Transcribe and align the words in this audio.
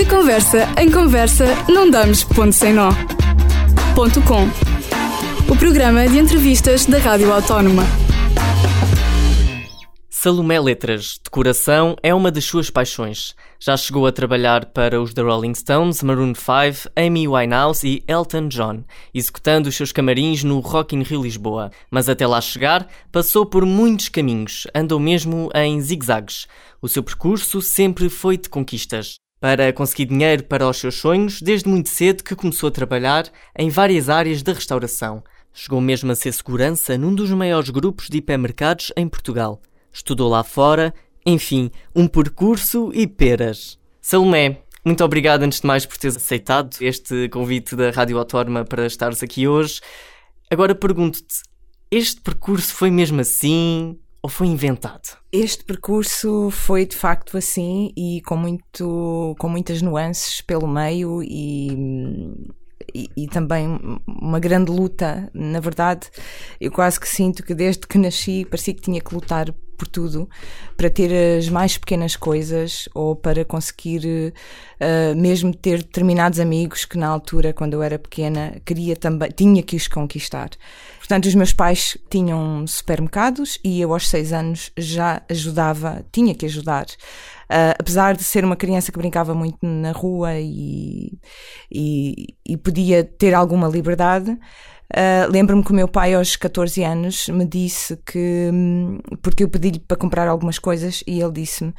De 0.00 0.06
conversa 0.06 0.66
em 0.78 0.90
conversa, 0.90 1.44
não 1.68 1.90
damos 1.90 2.24
ponto 2.24 2.52
sem 2.52 2.72
nó. 2.72 2.88
Ponto 3.94 4.22
com. 4.22 4.48
O 5.46 5.54
programa 5.54 6.08
de 6.08 6.18
entrevistas 6.18 6.86
da 6.86 6.96
Rádio 6.96 7.30
Autónoma. 7.30 7.82
Salomé 10.08 10.58
Letras, 10.58 11.20
decoração, 11.22 11.96
é 12.02 12.14
uma 12.14 12.30
das 12.30 12.46
suas 12.46 12.70
paixões. 12.70 13.34
Já 13.60 13.76
chegou 13.76 14.06
a 14.06 14.12
trabalhar 14.12 14.64
para 14.64 14.98
os 15.02 15.12
The 15.12 15.20
Rolling 15.20 15.54
Stones, 15.54 16.02
Maroon 16.02 16.32
5, 16.34 16.90
Amy 16.96 17.28
Winehouse 17.28 17.86
e 17.86 18.02
Elton 18.08 18.48
John, 18.48 18.84
executando 19.12 19.68
os 19.68 19.76
seus 19.76 19.92
camarins 19.92 20.42
no 20.42 20.60
Rock 20.60 20.96
in 20.96 21.02
Rio 21.02 21.24
Lisboa. 21.24 21.70
Mas 21.90 22.08
até 22.08 22.26
lá 22.26 22.40
chegar, 22.40 22.88
passou 23.12 23.44
por 23.44 23.66
muitos 23.66 24.08
caminhos, 24.08 24.66
andou 24.74 24.98
mesmo 24.98 25.50
em 25.54 25.78
zigzags. 25.78 26.46
O 26.80 26.88
seu 26.88 27.02
percurso 27.02 27.60
sempre 27.60 28.08
foi 28.08 28.38
de 28.38 28.48
conquistas. 28.48 29.20
Para 29.40 29.72
conseguir 29.72 30.04
dinheiro 30.04 30.44
para 30.44 30.68
os 30.68 30.76
seus 30.76 30.96
sonhos, 30.96 31.40
desde 31.40 31.68
muito 31.68 31.88
cedo 31.88 32.22
que 32.22 32.36
começou 32.36 32.68
a 32.68 32.72
trabalhar 32.72 33.24
em 33.58 33.70
várias 33.70 34.08
áreas 34.08 34.42
da 34.42 34.52
restauração. 34.52 35.24
Chegou 35.52 35.80
mesmo 35.80 36.12
a 36.12 36.14
ser 36.14 36.32
segurança 36.32 36.98
num 36.98 37.14
dos 37.14 37.30
maiores 37.30 37.70
grupos 37.70 38.08
de 38.08 38.18
hipermercados 38.18 38.92
em 38.96 39.08
Portugal 39.08 39.60
estudou 39.92 40.28
lá 40.28 40.42
fora, 40.42 40.94
enfim, 41.24 41.70
um 41.94 42.06
percurso 42.06 42.90
e 42.94 43.06
peras. 43.06 43.78
Salomé, 44.00 44.62
muito 44.84 45.04
obrigado 45.04 45.42
antes 45.42 45.60
de 45.60 45.66
mais 45.66 45.84
por 45.84 45.96
teres 45.98 46.16
aceitado 46.16 46.76
este 46.80 47.28
convite 47.28 47.76
da 47.76 47.90
Rádio 47.90 48.18
Autónoma 48.18 48.64
para 48.64 48.86
estares 48.86 49.22
aqui 49.22 49.46
hoje. 49.46 49.80
Agora 50.50 50.74
pergunto-te, 50.74 51.42
este 51.90 52.20
percurso 52.20 52.72
foi 52.72 52.90
mesmo 52.90 53.20
assim 53.20 53.98
ou 54.22 54.28
foi 54.28 54.46
inventado? 54.48 55.18
Este 55.32 55.64
percurso 55.64 56.50
foi 56.50 56.84
de 56.84 56.96
facto 56.96 57.36
assim 57.36 57.92
e 57.96 58.20
com, 58.26 58.36
muito, 58.36 59.34
com 59.38 59.48
muitas 59.48 59.80
nuances 59.82 60.40
pelo 60.40 60.68
meio 60.68 61.22
e 61.22 62.28
e, 62.94 63.08
e, 63.16 63.28
também 63.28 63.78
uma 64.06 64.40
grande 64.40 64.70
luta. 64.70 65.30
Na 65.32 65.60
verdade, 65.60 66.08
eu 66.60 66.72
quase 66.72 66.98
que 66.98 67.08
sinto 67.08 67.42
que 67.44 67.54
desde 67.54 67.86
que 67.86 67.98
nasci 67.98 68.44
parecia 68.44 68.74
que 68.74 68.80
tinha 68.80 69.00
que 69.00 69.14
lutar 69.14 69.54
por 69.80 69.88
tudo 69.88 70.28
para 70.76 70.90
ter 70.90 71.38
as 71.38 71.48
mais 71.48 71.78
pequenas 71.78 72.14
coisas 72.14 72.86
ou 72.94 73.16
para 73.16 73.46
conseguir 73.46 74.04
uh, 74.04 75.16
mesmo 75.16 75.54
ter 75.54 75.78
determinados 75.78 76.38
amigos 76.38 76.84
que 76.84 76.98
na 76.98 77.08
altura, 77.08 77.54
quando 77.54 77.72
eu 77.72 77.82
era 77.82 77.98
pequena, 77.98 78.60
queria 78.62 78.94
também, 78.94 79.30
tinha 79.30 79.62
que 79.62 79.76
os 79.76 79.88
conquistar. 79.88 80.50
Portanto, 80.98 81.24
os 81.24 81.34
meus 81.34 81.54
pais 81.54 81.96
tinham 82.10 82.66
supermercados 82.66 83.58
e 83.64 83.80
eu 83.80 83.94
aos 83.94 84.06
seis 84.06 84.34
anos 84.34 84.70
já 84.76 85.22
ajudava, 85.30 86.04
tinha 86.12 86.34
que 86.34 86.44
ajudar 86.44 86.86
Uh, 87.50 87.74
apesar 87.80 88.14
de 88.14 88.22
ser 88.22 88.44
uma 88.44 88.54
criança 88.54 88.92
que 88.92 88.98
brincava 88.98 89.34
muito 89.34 89.58
na 89.60 89.90
rua 89.90 90.38
e, 90.38 91.18
e, 91.68 92.36
e 92.46 92.56
podia 92.56 93.02
ter 93.02 93.34
alguma 93.34 93.66
liberdade, 93.66 94.38
Uh, 94.90 95.30
Lembro-me 95.30 95.62
que 95.62 95.70
o 95.70 95.74
meu 95.74 95.86
pai, 95.86 96.14
aos 96.14 96.34
14 96.36 96.82
anos, 96.82 97.28
me 97.28 97.44
disse 97.44 97.96
que. 98.04 98.50
Hum, 98.52 98.98
porque 99.22 99.44
eu 99.44 99.48
pedi-lhe 99.48 99.78
para 99.78 99.96
comprar 99.96 100.26
algumas 100.26 100.58
coisas 100.58 101.04
e 101.06 101.20
ele 101.20 101.32
disse-me: 101.32 101.72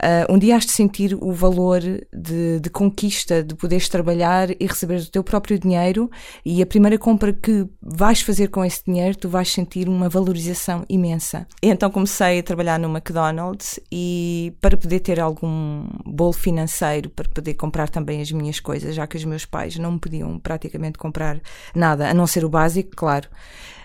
Uh, 0.00 0.32
um 0.32 0.38
dia 0.38 0.56
has 0.56 0.64
de 0.64 0.72
sentir 0.72 1.14
o 1.20 1.30
valor 1.32 1.80
de, 1.80 2.58
de, 2.58 2.70
conquista, 2.70 3.42
de 3.42 3.54
poderes 3.54 3.86
trabalhar 3.86 4.50
e 4.50 4.66
receber 4.66 5.00
o 5.00 5.10
teu 5.10 5.22
próprio 5.22 5.58
dinheiro 5.58 6.10
e 6.42 6.62
a 6.62 6.66
primeira 6.66 6.96
compra 6.96 7.34
que 7.34 7.66
vais 7.82 8.22
fazer 8.22 8.48
com 8.48 8.64
esse 8.64 8.82
dinheiro, 8.84 9.14
tu 9.16 9.28
vais 9.28 9.52
sentir 9.52 9.88
uma 9.88 10.08
valorização 10.08 10.84
imensa. 10.88 11.46
Então 11.62 11.90
comecei 11.90 12.38
a 12.38 12.42
trabalhar 12.42 12.78
no 12.78 12.88
McDonald's 12.88 13.78
e 13.92 14.54
para 14.60 14.74
poder 14.74 15.00
ter 15.00 15.20
algum 15.20 15.86
bolo 16.06 16.32
financeiro, 16.32 17.10
para 17.10 17.28
poder 17.28 17.54
comprar 17.54 17.90
também 17.90 18.22
as 18.22 18.32
minhas 18.32 18.58
coisas, 18.58 18.94
já 18.94 19.06
que 19.06 19.18
os 19.18 19.24
meus 19.26 19.44
pais 19.44 19.76
não 19.76 19.92
me 19.92 19.98
podiam 19.98 20.38
praticamente 20.38 20.96
comprar 20.96 21.38
nada, 21.74 22.08
a 22.08 22.14
não 22.14 22.26
ser 22.26 22.42
o 22.44 22.48
básico, 22.48 22.90
claro. 22.96 23.28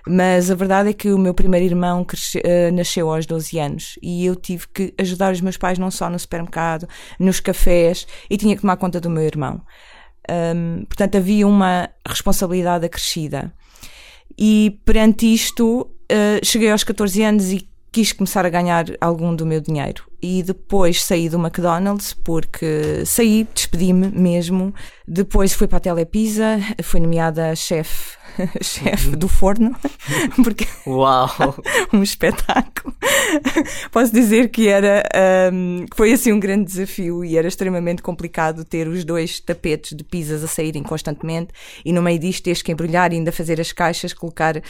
Mas 0.07 0.51
a 0.51 0.55
verdade 0.55 0.89
é 0.89 0.93
que 0.93 1.09
o 1.09 1.17
meu 1.17 1.33
primeiro 1.33 1.65
irmão 1.65 2.03
cresce, 2.03 2.37
uh, 2.37 2.71
nasceu 2.73 3.11
aos 3.11 3.25
12 3.25 3.57
anos 3.57 3.99
e 4.01 4.25
eu 4.25 4.35
tive 4.35 4.67
que 4.67 4.93
ajudar 4.99 5.33
os 5.33 5.41
meus 5.41 5.57
pais 5.57 5.79
não 5.79 5.89
só 5.89 6.09
no 6.09 6.19
supermercado, 6.19 6.87
nos 7.19 7.39
cafés 7.39 8.05
e 8.29 8.37
tinha 8.37 8.55
que 8.55 8.61
tomar 8.61 8.77
conta 8.77 8.99
do 8.99 9.09
meu 9.09 9.23
irmão. 9.23 9.61
Um, 10.29 10.85
portanto, 10.85 11.17
havia 11.17 11.47
uma 11.47 11.89
responsabilidade 12.07 12.85
acrescida. 12.85 13.51
E 14.37 14.79
perante 14.85 15.31
isto, 15.31 15.81
uh, 15.81 16.45
cheguei 16.45 16.71
aos 16.71 16.83
14 16.83 17.23
anos 17.23 17.51
e 17.51 17.67
quis 17.95 18.11
começar 18.11 18.45
a 18.45 18.49
ganhar 18.49 18.87
algum 18.99 19.33
do 19.33 19.45
meu 19.45 19.61
dinheiro. 19.61 20.03
E 20.21 20.43
depois 20.43 21.01
saí 21.01 21.29
do 21.29 21.39
McDonald's 21.39 22.13
porque 22.13 23.05
saí, 23.05 23.47
despedi-me 23.55 24.09
mesmo. 24.09 24.75
Depois 25.07 25.53
fui 25.53 25.65
para 25.65 25.77
a 25.77 25.79
Telepisa, 25.79 26.57
fui 26.83 26.99
nomeada 26.99 27.55
chefe 27.55 28.17
chefe 28.61 29.15
do 29.15 29.29
forno, 29.29 29.73
porque 30.43 30.67
Uau! 30.85 31.29
um 31.93 32.03
espetáculo. 32.03 32.93
Posso 33.93 34.11
dizer 34.11 34.49
que 34.49 34.67
era 34.67 35.01
um, 35.53 35.85
foi 35.95 36.11
assim 36.11 36.33
um 36.33 36.39
grande 36.39 36.65
desafio 36.65 37.23
e 37.23 37.37
era 37.37 37.47
extremamente 37.47 38.01
complicado 38.01 38.65
ter 38.65 38.89
os 38.89 39.05
dois 39.05 39.39
tapetes 39.39 39.95
de 39.95 40.03
pizzas 40.03 40.43
a 40.43 40.47
saírem 40.47 40.83
constantemente 40.83 41.53
e 41.85 41.93
no 41.93 42.01
meio 42.01 42.19
disto 42.19 42.43
teres 42.43 42.61
que 42.61 42.73
embrulhar 42.73 43.13
e 43.13 43.15
ainda 43.15 43.31
fazer 43.31 43.61
as 43.61 43.71
caixas, 43.71 44.11
colocar 44.11 44.57
uh, 44.57 44.61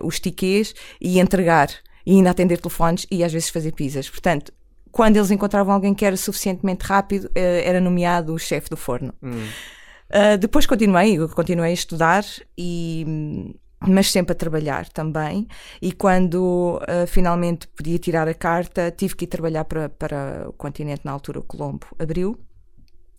os 0.00 0.18
tiquês 0.18 0.74
e 0.98 1.20
entregar 1.20 1.68
e 2.06 2.12
ainda 2.12 2.30
atender 2.30 2.58
telefones 2.58 3.06
e 3.10 3.24
às 3.24 3.32
vezes 3.32 3.48
fazer 3.48 3.72
pizzas. 3.72 4.08
Portanto, 4.08 4.52
quando 4.90 5.16
eles 5.16 5.30
encontravam 5.30 5.74
alguém 5.74 5.94
que 5.94 6.04
era 6.04 6.16
suficientemente 6.16 6.84
rápido, 6.84 7.24
uh, 7.24 7.30
era 7.34 7.80
nomeado 7.80 8.34
o 8.34 8.38
chefe 8.38 8.70
do 8.70 8.76
forno. 8.76 9.12
Hum. 9.22 9.48
Uh, 10.10 10.38
depois 10.38 10.66
continuei, 10.66 11.18
continuei 11.28 11.70
a 11.70 11.74
estudar 11.74 12.24
e 12.56 13.54
mas 13.86 14.10
sempre 14.10 14.32
a 14.32 14.34
trabalhar 14.34 14.88
também. 14.88 15.46
E 15.80 15.92
quando 15.92 16.80
uh, 16.82 17.06
finalmente 17.06 17.66
podia 17.68 17.98
tirar 17.98 18.28
a 18.28 18.34
carta, 18.34 18.90
tive 18.90 19.14
que 19.14 19.24
ir 19.24 19.28
trabalhar 19.28 19.64
para, 19.64 19.88
para 19.88 20.46
o 20.48 20.52
continente, 20.52 21.02
na 21.04 21.12
altura 21.12 21.40
o 21.40 21.42
Colombo 21.42 21.86
abriu, 21.98 22.38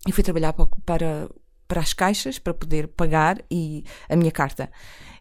e 0.06 0.12
fui 0.12 0.22
trabalhar 0.22 0.52
para, 0.52 0.66
para, 0.84 1.28
para 1.66 1.80
as 1.80 1.92
caixas 1.92 2.38
para 2.38 2.54
poder 2.54 2.88
pagar 2.88 3.38
e 3.50 3.84
a 4.08 4.16
minha 4.16 4.32
carta. 4.32 4.70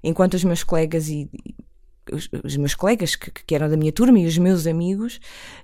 Enquanto 0.04 0.36
os 0.36 0.44
meus 0.44 0.64
colegas 0.64 1.10
e, 1.10 1.30
os, 2.12 2.30
os, 2.44 2.58
meus 2.58 2.76
colegas 2.76 3.16
que, 3.16 3.32
que, 3.32 3.56
eram 3.56 3.70
da 3.70 3.78
minha 3.78 3.92
turma 3.92 4.20
e 4.20 4.26
os 4.26 4.38
meus 4.38 4.68
amigos 4.68 5.20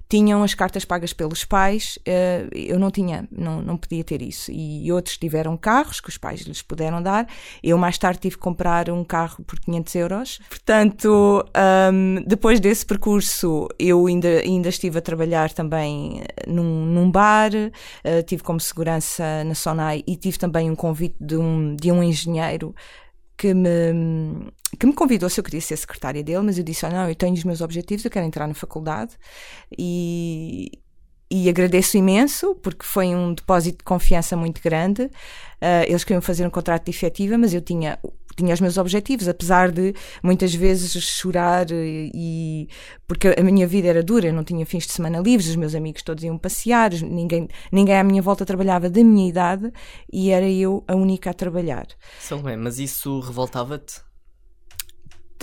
tinham 0.10 0.44
as 0.44 0.54
cartas 0.54 0.84
pagas 0.84 1.14
pelos 1.14 1.46
pais, 1.46 1.98
uh, 2.00 2.50
eu 2.54 2.78
não 2.78 2.92
tinha, 2.92 3.28
não, 3.32 3.62
não 3.62 3.78
podia 3.78 4.04
ter 4.04 4.22
isso. 4.22 4.52
E 4.52 4.92
outros 4.92 5.18
tiveram 5.18 5.56
carros 5.56 6.02
que 6.02 6.10
os 6.10 6.18
pais 6.18 6.42
lhes 6.42 6.62
puderam 6.62 7.02
dar. 7.02 7.26
Eu 7.64 7.78
mais 7.78 7.98
tarde 7.98 8.20
tive 8.20 8.36
que 8.36 8.42
comprar 8.42 8.90
um 8.90 9.06
carro 9.06 9.42
por 9.46 9.58
500 9.60 9.96
euros. 9.96 10.40
Portanto, 10.50 11.46
um, 11.94 12.22
depois 12.28 12.60
desse 12.60 12.86
percurso, 12.86 13.70
eu 13.80 14.06
ainda, 14.06 14.42
ainda 14.42 14.68
estive 14.68 14.98
a 14.98 15.02
trabalhar 15.02 15.54
também 15.54 16.22
num, 16.46 16.86
num 16.86 17.10
bar, 17.10 17.52
uh, 17.54 18.24
tive 18.26 18.44
como 18.44 18.60
segurança 18.60 19.46
na 19.46 19.56
Sonai 19.56 20.04
e 20.06 20.18
tive 20.18 20.38
também 20.38 20.70
um 20.70 20.76
convite 20.76 21.16
de 21.22 21.38
um, 21.38 21.74
de 21.74 21.90
um 21.90 22.04
engenheiro 22.04 22.76
que 23.42 23.56
me, 23.56 24.52
que 24.80 24.86
me 24.86 24.94
convidou 24.94 25.28
se 25.28 25.40
eu 25.40 25.44
queria 25.44 25.60
ser 25.62 25.76
secretária 25.76 26.24
dele, 26.24 26.42
mas 26.44 26.60
eu 26.60 26.64
disse: 26.64 26.86
oh, 26.86 26.90
não, 26.90 27.10
eu 27.10 27.16
tenho 27.16 27.34
os 27.34 27.44
meus 27.44 27.60
objetivos, 27.60 28.06
eu 28.06 28.12
quero 28.12 28.28
entrar 28.28 28.48
na 28.48 28.54
faculdade. 28.54 29.18
E, 29.76 30.72
e 31.32 31.48
agradeço 31.48 31.98
imenso 31.98 32.54
porque 32.56 32.86
foi 32.86 33.16
um 33.16 33.34
depósito 33.34 33.78
de 33.78 33.84
confiança 33.86 34.36
muito 34.36 34.62
grande. 34.62 35.04
Uh, 35.04 35.88
eles 35.88 36.04
queriam 36.04 36.22
fazer 36.22 36.46
um 36.46 36.50
contrato 36.50 36.86
de 36.86 36.92
efetiva, 36.92 37.38
mas 37.38 37.54
eu 37.54 37.62
tinha, 37.62 37.98
tinha 38.36 38.54
os 38.54 38.60
meus 38.60 38.78
objetivos, 38.78 39.30
apesar 39.30 39.72
de 39.72 39.94
muitas 40.22 40.54
vezes 40.54 40.92
chorar 41.02 41.68
e 41.72 42.68
porque 43.08 43.30
a 43.30 43.44
minha 43.44 43.66
vida 43.66 43.88
era 43.88 44.04
dura, 44.04 44.28
eu 44.28 44.34
não 44.34 44.44
tinha 44.44 44.66
fins 44.66 44.86
de 44.86 44.92
semana 44.92 45.20
livres, 45.20 45.48
os 45.48 45.56
meus 45.56 45.74
amigos 45.74 46.02
todos 46.02 46.22
iam 46.24 46.38
passear, 46.38 46.92
ninguém, 46.92 47.48
ninguém 47.72 47.96
à 47.96 48.04
minha 48.04 48.22
volta 48.22 48.46
trabalhava 48.46 48.90
da 48.90 49.02
minha 49.02 49.30
idade 49.30 49.72
e 50.12 50.32
era 50.32 50.50
eu 50.50 50.84
a 50.86 50.96
única 50.96 51.30
a 51.30 51.34
trabalhar. 51.34 51.88
Salomé, 52.20 52.58
mas 52.58 52.78
isso 52.78 53.22
revoltava-te? 53.22 54.02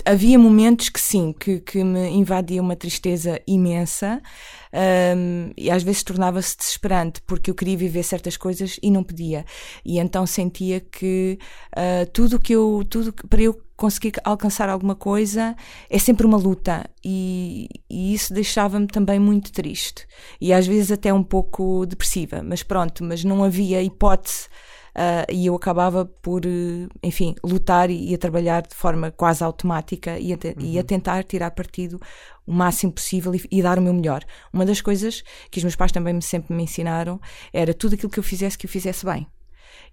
Havia 0.05 0.37
momentos 0.37 0.89
que 0.89 0.99
sim, 0.99 1.33
que, 1.37 1.59
que 1.59 1.83
me 1.83 2.09
invadia 2.09 2.61
uma 2.61 2.75
tristeza 2.75 3.41
imensa 3.47 4.21
um, 4.73 5.51
e 5.57 5.71
às 5.71 5.83
vezes 5.83 6.03
tornava-se 6.03 6.57
desesperante 6.57 7.21
porque 7.25 7.49
eu 7.49 7.55
queria 7.55 7.77
viver 7.77 8.03
certas 8.03 8.37
coisas 8.37 8.79
e 8.81 8.91
não 8.91 9.03
podia. 9.03 9.45
E 9.83 9.99
então 9.99 10.25
sentia 10.25 10.79
que 10.79 11.39
uh, 11.75 12.09
tudo 12.11 12.39
que 12.39 12.53
eu, 12.53 12.85
tudo 12.89 13.13
para 13.27 13.41
eu 13.41 13.59
conseguir 13.75 14.13
alcançar 14.25 14.67
alguma 14.67 14.93
coisa 14.93 15.55
é 15.89 15.97
sempre 15.97 16.25
uma 16.25 16.37
luta. 16.37 16.89
E, 17.03 17.67
e 17.89 18.13
isso 18.13 18.33
deixava-me 18.33 18.87
também 18.87 19.19
muito 19.19 19.51
triste. 19.51 20.05
E 20.39 20.51
às 20.53 20.67
vezes 20.67 20.91
até 20.91 21.13
um 21.13 21.23
pouco 21.23 21.85
depressiva, 21.85 22.43
mas 22.43 22.61
pronto, 22.61 23.03
mas 23.03 23.23
não 23.23 23.43
havia 23.43 23.81
hipótese 23.81 24.47
Uh, 24.89 25.31
e 25.31 25.45
eu 25.45 25.55
acabava 25.55 26.05
por, 26.05 26.45
uh, 26.45 26.89
enfim, 27.03 27.35
lutar 27.43 27.89
e, 27.89 28.11
e, 28.11 28.15
a 28.15 28.17
trabalhar 28.17 28.61
de 28.61 28.75
forma 28.75 29.11
quase 29.11 29.43
automática 29.43 30.17
e 30.19 30.33
a, 30.33 30.35
uhum. 30.35 30.53
e 30.59 30.79
a 30.79 30.83
tentar 30.83 31.23
tirar 31.23 31.51
partido 31.51 31.99
o 32.45 32.51
máximo 32.51 32.91
possível 32.91 33.33
e, 33.35 33.41
e, 33.51 33.61
dar 33.61 33.77
o 33.77 33.81
meu 33.81 33.93
melhor. 33.93 34.23
Uma 34.51 34.65
das 34.65 34.81
coisas 34.81 35.23
que 35.51 35.59
os 35.59 35.63
meus 35.63 35.75
pais 35.75 35.91
também 35.91 36.13
me, 36.13 36.21
sempre 36.21 36.55
me 36.55 36.63
ensinaram 36.63 37.19
era 37.53 37.73
tudo 37.73 37.93
aquilo 37.93 38.11
que 38.11 38.19
eu 38.19 38.23
fizesse 38.23 38.57
que 38.57 38.65
eu 38.65 38.69
fizesse 38.69 39.05
bem. 39.05 39.27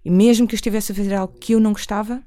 E 0.03 0.09
mesmo 0.09 0.47
que 0.47 0.55
eu 0.55 0.57
estivesse 0.57 0.91
a 0.91 0.95
fazer 0.95 1.13
algo 1.13 1.37
que 1.39 1.53
eu 1.53 1.59
não 1.59 1.73
gostava, 1.73 2.21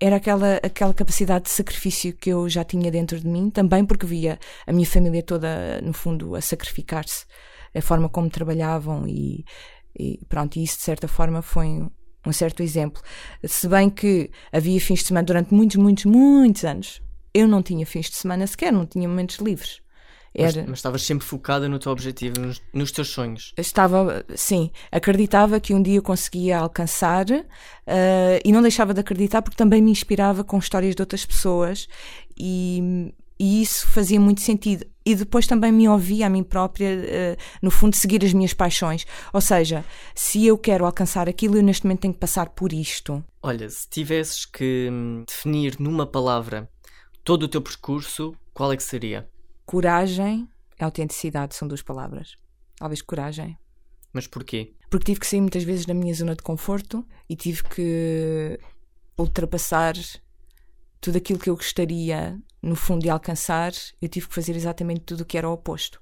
era 0.00 0.16
aquela, 0.16 0.60
aquela 0.62 0.94
capacidade 0.94 1.46
de 1.46 1.50
sacrifício 1.50 2.12
que 2.12 2.30
eu 2.30 2.48
já 2.48 2.64
tinha 2.64 2.90
dentro 2.90 3.18
de 3.18 3.26
mim, 3.26 3.50
também 3.50 3.84
porque 3.84 4.06
via 4.06 4.38
a 4.66 4.72
minha 4.72 4.86
família 4.86 5.22
toda, 5.22 5.80
no 5.82 5.92
fundo, 5.92 6.36
a 6.36 6.40
sacrificar-se, 6.40 7.26
a 7.74 7.82
forma 7.82 8.08
como 8.08 8.30
trabalhavam 8.30 9.06
e 9.06 9.44
e 9.98 10.20
pronto, 10.28 10.58
isso 10.58 10.76
de 10.76 10.82
certa 10.82 11.08
forma 11.08 11.42
foi 11.42 11.66
um, 12.26 12.32
certo 12.32 12.62
exemplo. 12.62 13.02
Se 13.44 13.66
bem 13.68 13.90
que 13.90 14.30
havia 14.52 14.80
fins 14.80 15.00
de 15.00 15.06
semana 15.06 15.24
durante 15.24 15.52
muitos, 15.52 15.76
muitos, 15.76 16.04
muitos 16.04 16.64
anos, 16.64 17.02
eu 17.32 17.48
não 17.48 17.62
tinha 17.62 17.84
fins 17.86 18.08
de 18.08 18.16
semana 18.16 18.46
sequer, 18.46 18.72
não 18.72 18.86
tinha 18.86 19.08
momentos 19.08 19.36
livres. 19.36 19.80
Era... 20.34 20.60
Mas, 20.60 20.66
mas, 20.68 20.78
estavas 20.78 21.02
sempre 21.02 21.26
focada 21.26 21.68
no 21.68 21.78
teu 21.78 21.90
objetivo, 21.90 22.38
nos, 22.38 22.62
nos, 22.72 22.92
teus 22.92 23.08
sonhos. 23.08 23.54
Estava, 23.56 24.24
sim, 24.36 24.70
acreditava 24.92 25.58
que 25.58 25.74
um 25.74 25.82
dia 25.82 25.96
eu 25.96 26.02
conseguia 26.02 26.58
alcançar 26.58 27.26
uh, 27.30 27.44
e 28.44 28.52
não 28.52 28.62
deixava 28.62 28.92
de 28.92 29.00
acreditar 29.00 29.42
porque 29.42 29.56
também 29.56 29.80
me 29.80 29.90
inspirava 29.90 30.44
com 30.44 30.58
histórias 30.58 30.94
de 30.94 31.02
outras 31.02 31.24
pessoas 31.24 31.88
e, 32.38 33.12
e 33.38 33.62
isso 33.62 33.86
fazia 33.88 34.20
muito 34.20 34.40
sentido. 34.40 34.84
E 35.04 35.14
depois 35.14 35.46
também 35.46 35.72
me 35.72 35.88
ouvia 35.88 36.26
a 36.26 36.30
mim 36.30 36.42
própria, 36.42 36.90
uh, 36.90 37.42
no 37.62 37.70
fundo, 37.70 37.96
seguir 37.96 38.24
as 38.24 38.32
minhas 38.32 38.52
paixões. 38.52 39.06
Ou 39.32 39.40
seja, 39.40 39.84
se 40.14 40.44
eu 40.44 40.58
quero 40.58 40.84
alcançar 40.84 41.28
aquilo, 41.28 41.56
eu 41.56 41.62
neste 41.62 41.86
momento 41.86 42.00
tenho 42.00 42.14
que 42.14 42.20
passar 42.20 42.50
por 42.50 42.72
isto. 42.72 43.24
Olha, 43.42 43.68
se 43.70 43.88
tivesses 43.88 44.44
que 44.44 44.88
hum, 44.90 45.24
definir 45.26 45.76
numa 45.78 46.06
palavra 46.06 46.68
todo 47.24 47.44
o 47.44 47.48
teu 47.48 47.62
percurso, 47.62 48.34
qual 48.52 48.72
é 48.72 48.76
que 48.76 48.82
seria? 48.82 49.28
Coragem 49.64 50.48
e 50.78 50.84
autenticidade 50.84 51.54
são 51.54 51.66
duas 51.66 51.82
palavras. 51.82 52.36
Talvez 52.76 53.00
coragem. 53.00 53.56
Mas 54.12 54.26
porquê? 54.26 54.74
Porque 54.90 55.06
tive 55.06 55.20
que 55.20 55.26
sair 55.26 55.40
muitas 55.40 55.62
vezes 55.62 55.86
da 55.86 55.94
minha 55.94 56.14
zona 56.14 56.34
de 56.34 56.42
conforto 56.42 57.06
e 57.28 57.36
tive 57.36 57.62
que 57.64 58.58
ultrapassar 59.16 59.94
tudo 61.00 61.18
aquilo 61.18 61.38
que 61.38 61.50
eu 61.50 61.56
gostaria, 61.56 62.38
no 62.62 62.74
fundo, 62.74 63.02
de 63.02 63.10
alcançar, 63.10 63.72
eu 64.00 64.08
tive 64.08 64.28
que 64.28 64.34
fazer 64.34 64.56
exatamente 64.56 65.00
tudo 65.00 65.22
o 65.22 65.24
que 65.24 65.38
era 65.38 65.48
o 65.48 65.52
oposto. 65.52 66.00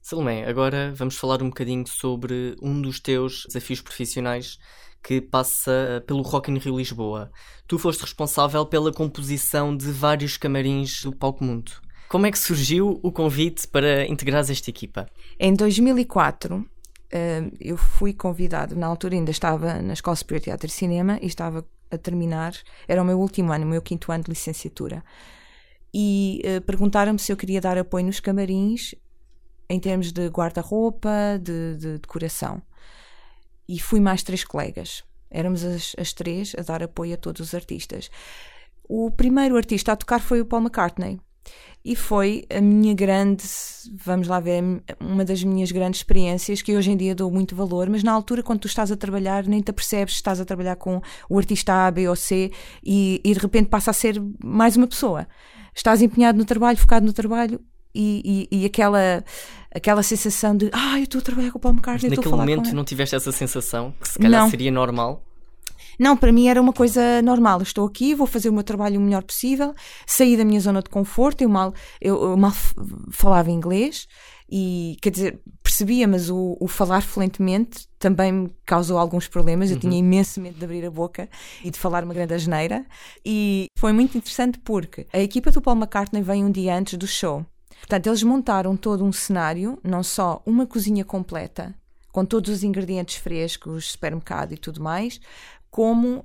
Salomé, 0.00 0.44
agora 0.48 0.92
vamos 0.94 1.16
falar 1.16 1.42
um 1.42 1.48
bocadinho 1.48 1.84
sobre 1.86 2.54
um 2.62 2.80
dos 2.80 3.00
teus 3.00 3.44
desafios 3.46 3.80
profissionais 3.80 4.56
que 5.02 5.20
passa 5.20 6.02
pelo 6.06 6.22
Rock 6.22 6.50
in 6.50 6.58
Rio 6.58 6.76
Lisboa. 6.76 7.30
Tu 7.66 7.78
foste 7.78 8.02
responsável 8.02 8.64
pela 8.64 8.92
composição 8.92 9.76
de 9.76 9.90
vários 9.90 10.36
camarins 10.36 11.02
do 11.02 11.12
Palco 11.12 11.44
Mundo. 11.44 11.72
Como 12.08 12.24
é 12.24 12.30
que 12.30 12.38
surgiu 12.38 13.00
o 13.02 13.10
convite 13.10 13.66
para 13.66 14.06
integrares 14.06 14.48
esta 14.48 14.70
equipa? 14.70 15.06
Em 15.40 15.52
2004, 15.54 16.64
eh, 17.10 17.50
eu 17.60 17.76
fui 17.76 18.12
convidado, 18.12 18.76
na 18.76 18.86
altura 18.86 19.14
ainda 19.14 19.30
estava 19.30 19.82
na 19.82 19.92
Escola 19.92 20.16
Superior 20.16 20.40
de 20.40 20.44
Teatro 20.44 20.66
e 20.68 20.70
Cinema 20.70 21.18
e 21.20 21.26
estava 21.26 21.64
a 21.90 21.98
terminar, 21.98 22.54
era 22.86 23.02
o 23.02 23.04
meu 23.04 23.18
último 23.18 23.52
ano, 23.52 23.64
o 23.64 23.68
meu 23.68 23.82
quinto 23.82 24.10
ano 24.12 24.24
de 24.24 24.30
licenciatura. 24.30 25.04
E 25.92 26.42
uh, 26.44 26.60
perguntaram-me 26.62 27.18
se 27.18 27.32
eu 27.32 27.36
queria 27.36 27.60
dar 27.60 27.78
apoio 27.78 28.06
nos 28.06 28.20
camarins 28.20 28.94
em 29.68 29.80
termos 29.80 30.12
de 30.12 30.28
guarda-roupa, 30.28 31.40
de, 31.40 31.76
de, 31.76 31.98
decoração. 31.98 32.62
E 33.68 33.80
fui 33.80 34.00
mais 34.00 34.22
três 34.22 34.44
colegas. 34.44 35.04
Éramos 35.30 35.64
as, 35.64 35.94
as 35.98 36.12
três 36.12 36.54
a 36.56 36.62
dar 36.62 36.82
apoio 36.82 37.14
a 37.14 37.16
todos 37.16 37.40
os 37.40 37.54
artistas. 37.54 38.10
O 38.88 39.10
primeiro 39.10 39.56
artista 39.56 39.92
a 39.92 39.96
tocar 39.96 40.20
foi 40.20 40.40
o 40.40 40.46
Paul 40.46 40.62
McCartney. 40.62 41.20
E 41.84 41.94
foi 41.94 42.44
a 42.50 42.60
minha 42.60 42.92
grande, 42.94 43.44
vamos 44.04 44.26
lá 44.26 44.40
ver, 44.40 44.60
uma 44.98 45.24
das 45.24 45.44
minhas 45.44 45.70
grandes 45.70 46.00
experiências 46.00 46.60
que 46.60 46.76
hoje 46.76 46.90
em 46.90 46.96
dia 46.96 47.14
dou 47.14 47.30
muito 47.30 47.54
valor, 47.54 47.88
mas 47.88 48.02
na 48.02 48.10
altura, 48.10 48.42
quando 48.42 48.58
tu 48.58 48.66
estás 48.66 48.90
a 48.90 48.96
trabalhar, 48.96 49.44
nem 49.46 49.60
te 49.60 49.70
apercebes 49.70 50.14
que 50.14 50.18
estás 50.18 50.40
a 50.40 50.44
trabalhar 50.44 50.74
com 50.74 51.00
o 51.30 51.38
artista 51.38 51.86
A, 51.86 51.90
B 51.92 52.08
ou 52.08 52.16
C 52.16 52.50
e, 52.84 53.20
e 53.24 53.32
de 53.32 53.38
repente 53.38 53.68
passa 53.68 53.92
a 53.92 53.94
ser 53.94 54.20
mais 54.42 54.76
uma 54.76 54.88
pessoa. 54.88 55.28
Estás 55.72 56.02
empenhado 56.02 56.36
no 56.36 56.44
trabalho, 56.44 56.76
focado 56.76 57.06
no 57.06 57.12
trabalho 57.12 57.60
e, 57.94 58.48
e, 58.50 58.62
e, 58.62 58.66
aquela, 58.66 59.24
aquela 59.72 60.02
sensação 60.02 60.56
de 60.56 60.68
ah, 60.72 60.98
eu 60.98 61.04
estou 61.04 61.20
a 61.20 61.22
trabalhar 61.22 61.52
com 61.52 61.58
o 61.58 61.60
Paulo 61.60 61.76
McCartney. 61.78 62.10
Mas 62.10 62.18
naquele 62.18 62.34
momento 62.34 62.74
não 62.74 62.84
tiveste 62.84 63.14
essa 63.14 63.30
sensação 63.30 63.94
que 64.00 64.08
se 64.08 64.18
calhar 64.18 64.42
não. 64.42 64.50
seria 64.50 64.72
normal? 64.72 65.22
Não, 65.98 66.16
para 66.16 66.32
mim 66.32 66.48
era 66.48 66.60
uma 66.60 66.72
coisa 66.72 67.22
normal. 67.22 67.62
Estou 67.62 67.86
aqui, 67.86 68.14
vou 68.14 68.26
fazer 68.26 68.48
o 68.48 68.52
meu 68.52 68.62
trabalho 68.62 68.98
o 69.00 69.02
melhor 69.02 69.22
possível, 69.22 69.74
sair 70.06 70.36
da 70.36 70.44
minha 70.44 70.60
zona 70.60 70.82
de 70.82 70.90
conforto. 70.90 71.42
Eu 71.42 71.48
mal, 71.48 71.72
eu, 72.00 72.30
eu 72.30 72.36
mal 72.36 72.52
falava 73.10 73.50
inglês 73.50 74.06
e, 74.48 74.96
quer 75.02 75.10
dizer, 75.10 75.40
percebia, 75.62 76.06
mas 76.06 76.30
o, 76.30 76.56
o, 76.60 76.68
falar 76.68 77.02
fluentemente 77.02 77.88
também 77.98 78.30
me 78.30 78.50
causou 78.64 78.98
alguns 78.98 79.26
problemas. 79.26 79.70
Eu 79.70 79.74
uhum. 79.74 79.80
tinha 79.80 79.98
imenso 79.98 80.40
medo 80.40 80.58
de 80.58 80.64
abrir 80.64 80.84
a 80.84 80.90
boca 80.90 81.28
e 81.64 81.70
de 81.70 81.78
falar 81.78 82.04
uma 82.04 82.14
grande 82.14 82.34
asneira. 82.34 82.86
E 83.24 83.66
foi 83.76 83.92
muito 83.92 84.16
interessante 84.16 84.58
porque 84.60 85.06
a 85.12 85.18
equipa 85.18 85.50
do 85.50 85.60
Paul 85.60 85.76
McCartney 85.76 86.22
veio 86.22 86.46
um 86.46 86.50
dia 86.50 86.76
antes 86.76 86.96
do 86.96 87.06
show. 87.06 87.44
Portanto, 87.80 88.06
eles 88.06 88.22
montaram 88.22 88.76
todo 88.76 89.04
um 89.04 89.12
cenário, 89.12 89.78
não 89.82 90.02
só 90.02 90.42
uma 90.46 90.66
cozinha 90.66 91.04
completa, 91.04 91.74
com 92.10 92.24
todos 92.24 92.50
os 92.50 92.62
ingredientes 92.62 93.16
frescos, 93.16 93.92
supermercado 93.92 94.52
e 94.52 94.56
tudo 94.56 94.82
mais, 94.82 95.20
como 95.76 96.24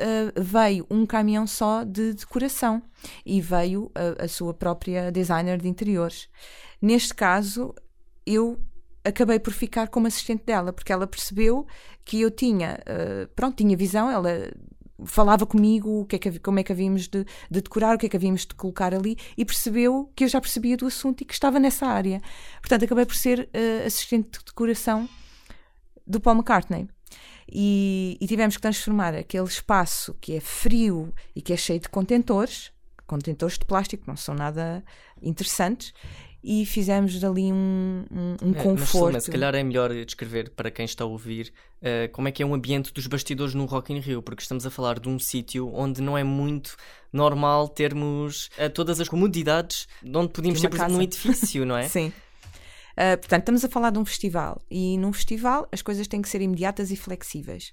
Uh, 0.00 0.30
veio 0.40 0.86
um 0.88 1.04
caminhão 1.04 1.44
só 1.44 1.82
de 1.82 2.14
decoração 2.14 2.80
e 3.26 3.40
veio 3.40 3.90
a, 3.96 4.26
a, 4.26 4.28
sua 4.28 4.54
própria 4.54 5.10
designer 5.10 5.60
de 5.60 5.66
interiores. 5.66 6.28
Neste 6.80 7.12
caso, 7.12 7.74
eu 8.24 8.60
acabei 9.04 9.40
por 9.40 9.52
ficar 9.52 9.88
como 9.88 10.06
assistente 10.06 10.44
dela, 10.44 10.72
porque 10.72 10.92
ela 10.92 11.04
percebeu 11.04 11.66
que 12.04 12.20
eu 12.20 12.30
tinha, 12.30 12.78
uh, 12.78 13.26
pronto, 13.34 13.56
tinha 13.56 13.76
visão, 13.76 14.08
ela 14.08 14.30
falava 15.04 15.44
comigo 15.44 16.02
o 16.02 16.06
que 16.06 16.14
é 16.14 16.18
que, 16.20 16.38
como 16.38 16.60
é 16.60 16.62
que 16.62 16.70
havíamos 16.70 17.08
de, 17.08 17.24
de, 17.50 17.60
decorar, 17.60 17.96
o 17.96 17.98
que 17.98 18.06
é 18.06 18.08
que 18.08 18.16
havíamos 18.16 18.42
de 18.42 18.54
colocar 18.54 18.94
ali 18.94 19.16
e 19.36 19.44
percebeu 19.44 20.12
que 20.14 20.22
eu 20.22 20.28
já 20.28 20.40
percebia 20.40 20.76
do 20.76 20.86
assunto 20.86 21.22
e 21.22 21.24
que 21.24 21.34
estava 21.34 21.58
nessa 21.58 21.86
área. 21.86 22.20
Portanto, 22.60 22.84
acabei 22.84 23.04
por 23.04 23.16
ser 23.16 23.48
uh, 23.52 23.84
assistente 23.84 24.38
de 24.38 24.44
decoração 24.44 25.08
do 26.06 26.20
Paul 26.20 26.36
McCartney. 26.36 26.86
E, 27.50 28.18
e, 28.20 28.26
tivemos 28.26 28.56
que 28.56 28.62
transformar 28.62 29.14
aquele 29.14 29.46
espaço 29.46 30.14
que 30.20 30.34
é 30.34 30.40
frio 30.40 31.14
e 31.34 31.40
que 31.40 31.52
é 31.52 31.56
cheio 31.56 31.80
de 31.80 31.88
contentores, 31.88 32.70
contentores 33.06 33.58
de 33.58 33.64
plástico, 33.64 34.04
não 34.06 34.16
são 34.16 34.34
nada 34.34 34.84
interessantes, 35.22 35.94
e 36.42 36.64
fizemos 36.64 37.18
dali 37.18 37.52
um, 37.52 38.04
um, 38.10 38.48
um 38.48 38.50
é, 38.52 38.62
conforto. 38.62 39.14
Mas, 39.14 39.24
se 39.24 39.30
calhar 39.30 39.54
é 39.54 39.62
melhor 39.62 39.92
descrever 40.04 40.50
para 40.50 40.70
quem 40.70 40.84
está 40.84 41.04
a 41.04 41.06
ouvir 41.06 41.52
uh, 41.82 42.10
como 42.12 42.28
é 42.28 42.32
que 42.32 42.42
é 42.42 42.46
um 42.46 42.54
ambiente 42.54 42.92
dos 42.92 43.06
bastidores 43.06 43.54
no 43.54 43.64
Rock 43.64 43.92
in 43.92 43.98
Rio, 43.98 44.22
porque 44.22 44.42
estamos 44.42 44.64
a 44.64 44.70
falar 44.70 45.00
de 45.00 45.08
um 45.08 45.18
sítio 45.18 45.72
onde 45.74 46.00
não 46.00 46.16
é 46.16 46.22
muito 46.22 46.76
normal 47.12 47.68
termos 47.68 48.50
uh, 48.58 48.70
todas 48.72 49.00
as 49.00 49.08
comodidades 49.08 49.88
onde 50.04 50.28
podíamos 50.28 50.60
ter, 50.60 50.68
por 50.68 50.76
exemplo, 50.76 50.94
num 50.94 51.02
edifício, 51.02 51.66
não 51.66 51.76
é? 51.76 51.88
Sim. 51.88 52.12
Uh, 52.98 53.16
portanto, 53.16 53.42
estamos 53.42 53.64
a 53.64 53.68
falar 53.68 53.90
de 53.90 53.98
um 54.00 54.04
festival 54.04 54.60
e 54.68 54.98
num 54.98 55.12
festival 55.12 55.68
as 55.70 55.80
coisas 55.80 56.08
têm 56.08 56.20
que 56.20 56.28
ser 56.28 56.40
imediatas 56.42 56.90
e 56.90 56.96
flexíveis. 56.96 57.72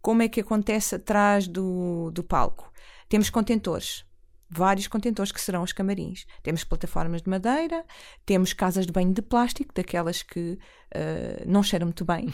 Como 0.00 0.22
é 0.22 0.28
que 0.28 0.40
acontece 0.40 0.94
atrás 0.94 1.46
do, 1.46 2.10
do 2.10 2.24
palco? 2.24 2.72
Temos 3.06 3.28
contentores, 3.28 4.06
vários 4.48 4.88
contentores 4.88 5.30
que 5.30 5.40
serão 5.40 5.62
os 5.62 5.74
camarins. 5.74 6.24
Temos 6.42 6.64
plataformas 6.64 7.20
de 7.20 7.28
madeira, 7.28 7.84
temos 8.24 8.54
casas 8.54 8.86
de 8.86 8.92
banho 8.92 9.12
de 9.12 9.20
plástico, 9.20 9.74
daquelas 9.74 10.22
que 10.22 10.58
uh, 10.94 11.44
não 11.44 11.62
cheiram 11.62 11.88
muito 11.88 12.04
bem. 12.04 12.32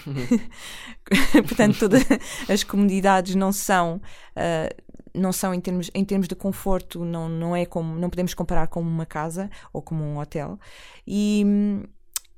Portanto, 1.48 1.78
todas 1.80 2.04
as 2.48 2.62
comodidades 2.62 3.34
não 3.34 3.50
são. 3.50 4.00
Uh, 4.36 4.92
não 5.14 5.30
são 5.30 5.52
em 5.52 5.60
termos, 5.60 5.90
em 5.92 6.04
termos 6.06 6.26
de 6.26 6.34
conforto, 6.34 7.04
não, 7.04 7.28
não 7.28 7.54
é 7.54 7.66
como 7.66 7.98
não 7.98 8.08
podemos 8.08 8.32
comparar 8.32 8.68
com 8.68 8.80
uma 8.80 9.04
casa 9.04 9.50
ou 9.70 9.82
como 9.82 10.02
um 10.02 10.18
hotel. 10.18 10.58
E, 11.06 11.44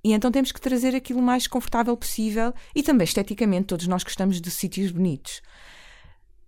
e 0.05 0.13
então 0.13 0.31
temos 0.31 0.53
que 0.53 0.61
trazer 0.61 0.95
aquilo 0.95 1.23
mais 1.23 1.47
confortável 1.47 1.97
possível 1.97 2.53
e 2.75 2.83
também 2.83 3.07
esteticamente, 3.07 3.69
todos 3.69 3.87
nós 3.87 4.05
gostamos 4.05 4.39
de 4.39 4.51
sítios 4.51 4.93
bonitos. 4.93 5.41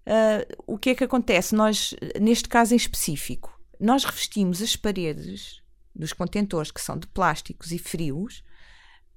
Uh, 0.06 0.62
o 0.66 0.78
que 0.78 0.90
é 0.90 0.94
que 0.94 1.04
acontece? 1.04 1.54
Nós, 1.54 1.94
neste 2.20 2.50
caso 2.50 2.75
em 2.75 2.76
específico, 2.76 3.58
nós 3.80 4.04
revestimos 4.04 4.60
as 4.60 4.76
paredes 4.76 5.62
dos 5.94 6.12
contentores 6.12 6.70
que 6.70 6.82
são 6.82 6.98
de 6.98 7.06
plásticos 7.06 7.72
e 7.72 7.78
frios, 7.78 8.44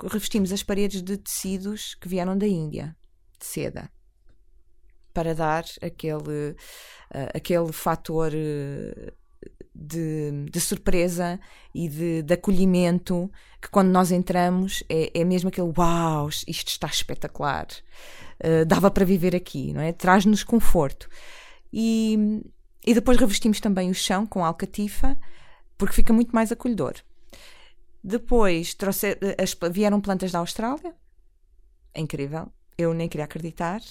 revestimos 0.01 0.53
as 0.53 0.63
paredes 0.63 1.01
de 1.01 1.17
tecidos 1.17 1.93
que 1.95 2.07
vieram 2.07 2.37
da 2.37 2.47
Índia, 2.47 2.95
de 3.37 3.45
seda, 3.45 3.91
para 5.13 5.35
dar 5.35 5.65
aquele, 5.81 6.51
uh, 6.51 7.29
aquele 7.35 7.73
fator 7.73 8.31
uh, 8.31 9.13
de, 9.79 10.45
de, 10.51 10.59
surpresa 10.59 11.39
e 11.73 11.87
de, 11.87 12.21
de, 12.21 12.33
acolhimento 12.33 13.31
que 13.61 13.69
quando 13.69 13.89
nós 13.89 14.11
entramos 14.11 14.83
é, 14.89 15.21
é 15.21 15.23
mesmo 15.23 15.49
aquele 15.49 15.71
uau, 15.77 16.29
isto 16.29 16.67
está 16.67 16.87
espetacular, 16.87 17.67
uh, 18.43 18.65
dava 18.65 18.91
para 18.91 19.05
viver 19.05 19.35
aqui, 19.35 19.73
não 19.73 19.81
é? 19.81 19.91
Traz-nos 19.93 20.43
conforto. 20.43 21.09
E, 21.71 22.41
e 22.85 22.93
depois 22.93 23.17
revestimos 23.17 23.59
também 23.59 23.89
o 23.89 23.95
chão 23.95 24.25
com 24.25 24.43
alcatifa, 24.43 25.17
porque 25.77 25.95
fica 25.95 26.11
muito 26.11 26.31
mais 26.31 26.51
acolhedor. 26.51 26.95
Depois 28.03 28.73
trouxe, 28.73 29.17
as, 29.41 29.55
vieram 29.71 30.01
plantas 30.01 30.31
da 30.31 30.39
Austrália, 30.39 30.93
é 31.93 32.01
incrível 32.01 32.51
eu 32.79 32.93
nem 32.93 33.09
queria 33.09 33.25
acreditar. 33.25 33.81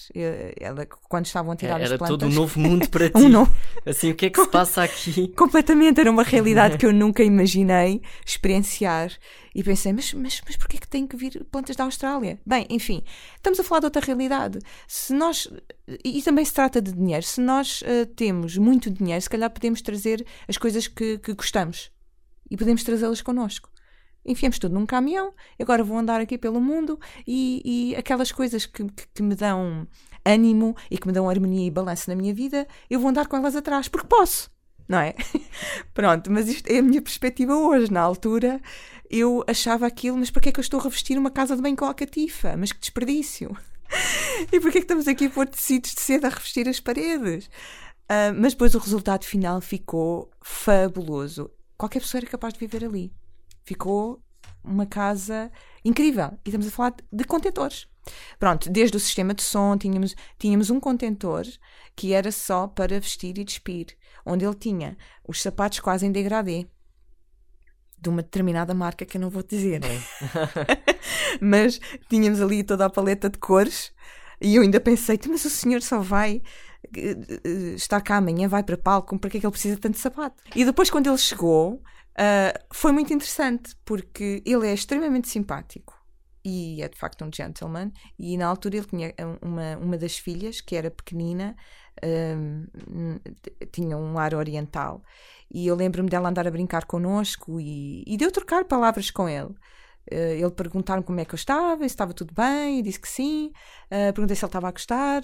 ela, 0.59 0.87
quando 0.87 1.26
estavam 1.26 1.52
a 1.52 1.57
tirar 1.57 1.78
é, 1.78 1.85
as 1.85 1.88
plantas. 1.90 2.09
Era 2.09 2.18
todo 2.18 2.26
um 2.26 2.35
novo 2.35 2.59
mundo 2.59 2.88
para 2.90 3.11
ti. 3.11 3.18
um 3.18 3.28
novo... 3.28 3.54
Assim, 3.85 4.11
o 4.11 4.14
que 4.14 4.26
é 4.26 4.30
que 4.30 4.40
se 4.40 4.49
passa 4.49 4.83
aqui? 4.83 5.28
Completamente, 5.37 6.00
era 6.00 6.11
uma 6.11 6.23
realidade 6.23 6.78
que 6.78 6.87
eu 6.87 6.92
nunca 6.92 7.23
imaginei 7.23 8.00
experienciar. 8.25 9.12
E 9.54 9.62
pensei, 9.62 9.92
mas, 9.92 10.14
mas, 10.14 10.40
mas 10.47 10.57
porquê 10.57 10.78
que 10.78 10.88
tem 10.88 11.07
que 11.07 11.16
vir 11.16 11.45
plantas 11.50 11.76
da 11.76 11.85
Austrália? 11.85 12.40
Bem, 12.47 12.66
enfim, 12.71 13.02
estamos 13.37 13.61
a 13.61 13.64
falar 13.64 13.80
de 13.80 13.87
outra 13.87 14.04
realidade. 14.04 14.59
Se 14.87 15.12
nós. 15.12 15.49
E 16.02 16.23
também 16.23 16.45
se 16.45 16.54
trata 16.54 16.80
de 16.80 16.92
dinheiro. 16.92 17.25
Se 17.25 17.40
nós 17.42 17.83
uh, 17.83 18.07
temos 18.16 18.57
muito 18.57 18.90
dinheiro, 18.90 19.21
se 19.21 19.28
calhar 19.28 19.50
podemos 19.50 19.83
trazer 19.83 20.25
as 20.49 20.57
coisas 20.57 20.87
que, 20.87 21.18
que 21.18 21.35
gostamos. 21.35 21.90
E 22.50 22.57
podemos 22.57 22.83
trazê-las 22.83 23.21
connosco 23.21 23.68
enfiamos 24.25 24.59
tudo 24.59 24.75
num 24.75 24.87
caminhão, 24.87 25.33
agora 25.61 25.83
vou 25.83 25.97
andar 25.97 26.21
aqui 26.21 26.37
pelo 26.37 26.61
mundo 26.61 26.99
e, 27.27 27.63
e 27.93 27.97
aquelas 27.97 28.31
coisas 28.33 28.67
que, 28.67 28.85
que, 28.85 29.07
que, 29.15 29.23
me 29.23 29.35
dão 29.35 29.87
ânimo 30.25 30.77
e 30.91 30.99
que 30.99 31.07
me 31.07 31.13
dão 31.13 31.29
harmonia 31.29 31.67
e 31.67 31.71
balanço 31.71 32.11
na 32.11 32.17
minha 32.17 32.35
vida, 32.35 32.67
eu 32.91 33.01
vou 33.01 33.11
andar 33.11 33.27
com 33.27 33.37
elas 33.37 33.57
atrás, 33.57 33.89
porque 33.89 34.07
posso, 34.07 34.51
não 34.89 34.99
é? 34.99 35.15
Pronto, 35.95 36.31
mas 36.31 36.49
isto 36.49 36.69
é 36.71 36.79
a 36.79 36.83
minha 36.83 37.03
perspectiva 37.03 37.57
hoje. 37.57 37.93
Na 37.93 38.01
altura 38.01 38.61
eu 39.11 39.45
achava 39.47 39.87
aquilo, 39.87 40.17
mas 40.17 40.31
porquê 40.31 40.49
é 40.49 40.53
que 40.53 40.61
eu 40.61 40.63
estou 40.63 40.81
a 40.81 40.83
revestir 40.83 41.19
uma 41.19 41.31
casa 41.31 41.57
de 41.57 41.63
bem 41.63 41.77
com 41.77 41.85
a 41.85 41.95
catifa? 41.95 42.57
Mas 42.57 42.73
que 42.73 42.81
desperdício! 42.81 43.57
e 44.53 44.61
porquê 44.61 44.79
é 44.79 44.81
que 44.81 44.85
estamos 44.85 45.09
aqui 45.09 45.27
a 45.27 45.31
pôr 45.31 45.47
tecidos 45.47 45.95
de 45.95 46.01
seda 46.01 46.29
a 46.29 46.31
revestir 46.31 46.69
as 46.69 46.81
paredes? 46.81 47.47
Uh, 48.11 48.33
mas 48.39 48.55
depois 48.55 48.75
o 48.75 48.79
resultado 48.79 49.25
final 49.25 49.61
ficou 49.61 50.31
fabuloso. 50.41 51.51
Qualquer 51.77 52.01
pessoa 52.01 52.21
era 52.21 52.31
capaz 52.31 52.55
de 52.55 52.61
viver 52.61 52.85
ali. 52.85 53.13
Ficou 53.69 54.19
uma 54.65 54.87
casa 54.87 55.53
incrível. 55.85 56.31
E 56.43 56.49
estamos 56.49 56.67
a 56.67 56.71
falar 56.71 56.95
de 57.13 57.25
contentores. 57.25 57.87
Pronto, 58.39 58.71
desde 58.71 58.97
o 58.97 59.01
sistema 59.01 59.35
de 59.35 59.43
som, 59.43 59.77
tínhamos, 59.77 60.17
tínhamos 60.39 60.71
um 60.71 60.81
contentor 60.81 61.45
que 61.95 62.15
era 62.15 62.33
só 62.33 62.67
para 62.67 62.99
vestir 62.99 63.37
e 63.37 63.45
despir, 63.45 63.89
onde 64.25 64.43
ele 64.43 64.55
tinha 64.55 64.97
os 65.23 65.43
sapatos 65.43 65.81
quase 65.81 66.07
em 66.07 66.11
degradê 66.11 66.67
de 68.01 68.09
uma 68.09 68.23
determinada 68.23 68.73
marca 68.73 69.05
que 69.05 69.19
eu 69.19 69.21
não 69.21 69.29
vou 69.29 69.43
dizer. 69.43 69.83
mas 71.39 71.79
tínhamos 72.09 72.41
ali 72.41 72.65
toda 72.65 72.87
a 72.87 72.91
paleta 72.91 73.29
de 73.29 73.37
cores 73.37 73.93
e 74.41 74.57
eu 74.57 74.63
ainda 74.63 74.81
pensei, 74.81 75.21
mas 75.29 75.45
o 75.45 75.51
senhor 75.51 75.83
só 75.83 76.01
vai 76.01 76.41
estar 77.76 78.00
cá 78.00 78.16
amanhã, 78.16 78.49
vai 78.49 78.62
para 78.62 78.76
palco, 78.76 79.18
para 79.18 79.30
que 79.30 79.38
é 79.38 79.40
que 79.40 79.47
ele 79.47 79.52
precisa 79.52 79.76
tanto 79.76 79.95
de 79.95 80.00
sapato? 80.00 80.42
E 80.54 80.64
depois, 80.64 80.90
quando 80.90 81.09
ele 81.09 81.18
chegou, 81.18 81.83
Uh, 82.18 82.50
foi 82.73 82.90
muito 82.90 83.14
interessante 83.14 83.76
porque 83.85 84.42
ele 84.45 84.66
é 84.66 84.75
extremamente 84.75 85.28
simpático 85.28 85.97
e 86.45 86.83
é 86.83 86.88
de 86.88 86.99
facto 86.99 87.25
um 87.25 87.30
gentleman. 87.33 87.92
E 88.18 88.37
na 88.37 88.47
altura 88.47 88.78
ele 88.78 88.87
tinha 88.87 89.14
uma, 89.40 89.76
uma 89.76 89.97
das 89.97 90.18
filhas 90.18 90.61
que 90.61 90.75
era 90.75 90.90
pequenina, 90.90 91.54
um, 92.02 92.66
tinha 93.71 93.97
um 93.97 94.18
ar 94.18 94.35
oriental. 94.35 95.02
E 95.49 95.66
eu 95.66 95.76
lembro-me 95.76 96.09
dela 96.09 96.28
andar 96.28 96.47
a 96.47 96.50
brincar 96.50 96.87
connosco 96.87 97.61
e, 97.61 98.02
e 98.07 98.16
de 98.16 98.25
eu 98.25 98.33
trocar 98.33 98.64
palavras 98.64 99.11
com 99.11 99.28
ele. 99.28 99.54
Uh, 100.12 100.43
ele 100.43 100.50
perguntaram 100.50 101.03
como 101.03 101.21
é 101.21 101.25
que 101.25 101.35
eu 101.35 101.37
estava, 101.37 101.81
se 101.81 101.87
estava 101.87 102.12
tudo 102.12 102.33
bem, 102.35 102.79
eu 102.79 102.83
disse 102.83 103.00
que 103.00 103.09
sim. 103.09 103.53
Uh, 103.87 104.12
perguntei 104.12 104.37
se 104.37 104.45
ele 104.45 104.49
estava 104.49 104.69
a 104.69 104.73
gostar 104.73 105.23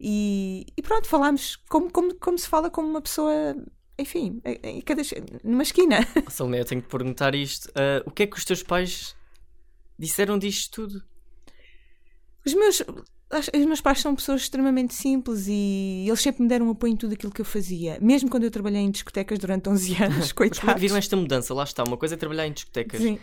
e, 0.00 0.66
e 0.76 0.82
pronto, 0.82 1.06
falámos 1.06 1.56
como, 1.68 1.90
como, 1.90 2.14
como 2.16 2.38
se 2.38 2.48
fala 2.48 2.70
com 2.70 2.82
uma 2.82 3.00
pessoa 3.00 3.56
enfim, 3.98 4.40
em 4.62 4.80
cada, 4.80 5.02
numa 5.44 5.62
esquina. 5.62 5.98
Salomé, 6.28 6.60
eu 6.60 6.64
tenho 6.64 6.82
que 6.82 6.88
perguntar 6.88 7.34
isto. 7.34 7.66
Uh, 7.68 8.02
o 8.06 8.10
que 8.10 8.24
é 8.24 8.26
que 8.26 8.36
os 8.36 8.44
teus 8.44 8.62
pais 8.62 9.14
disseram 9.98 10.38
disto 10.38 10.82
tudo? 10.82 11.04
Os 12.44 12.52
meus, 12.54 12.82
os 13.32 13.64
meus 13.66 13.80
pais 13.80 14.00
são 14.00 14.14
pessoas 14.14 14.42
extremamente 14.42 14.94
simples 14.94 15.46
e 15.48 16.04
eles 16.06 16.20
sempre 16.20 16.42
me 16.42 16.48
deram 16.48 16.68
apoio 16.70 16.92
em 16.92 16.96
tudo 16.96 17.14
aquilo 17.14 17.32
que 17.32 17.40
eu 17.40 17.44
fazia. 17.44 17.98
Mesmo 18.00 18.28
quando 18.28 18.44
eu 18.44 18.50
trabalhei 18.50 18.80
em 18.80 18.90
discotecas 18.90 19.38
durante 19.38 19.68
11 19.68 20.02
anos, 20.02 20.32
coitados. 20.32 20.58
Mas 20.58 20.58
como 20.60 20.70
é 20.72 20.74
viram 20.74 20.96
esta 20.96 21.16
mudança? 21.16 21.54
Lá 21.54 21.64
está, 21.64 21.84
uma 21.84 21.96
coisa 21.96 22.14
é 22.14 22.18
trabalhar 22.18 22.46
em 22.46 22.52
discotecas. 22.52 23.00
Sim. 23.00 23.18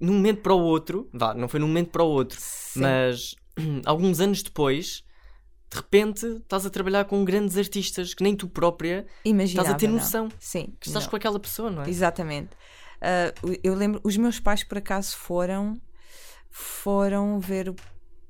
Num 0.00 0.14
momento 0.14 0.40
para 0.40 0.54
o 0.54 0.60
outro, 0.60 1.08
vá, 1.12 1.34
não 1.34 1.48
foi 1.48 1.60
num 1.60 1.68
momento 1.68 1.90
para 1.90 2.02
o 2.02 2.08
outro, 2.08 2.38
Sim. 2.40 2.80
mas 2.80 3.34
alguns 3.84 4.20
anos 4.20 4.42
depois 4.42 5.04
de 5.70 5.76
repente 5.76 6.26
estás 6.26 6.66
a 6.66 6.70
trabalhar 6.70 7.04
com 7.04 7.24
grandes 7.24 7.56
artistas 7.56 8.12
que 8.12 8.24
nem 8.24 8.34
tu 8.34 8.48
própria 8.48 9.06
Imaginava, 9.24 9.68
estás 9.68 9.74
a 9.74 9.78
ter 9.78 9.88
noção 9.88 10.24
não. 10.24 10.32
Sim, 10.38 10.74
que 10.80 10.88
estás 10.88 11.04
não. 11.04 11.10
com 11.10 11.16
aquela 11.16 11.38
pessoa, 11.38 11.70
não 11.70 11.84
é? 11.84 11.88
Exatamente. 11.88 12.50
Uh, 12.96 13.58
eu 13.62 13.74
lembro, 13.74 14.00
os 14.02 14.16
meus 14.16 14.40
pais 14.40 14.64
por 14.64 14.78
acaso 14.78 15.16
foram 15.16 15.80
foram 16.50 17.38
ver 17.38 17.68
o 17.68 17.76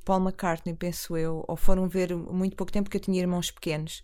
Paul 0.05 0.21
McCartney, 0.21 0.75
penso 0.75 1.17
eu, 1.17 1.45
ou 1.49 1.57
foram 1.57 1.89
ver 1.89 2.15
muito 2.15 2.57
pouco 2.57 2.71
tempo 2.71 2.85
porque 2.85 2.99
eu 2.99 3.01
tinha 3.01 3.19
irmãos 3.19 3.51
pequenos 3.51 4.03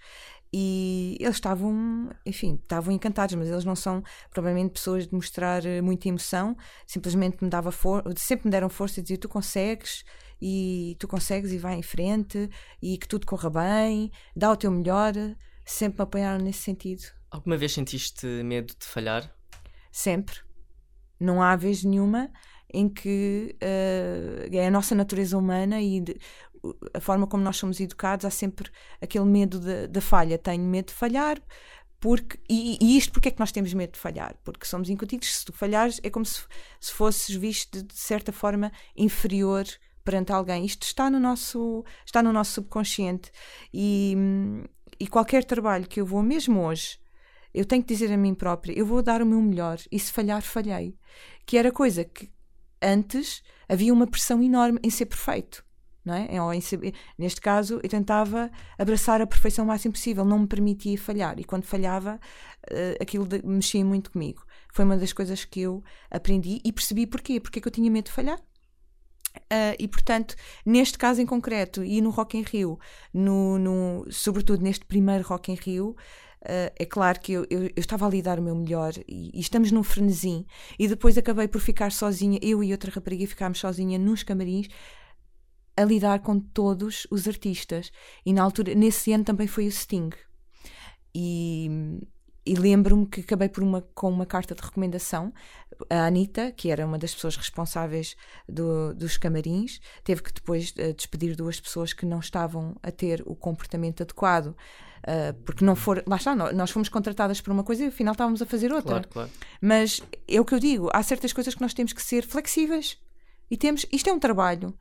e 0.52 1.16
eles 1.20 1.36
estavam, 1.36 2.10
enfim, 2.24 2.58
estavam 2.62 2.94
encantados, 2.94 3.34
mas 3.34 3.48
eles 3.48 3.64
não 3.64 3.76
são 3.76 4.02
provavelmente 4.30 4.72
pessoas 4.72 5.06
de 5.06 5.14
mostrar 5.14 5.64
eh, 5.64 5.80
muita 5.80 6.08
emoção, 6.08 6.56
simplesmente 6.86 7.42
me 7.42 7.50
dava 7.50 7.70
sempre 8.16 8.46
me 8.46 8.50
deram 8.50 8.68
força 8.68 9.00
e 9.00 9.02
diziam 9.02 9.18
tu 9.18 9.28
consegues 9.28 10.04
e 10.40 10.96
tu 10.98 11.08
consegues 11.08 11.52
e 11.52 11.58
vai 11.58 11.74
em 11.74 11.82
frente 11.82 12.48
e 12.82 12.98
que 12.98 13.08
tudo 13.08 13.26
corra 13.26 13.50
bem, 13.50 14.10
dá 14.34 14.50
o 14.50 14.56
teu 14.56 14.70
melhor, 14.70 15.12
sempre 15.64 15.98
me 15.98 16.02
apoiaram 16.02 16.44
nesse 16.44 16.60
sentido. 16.60 17.02
Alguma 17.30 17.56
vez 17.56 17.72
sentiste 17.72 18.26
medo 18.44 18.74
de 18.78 18.86
falhar? 18.86 19.34
Sempre. 19.90 20.36
Não 21.18 21.42
há 21.42 21.56
vez 21.56 21.82
nenhuma 21.82 22.30
em 22.72 22.88
que 22.88 23.56
uh, 23.62 24.54
é 24.54 24.66
a 24.66 24.70
nossa 24.70 24.94
natureza 24.94 25.38
humana 25.38 25.80
e 25.80 26.00
de, 26.00 26.18
a 26.94 27.00
forma 27.00 27.26
como 27.26 27.42
nós 27.42 27.56
somos 27.56 27.80
educados, 27.80 28.24
há 28.24 28.30
sempre 28.30 28.70
aquele 29.00 29.24
medo 29.24 29.60
da 29.88 30.00
falha. 30.00 30.38
Tenho 30.38 30.64
medo 30.64 30.86
de 30.86 30.94
falhar, 30.94 31.40
porque, 32.00 32.38
e, 32.48 32.78
e, 32.80 32.96
isto 32.96 33.12
porque 33.12 33.28
é 33.28 33.30
que 33.30 33.40
nós 33.40 33.52
temos 33.52 33.72
medo 33.74 33.92
de 33.92 33.98
falhar? 33.98 34.36
Porque 34.44 34.66
somos 34.66 34.88
incutidos, 34.90 35.34
se 35.34 35.44
tu 35.44 35.52
falhares 35.52 36.00
é 36.02 36.10
como 36.10 36.24
se, 36.24 36.42
se 36.80 36.92
fosses 36.92 37.34
visto 37.34 37.78
de, 37.78 37.82
de 37.84 37.98
certa 37.98 38.32
forma 38.32 38.70
inferior 38.96 39.64
perante 40.04 40.32
alguém. 40.32 40.64
Isto 40.64 40.84
está 40.84 41.10
no 41.10 41.18
nosso, 41.18 41.84
está 42.06 42.22
no 42.22 42.32
nosso 42.32 42.52
subconsciente. 42.52 43.32
E, 43.74 44.14
e 45.00 45.06
qualquer 45.08 45.44
trabalho 45.44 45.88
que 45.88 46.00
eu 46.00 46.06
vou, 46.06 46.22
mesmo 46.22 46.64
hoje, 46.64 46.98
eu 47.52 47.64
tenho 47.64 47.82
que 47.82 47.92
dizer 47.92 48.12
a 48.12 48.16
mim 48.16 48.34
própria: 48.34 48.78
eu 48.78 48.86
vou 48.86 49.02
dar 49.02 49.20
o 49.20 49.26
meu 49.26 49.42
melhor 49.42 49.78
e 49.90 49.98
se 49.98 50.12
falhar, 50.12 50.42
falhei. 50.42 50.96
Que 51.44 51.58
era 51.58 51.72
coisa 51.72 52.04
que 52.04 52.30
antes 52.80 53.42
havia 53.68 53.92
uma 53.92 54.06
pressão 54.06 54.40
enorme 54.42 54.78
em 54.82 54.90
ser 54.90 55.06
perfeito. 55.06 55.65
Não 56.06 56.14
é? 56.14 56.28
Neste 57.18 57.40
caso, 57.40 57.80
eu 57.82 57.88
tentava 57.88 58.48
abraçar 58.78 59.20
a 59.20 59.26
perfeição 59.26 59.64
o 59.64 59.68
máximo 59.68 59.92
possível, 59.92 60.24
não 60.24 60.38
me 60.38 60.46
permitia 60.46 60.96
falhar. 60.96 61.36
E 61.40 61.44
quando 61.44 61.64
falhava, 61.64 62.20
uh, 62.70 63.02
aquilo 63.02 63.26
mexia 63.42 63.84
muito 63.84 64.12
comigo. 64.12 64.46
Foi 64.72 64.84
uma 64.84 64.96
das 64.96 65.12
coisas 65.12 65.44
que 65.44 65.62
eu 65.62 65.82
aprendi 66.08 66.60
e 66.64 66.72
percebi 66.72 67.08
porquê. 67.08 67.40
Porque 67.40 67.58
é 67.58 67.62
que 67.62 67.66
eu 67.66 67.72
tinha 67.72 67.90
medo 67.90 68.04
de 68.04 68.12
falhar. 68.12 68.38
Uh, 69.36 69.74
e 69.80 69.88
portanto, 69.88 70.36
neste 70.64 70.96
caso 70.96 71.20
em 71.20 71.26
concreto 71.26 71.82
e 71.82 72.00
no 72.00 72.10
Rock 72.10 72.38
in 72.38 72.42
Rio, 72.42 72.78
no, 73.12 73.58
no, 73.58 74.06
sobretudo 74.08 74.62
neste 74.62 74.84
primeiro 74.86 75.24
Rock 75.24 75.50
in 75.50 75.56
Rio, 75.56 75.90
uh, 75.90 76.72
é 76.78 76.86
claro 76.86 77.18
que 77.20 77.32
eu, 77.32 77.46
eu, 77.50 77.64
eu, 77.64 77.72
estava 77.76 78.06
a 78.06 78.20
dar 78.22 78.38
o 78.38 78.42
meu 78.42 78.54
melhor 78.54 78.92
e, 79.08 79.30
e, 79.34 79.40
estamos 79.40 79.72
num 79.72 79.82
frenesim. 79.82 80.46
E 80.78 80.86
depois 80.86 81.18
acabei 81.18 81.48
por 81.48 81.60
ficar 81.60 81.90
sozinha, 81.90 82.38
eu 82.40 82.62
e 82.62 82.70
outra 82.70 82.92
rapariga 82.92 83.26
ficámos 83.26 83.58
sozinha 83.58 83.98
nos 83.98 84.22
camarins 84.22 84.68
a 85.76 85.84
lidar 85.84 86.20
com 86.20 86.38
todos 86.40 87.06
os 87.10 87.28
artistas. 87.28 87.90
E 88.24 88.32
na 88.32 88.42
altura, 88.42 88.74
nesse 88.74 89.12
ano 89.12 89.24
também 89.24 89.46
foi 89.46 89.66
o 89.66 89.72
Sting. 89.72 90.10
E 91.14 91.70
e 92.46 92.54
lembro-me 92.54 93.06
que 93.06 93.20
acabei 93.20 93.48
por 93.48 93.62
uma, 93.62 93.82
com 93.92 94.08
uma 94.08 94.24
carta 94.24 94.54
de 94.54 94.62
recomendação. 94.62 95.34
A 95.90 96.06
Anitta, 96.06 96.52
que 96.52 96.70
era 96.70 96.86
uma 96.86 96.96
das 96.96 97.12
pessoas 97.12 97.36
responsáveis 97.36 98.16
do, 98.48 98.94
dos 98.94 99.18
camarins, 99.18 99.80
teve 100.04 100.22
que 100.22 100.32
depois 100.32 100.70
uh, 100.70 100.94
despedir 100.94 101.34
duas 101.34 101.58
pessoas 101.58 101.92
que 101.92 102.06
não 102.06 102.20
estavam 102.20 102.76
a 102.82 102.92
ter 102.92 103.22
o 103.26 103.34
comportamento 103.34 104.04
adequado. 104.04 104.54
Uh, 105.02 105.34
porque 105.44 105.64
não 105.64 105.74
for. 105.74 106.02
Lá 106.06 106.16
está, 106.16 106.34
nós 106.34 106.70
fomos 106.70 106.88
contratadas 106.88 107.40
por 107.40 107.52
uma 107.52 107.64
coisa 107.64 107.84
e 107.84 107.88
afinal 107.88 108.12
estávamos 108.12 108.40
a 108.40 108.46
fazer 108.46 108.72
outra. 108.72 109.00
Claro, 109.02 109.08
claro. 109.08 109.30
Mas 109.60 110.00
é 110.28 110.40
o 110.40 110.44
que 110.44 110.54
eu 110.54 110.60
digo: 110.60 110.88
há 110.92 111.02
certas 111.02 111.32
coisas 111.32 111.54
que 111.54 111.60
nós 111.60 111.74
temos 111.74 111.92
que 111.92 112.02
ser 112.02 112.24
flexíveis. 112.24 112.96
E 113.50 113.56
temos. 113.56 113.84
Isto 113.92 114.10
é 114.10 114.12
um 114.12 114.18
trabalho. 114.20 114.76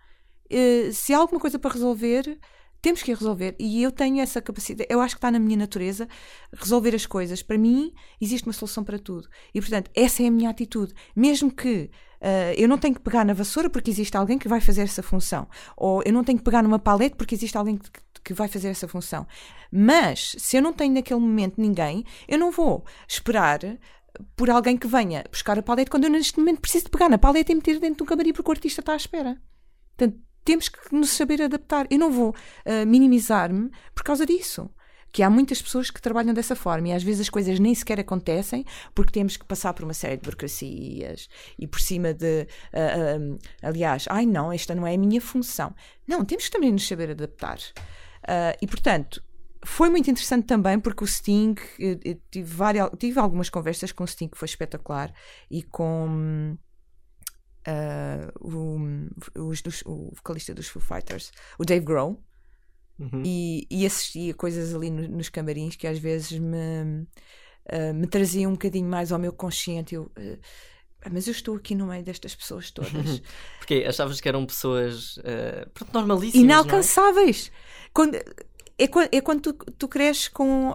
Uh, 0.56 0.94
se 0.94 1.14
há 1.14 1.18
alguma 1.18 1.40
coisa 1.40 1.60
para 1.60 1.74
resolver, 1.74 2.40
temos 2.86 3.02
que 3.02 3.12
resolver. 3.12 3.56
E 3.60 3.82
eu 3.82 3.92
tenho 3.92 4.22
essa 4.22 4.40
capacidade, 4.40 4.88
eu 4.92 5.02
acho 5.02 5.16
que 5.16 5.18
está 5.18 5.32
na 5.32 5.40
minha 5.40 5.58
natureza 5.58 6.08
resolver 6.54 6.94
as 6.94 7.08
coisas. 7.08 7.42
Para 7.42 7.58
mim, 7.58 7.92
existe 8.22 8.48
uma 8.48 8.54
solução 8.54 8.84
para 8.84 9.00
tudo. 9.00 9.28
E, 9.54 9.60
portanto, 9.60 9.90
essa 9.96 10.22
é 10.22 10.28
a 10.28 10.32
minha 10.32 10.52
atitude. 10.52 10.94
Mesmo 11.16 11.52
que 11.52 11.90
uh, 12.22 12.54
eu 12.56 12.68
não 12.68 12.78
tenho 12.78 12.94
que 12.94 13.02
pegar 13.02 13.26
na 13.26 13.34
vassoura 13.34 13.72
porque 13.72 13.90
existe 13.90 14.16
alguém 14.16 14.38
que 14.38 14.48
vai 14.48 14.62
fazer 14.62 14.84
essa 14.84 15.02
função. 15.02 15.48
Ou 15.76 16.04
eu 16.06 16.14
não 16.14 16.24
tenho 16.24 16.38
que 16.38 16.44
pegar 16.44 16.62
numa 16.62 16.78
palete 16.78 17.16
porque 17.16 17.34
existe 17.34 17.58
alguém 17.58 17.78
que, 17.78 17.90
que 18.24 18.34
vai 18.34 18.48
fazer 18.48 18.70
essa 18.70 18.88
função. 18.88 19.26
Mas, 19.72 20.36
se 20.38 20.56
eu 20.56 20.62
não 20.62 20.72
tenho 20.72 20.94
naquele 20.94 21.20
momento 21.20 21.60
ninguém, 21.60 22.06
eu 22.28 22.38
não 22.38 22.52
vou 22.52 22.86
esperar 23.08 23.60
por 24.36 24.50
alguém 24.50 24.78
que 24.78 24.88
venha 24.88 25.26
buscar 25.30 25.58
a 25.58 25.64
paleta 25.64 25.90
quando 25.90 26.06
eu 26.06 26.10
neste 26.10 26.38
momento 26.40 26.62
preciso 26.62 26.86
de 26.86 26.92
pegar 26.92 27.10
na 27.10 27.18
paleta 27.18 27.52
e 27.52 27.56
meter 27.56 27.80
dentro 27.80 27.98
de 27.98 28.04
um 28.04 28.06
camarim 28.06 28.32
porque 28.32 28.50
o 28.50 28.54
artista 28.54 28.82
está 28.82 28.94
à 28.94 28.96
espera. 28.96 29.42
Portanto, 29.98 30.20
temos 30.46 30.70
que 30.70 30.96
nos 30.96 31.10
saber 31.10 31.42
adaptar. 31.42 31.88
Eu 31.90 31.98
não 31.98 32.12
vou 32.12 32.30
uh, 32.30 32.86
minimizar-me 32.86 33.72
por 33.94 34.04
causa 34.04 34.26
disso. 34.26 34.70
Que 35.12 35.24
há 35.24 35.30
muitas 35.30 35.62
pessoas 35.62 35.90
que 35.90 36.02
trabalham 36.02 36.34
dessa 36.34 36.58
forma 36.58 36.90
e 36.90 36.92
às 36.92 37.02
vezes 37.02 37.22
as 37.22 37.30
coisas 37.30 37.58
nem 37.58 37.74
sequer 37.74 38.02
acontecem 38.02 38.66
porque 38.94 39.14
temos 39.14 39.38
que 39.38 39.46
passar 39.46 39.74
por 39.74 39.86
uma 39.86 39.94
série 39.94 40.18
de 40.18 40.24
burocracias 40.24 41.30
e 41.58 41.66
por 41.66 41.80
cima 41.80 42.14
de. 42.14 42.48
Uh, 42.74 43.34
uh, 43.34 43.40
aliás, 43.62 44.06
ai 44.10 44.26
não, 44.26 44.52
esta 44.52 44.76
não 44.76 44.86
é 44.86 44.94
a 44.94 44.98
minha 44.98 45.22
função. 45.22 45.74
Não, 46.06 46.24
temos 46.24 46.46
que 46.46 46.52
também 46.52 46.72
nos 46.72 46.86
saber 46.86 47.12
adaptar. 47.12 47.58
e 48.62 48.68
portanto, 48.68 49.24
foi 49.64 49.90
muito 49.90 50.12
interessante 50.12 50.46
também 50.46 50.80
porque 50.80 51.04
o 51.04 51.08
Sting, 51.08 51.56
tive, 52.30 52.54
várias, 52.54 52.90
tive 53.00 53.18
algumas 53.18 53.50
conversas 53.50 53.94
com 53.94 54.04
o 54.04 54.08
Sting 54.08 54.28
que 54.28 54.38
foi 54.38 54.48
espetacular 54.48 55.14
e 55.50 55.64
com 55.64 56.58
uh, 57.68 58.32
o, 58.40 58.78
o, 59.40 59.52
o, 59.86 60.14
vocalista 60.16 60.54
dos 60.54 60.68
Foo 60.68 60.82
Fighters, 60.82 61.32
o 61.58 61.66
Dave 61.66 61.86
Grohl, 61.86 62.22
uhum. 63.00 63.24
e, 63.26 63.68
e 63.70 63.86
assistia 63.86 64.34
coisas 64.34 64.74
ali 64.74 64.90
no, 64.90 65.08
nos 65.08 65.30
camarins 65.30 65.76
que 65.76 65.88
às 65.88 66.00
vezes 66.00 66.40
me, 66.40 66.58
uh, 66.58 67.94
me 67.94 68.08
traziam 68.08 68.52
um 68.52 68.54
bocadinho 68.54 68.88
mais 68.88 69.12
ao 69.12 69.20
meu 69.20 69.34
consciente. 69.34 69.96
Eu, 69.96 70.04
uh, 70.04 70.40
mas 71.12 71.28
eu 71.28 71.32
estou 71.32 71.56
aqui 71.56 71.76
no 71.76 71.86
meio 71.86 72.04
destas 72.04 72.36
pessoas 72.36 72.72
todas. 72.72 73.22
Porque 73.60 73.86
achavas 73.88 74.20
que 74.20 74.28
eram 74.28 74.46
pessoas 74.46 75.18
uh, 75.18 75.70
normalíssimas? 75.94 76.44
Inalcançáveis. 76.44 77.52
É? 77.54 77.90
Quando, 77.94 78.18
é, 78.78 79.18
é 79.18 79.22
quando 79.22 79.42
tu, 79.42 79.54
tu 79.54 79.88
cresces 79.88 80.28
com. 80.28 80.74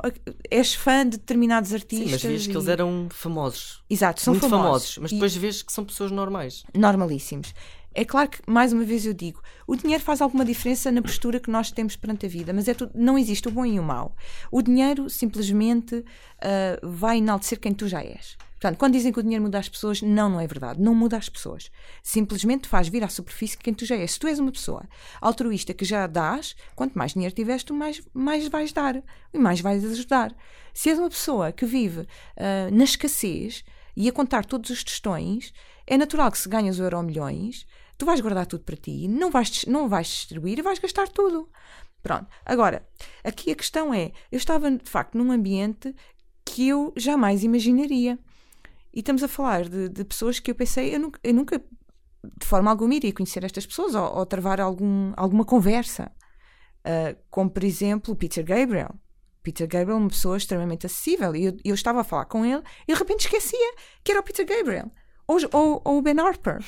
és 0.50 0.74
fã 0.74 1.04
de 1.04 1.18
determinados 1.18 1.72
artistas. 1.72 2.06
Sim, 2.06 2.12
mas 2.12 2.22
vês 2.22 2.46
e... 2.46 2.48
que 2.48 2.56
eles 2.56 2.68
eram 2.68 3.08
famosos. 3.10 3.82
Exato, 3.88 4.20
são 4.22 4.34
muito 4.34 4.48
famosos. 4.48 4.94
famosos 4.94 4.98
mas 4.98 5.12
depois 5.12 5.36
e... 5.36 5.38
vês 5.38 5.62
que 5.62 5.72
são 5.72 5.84
pessoas 5.84 6.10
normais. 6.10 6.64
Normalíssimos. 6.74 7.52
É 7.92 8.04
claro 8.04 8.30
que, 8.30 8.38
mais 8.46 8.72
uma 8.72 8.84
vez 8.84 9.04
eu 9.04 9.12
digo, 9.12 9.42
o 9.66 9.74
dinheiro 9.74 10.02
faz 10.02 10.20
alguma 10.20 10.44
diferença 10.44 10.92
na 10.92 11.02
postura 11.02 11.40
que 11.40 11.50
nós 11.50 11.72
temos 11.72 11.96
perante 11.96 12.24
a 12.24 12.28
vida, 12.28 12.52
mas 12.52 12.68
é 12.68 12.74
tudo, 12.74 12.92
não 12.94 13.18
existe 13.18 13.48
o 13.48 13.50
bom 13.50 13.66
e 13.66 13.80
o 13.80 13.82
mau. 13.82 14.14
O 14.50 14.62
dinheiro 14.62 15.10
simplesmente 15.10 15.96
uh, 15.96 16.04
vai 16.88 17.18
enaltecer 17.18 17.58
quem 17.58 17.74
tu 17.74 17.88
já 17.88 18.00
és. 18.00 18.36
Portanto, 18.60 18.78
quando 18.78 18.92
dizem 18.92 19.10
que 19.10 19.18
o 19.18 19.22
dinheiro 19.22 19.42
muda 19.42 19.58
as 19.58 19.70
pessoas, 19.70 20.02
não, 20.02 20.28
não 20.28 20.38
é 20.38 20.46
verdade. 20.46 20.82
Não 20.82 20.94
muda 20.94 21.16
as 21.16 21.30
pessoas. 21.30 21.70
Simplesmente 22.02 22.68
faz 22.68 22.88
vir 22.88 23.02
à 23.02 23.08
superfície 23.08 23.56
quem 23.56 23.72
tu 23.72 23.86
já 23.86 23.96
és. 23.96 24.12
Se 24.12 24.18
tu 24.18 24.26
és 24.26 24.38
uma 24.38 24.52
pessoa 24.52 24.86
altruísta 25.18 25.72
que 25.72 25.82
já 25.82 26.06
dás, 26.06 26.54
quanto 26.76 26.98
mais 26.98 27.14
dinheiro 27.14 27.34
tiveres, 27.34 27.64
tu 27.64 27.72
mais, 27.72 28.02
mais 28.12 28.46
vais 28.48 28.70
dar 28.70 29.02
e 29.32 29.38
mais 29.38 29.62
vais 29.62 29.82
ajudar. 29.82 30.36
Se 30.74 30.90
és 30.90 30.98
uma 30.98 31.08
pessoa 31.08 31.52
que 31.52 31.64
vive 31.64 32.00
uh, 32.00 32.70
na 32.70 32.84
escassez 32.84 33.64
e 33.96 34.06
a 34.06 34.12
contar 34.12 34.44
todos 34.44 34.68
os 34.68 34.84
tostões, 34.84 35.54
é 35.86 35.96
natural 35.96 36.30
que 36.30 36.38
se 36.38 36.48
ganhas 36.48 36.78
o 36.78 36.82
euro 36.82 37.02
milhões, 37.02 37.66
tu 37.96 38.04
vais 38.04 38.20
guardar 38.20 38.44
tudo 38.44 38.62
para 38.64 38.76
ti, 38.76 39.08
não 39.08 39.30
vais, 39.30 39.64
não 39.64 39.88
vais 39.88 40.06
distribuir 40.06 40.58
e 40.58 40.62
vais 40.62 40.78
gastar 40.78 41.08
tudo. 41.08 41.48
Pronto. 42.02 42.26
Agora, 42.44 42.86
aqui 43.24 43.52
a 43.52 43.56
questão 43.56 43.92
é: 43.92 44.12
eu 44.30 44.36
estava 44.36 44.70
de 44.70 44.88
facto 44.88 45.16
num 45.16 45.32
ambiente 45.32 45.94
que 46.44 46.68
eu 46.68 46.92
jamais 46.94 47.42
imaginaria. 47.42 48.18
E 48.92 49.00
estamos 49.00 49.22
a 49.22 49.28
falar 49.28 49.68
de, 49.68 49.88
de 49.88 50.04
pessoas 50.04 50.40
que 50.40 50.50
eu 50.50 50.54
pensei, 50.54 50.94
eu 50.94 51.00
nunca, 51.00 51.20
eu 51.22 51.34
nunca, 51.34 51.58
de 51.58 52.46
forma 52.46 52.70
alguma, 52.70 52.94
iria 52.94 53.12
conhecer 53.12 53.44
estas 53.44 53.66
pessoas 53.66 53.94
ou, 53.94 54.18
ou 54.18 54.26
travar 54.26 54.60
algum, 54.60 55.12
alguma 55.16 55.44
conversa. 55.44 56.10
Uh, 56.80 57.16
como, 57.30 57.50
por 57.50 57.62
exemplo, 57.62 58.16
Peter 58.16 58.44
Gabriel. 58.44 58.94
Peter 59.42 59.66
Gabriel 59.66 59.98
é 59.98 60.00
uma 60.00 60.08
pessoa 60.08 60.36
extremamente 60.36 60.86
acessível. 60.86 61.34
E 61.36 61.46
eu, 61.46 61.56
eu, 61.64 61.74
estava 61.74 62.00
a 62.00 62.04
falar 62.04 62.24
com 62.26 62.44
ele 62.44 62.62
e 62.86 62.92
de 62.92 62.98
repente 62.98 63.26
esquecia 63.26 63.74
que 64.02 64.12
era 64.12 64.20
o 64.20 64.24
Peter 64.24 64.46
Gabriel. 64.46 64.90
Ou, 65.26 65.38
ou, 65.52 65.82
ou 65.84 65.98
o 65.98 66.02
Ben 66.02 66.18
Harper. 66.18 66.58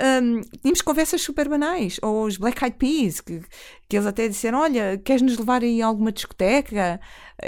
Um, 0.00 0.40
tínhamos 0.40 0.80
conversas 0.80 1.20
super 1.20 1.48
banais, 1.48 2.00
ou 2.02 2.24
os 2.24 2.38
Black 2.38 2.64
Eyed 2.64 2.76
Peas, 2.76 3.20
que, 3.20 3.42
que 3.88 3.96
eles 3.96 4.06
até 4.06 4.26
disseram: 4.26 4.60
Olha, 4.60 4.98
queres 4.98 5.22
nos 5.22 5.36
levar 5.38 5.62
aí 5.62 5.82
a 5.82 5.86
alguma 5.86 6.10
discoteca? 6.10 7.00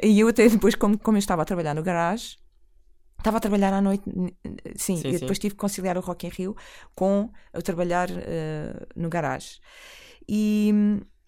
E 0.03 0.21
eu, 0.21 0.29
até 0.29 0.49
depois, 0.49 0.75
como, 0.75 0.99
como 0.99 1.17
eu 1.17 1.21
estava 1.21 1.43
a 1.43 1.45
trabalhar 1.45 1.75
no 1.75 1.83
garagem, 1.83 2.37
Estava 3.25 3.39
a 3.39 3.41
trabalhar 3.41 3.73
à 3.73 3.81
noite, 3.81 4.05
sim, 4.77 4.99
sim 4.99 5.09
e 5.09 5.13
depois 5.13 5.39
sim. 5.39 5.41
tive 5.41 5.55
que 5.55 5.61
conciliar 5.61 5.97
o 5.97 6.01
Rock 6.03 6.27
in 6.27 6.29
Rio 6.29 6.55
com 6.95 7.31
o 7.55 7.63
trabalhar 7.63 8.11
uh, 8.11 8.87
no 8.95 9.09
garagem. 9.09 9.61
E, 10.29 10.71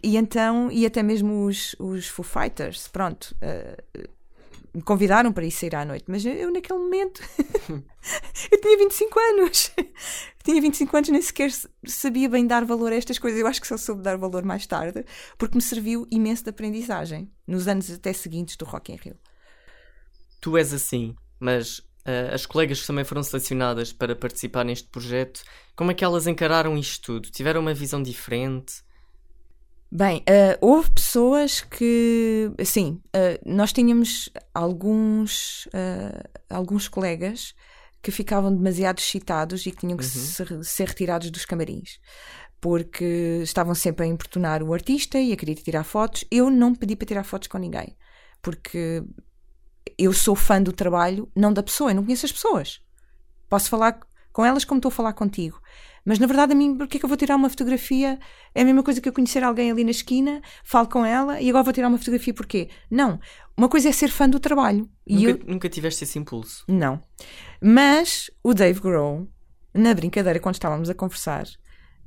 e 0.05 0.19
então, 0.19 0.71
e 0.71 0.85
até 0.85 1.03
mesmo 1.03 1.47
os, 1.47 1.75
os 1.79 2.07
Foo 2.07 2.23
Fighters, 2.23 2.87
pronto, 2.89 3.35
uh, 3.37 4.09
me 4.75 4.83
convidaram 4.83 5.33
para 5.33 5.47
ir 5.47 5.51
sair 5.51 5.75
à 5.75 5.87
noite, 5.87 6.05
mas 6.07 6.23
eu 6.27 6.53
naquele 6.53 6.79
momento 6.79 7.23
eu 8.53 8.61
tinha 8.61 8.77
25 8.77 9.19
anos. 9.19 9.73
tinha 10.45 10.61
25 10.61 10.97
anos, 10.99 11.09
nem 11.09 11.23
sequer 11.23 11.51
sabia 11.87 12.29
bem 12.29 12.47
dar 12.47 12.67
valor 12.67 12.93
a 12.93 12.97
estas 12.97 13.19
coisas. 13.19 13.41
Eu 13.41 13.47
acho 13.47 13.59
que 13.59 13.67
só 13.67 13.79
soube 13.79 14.03
dar 14.03 14.19
valor 14.19 14.45
mais 14.45 14.67
tarde, 14.67 15.03
porque 15.39 15.57
me 15.57 15.63
serviu 15.63 16.07
imenso 16.11 16.45
de 16.45 16.51
aprendizagem 16.51 17.33
nos 17.47 17.67
anos 17.67 17.91
até 17.91 18.13
seguintes 18.13 18.55
do 18.55 18.67
Rock 18.67 18.93
in 18.93 18.97
Rio. 18.97 19.17
Tu 20.43 20.57
és 20.59 20.75
assim, 20.75 21.17
mas 21.39 21.79
uh, 21.79 22.33
as 22.33 22.47
colegas 22.47 22.81
que 22.81 22.87
também 22.87 23.05
foram 23.05 23.23
selecionadas 23.23 23.93
para 23.93 24.17
participar 24.17 24.65
neste 24.65 24.89
projeto, 24.89 25.43
como 25.75 25.91
é 25.91 25.95
que 25.95 26.05
elas 26.05 26.27
encararam 26.27 26.77
isto 26.77 27.03
tudo? 27.03 27.31
Tiveram 27.31 27.61
uma 27.61 27.75
visão 27.75 28.03
diferente? 28.03 28.85
Bem, 29.91 30.19
uh, 30.19 30.59
houve 30.61 30.91
pessoas 30.91 31.61
que, 31.61 32.51
sim, 32.65 33.01
uh, 33.15 33.39
nós 33.45 33.73
tínhamos 33.73 34.29
alguns, 34.53 35.69
alguns 36.51 36.89
colegas 36.89 37.55
que 38.03 38.11
ficavam 38.11 38.55
demasiado 38.55 38.99
excitados 38.99 39.67
e 39.67 39.71
que 39.71 39.79
tinham 39.79 39.97
que 39.97 40.05
uhum. 40.05 40.11
ser, 40.11 40.65
ser 40.65 40.89
retirados 40.89 41.31
dos 41.31 41.45
camarins 41.45 41.99
porque 42.61 43.41
estavam 43.43 43.75
sempre 43.75 44.05
a 44.05 44.09
importunar 44.09 44.63
o 44.63 44.73
artista 44.73 45.19
e 45.19 45.33
a 45.33 45.37
querer 45.37 45.55
tirar 45.57 45.85
fotos. 45.85 46.25
Eu 46.31 46.51
não 46.51 46.75
pedi 46.75 46.97
para 46.97 47.07
tirar 47.07 47.25
fotos 47.25 47.49
com 47.49 47.59
ninguém, 47.59 47.97
porque 48.43 49.05
eu 49.99 50.13
sou 50.13 50.35
fã 50.35 50.61
do 50.61 50.73
trabalho, 50.73 51.31
não 51.35 51.53
da 51.53 51.63
pessoa, 51.63 51.91
eu 51.91 51.95
não 51.95 52.05
conheço 52.05 52.27
as 52.27 52.33
pessoas. 52.33 52.81
Posso 53.49 53.69
falar 53.69 53.99
com 54.33 54.45
elas 54.45 54.65
como 54.65 54.79
estou 54.79 54.91
a 54.91 54.93
falar 54.93 55.13
contigo. 55.13 55.61
Mas 56.05 56.21
na 56.21 56.27
verdade, 56.27 56.53
a 56.53 56.55
mim, 56.55 56.77
porque 56.77 56.99
é 56.99 57.01
que 57.01 57.05
eu 57.05 57.09
vou 57.09 57.17
tirar 57.17 57.35
uma 57.35 57.51
fotografia? 57.51 58.19
É 58.55 58.63
a 58.63 58.65
mesma 58.65 58.83
coisa 58.83 59.01
que 59.01 59.09
eu 59.09 59.13
conhecer 59.13 59.43
alguém 59.43 59.73
ali 59.73 59.83
na 59.83 59.91
esquina, 59.91 60.41
falo 60.63 60.89
com 60.89 61.05
ela 61.05 61.41
e 61.41 61.49
agora 61.49 61.65
vou 61.65 61.73
tirar 61.73 61.89
uma 61.89 61.99
fotografia 61.99 62.33
porquê? 62.33 62.69
Não. 62.89 63.19
Uma 63.57 63.69
coisa 63.69 63.89
é 63.89 63.93
ser 63.93 64.09
fã 64.09 64.29
do 64.29 64.39
trabalho. 64.39 64.89
Nunca, 65.05 65.31
eu... 65.31 65.41
nunca 65.47 65.69
tiveste 65.69 66.05
esse 66.05 66.19
impulso? 66.19 66.65
Não. 66.69 67.03
Mas 67.61 68.31
o 68.45 68.55
Dave 68.55 68.79
Grohl, 68.79 69.27
na 69.75 69.93
brincadeira, 69.95 70.39
quando 70.39 70.55
estávamos 70.55 70.89
a 70.89 70.95
conversar, 70.95 71.47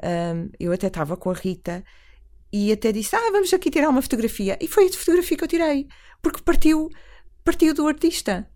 um, 0.02 0.50
eu 0.60 0.72
até 0.72 0.88
estava 0.88 1.18
com 1.18 1.30
a 1.30 1.34
Rita 1.34 1.84
e 2.54 2.72
até 2.72 2.92
disse: 2.92 3.16
Ah, 3.16 3.32
vamos 3.32 3.54
aqui 3.54 3.70
tirar 3.70 3.90
uma 3.90 4.02
fotografia. 4.02 4.58
E 4.62 4.68
foi 4.68 4.88
a 4.88 4.94
fotografia 4.94 5.38
que 5.38 5.44
eu 5.44 5.48
tirei, 5.48 5.88
porque 6.22 6.42
partiu 6.42 6.90
partiu 7.50 7.74
do 7.74 7.88
artista. 7.88 8.48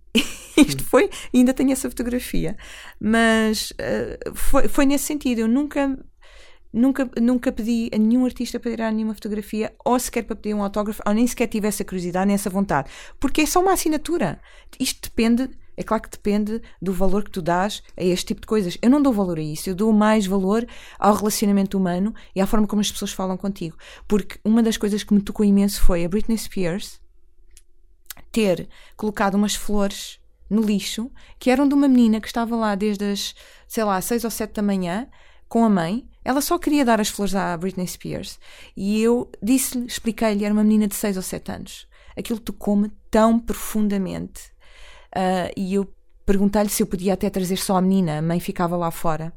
Isto 0.56 0.82
foi, 0.84 1.10
ainda 1.34 1.52
tenho 1.52 1.70
essa 1.70 1.90
fotografia, 1.90 2.56
mas 2.98 3.72
uh, 3.72 4.34
foi, 4.34 4.68
foi 4.68 4.86
nesse 4.86 5.04
sentido. 5.04 5.40
Eu 5.40 5.48
nunca, 5.48 5.98
nunca, 6.72 7.10
nunca 7.20 7.52
pedi 7.52 7.90
a 7.92 7.98
nenhum 7.98 8.24
artista 8.24 8.58
para 8.58 8.70
tirar 8.70 8.90
nenhuma 8.90 9.12
fotografia, 9.12 9.74
ou 9.84 9.98
sequer 9.98 10.22
para 10.22 10.34
pedir 10.34 10.54
um 10.54 10.62
autógrafo, 10.62 11.02
ou 11.06 11.12
nem 11.12 11.26
sequer 11.26 11.46
tive 11.46 11.68
essa 11.68 11.84
curiosidade, 11.84 12.26
nem 12.26 12.34
essa 12.34 12.48
vontade, 12.48 12.90
porque 13.20 13.42
é 13.42 13.46
só 13.46 13.60
uma 13.60 13.74
assinatura. 13.74 14.40
Isto 14.80 15.10
depende, 15.10 15.50
é 15.76 15.82
claro 15.82 16.04
que 16.04 16.10
depende 16.10 16.62
do 16.80 16.94
valor 16.94 17.24
que 17.24 17.30
tu 17.30 17.42
dás 17.42 17.82
a 17.98 18.02
este 18.02 18.28
tipo 18.28 18.40
de 18.40 18.46
coisas. 18.46 18.78
Eu 18.80 18.88
não 18.88 19.02
dou 19.02 19.12
valor 19.12 19.36
a 19.36 19.42
isso, 19.42 19.68
eu 19.68 19.74
dou 19.74 19.92
mais 19.92 20.26
valor 20.26 20.66
ao 20.98 21.14
relacionamento 21.14 21.76
humano 21.76 22.14
e 22.34 22.40
à 22.40 22.46
forma 22.46 22.66
como 22.66 22.80
as 22.80 22.90
pessoas 22.90 23.12
falam 23.12 23.36
contigo. 23.36 23.76
Porque 24.08 24.40
uma 24.42 24.62
das 24.62 24.78
coisas 24.78 25.04
que 25.04 25.12
me 25.12 25.20
tocou 25.20 25.44
imenso 25.44 25.82
foi 25.82 26.02
a 26.02 26.08
Britney 26.08 26.38
Spears 26.38 26.98
ter 28.30 28.68
colocado 28.96 29.34
umas 29.34 29.54
flores 29.54 30.18
no 30.48 30.62
lixo 30.62 31.10
que 31.38 31.50
eram 31.50 31.68
de 31.68 31.74
uma 31.74 31.88
menina 31.88 32.20
que 32.20 32.26
estava 32.26 32.56
lá 32.56 32.74
desde 32.74 33.04
as, 33.04 33.34
sei 33.66 33.84
lá, 33.84 34.00
6 34.00 34.24
ou 34.24 34.30
7 34.30 34.54
da 34.54 34.62
manhã 34.62 35.08
com 35.48 35.64
a 35.64 35.68
mãe. 35.68 36.08
Ela 36.24 36.40
só 36.40 36.58
queria 36.58 36.84
dar 36.84 37.00
as 37.00 37.08
flores 37.08 37.34
à 37.34 37.56
Britney 37.56 37.86
Spears. 37.86 38.38
E 38.76 39.00
eu 39.00 39.30
disse-lhe, 39.42 39.86
expliquei-lhe, 39.86 40.44
era 40.44 40.52
uma 40.52 40.62
menina 40.62 40.86
de 40.86 40.94
6 40.94 41.16
ou 41.16 41.22
7 41.22 41.52
anos. 41.52 41.88
Aquilo 42.16 42.38
tocou-me 42.38 42.90
tão 43.10 43.38
profundamente. 43.38 44.52
Uh, 45.14 45.52
e 45.56 45.74
eu 45.74 45.92
perguntei-lhe 46.26 46.68
se 46.68 46.82
eu 46.82 46.86
podia 46.86 47.14
até 47.14 47.30
trazer 47.30 47.56
só 47.56 47.76
a 47.76 47.80
menina. 47.80 48.18
A 48.18 48.22
mãe 48.22 48.40
ficava 48.40 48.76
lá 48.76 48.90
fora. 48.90 49.32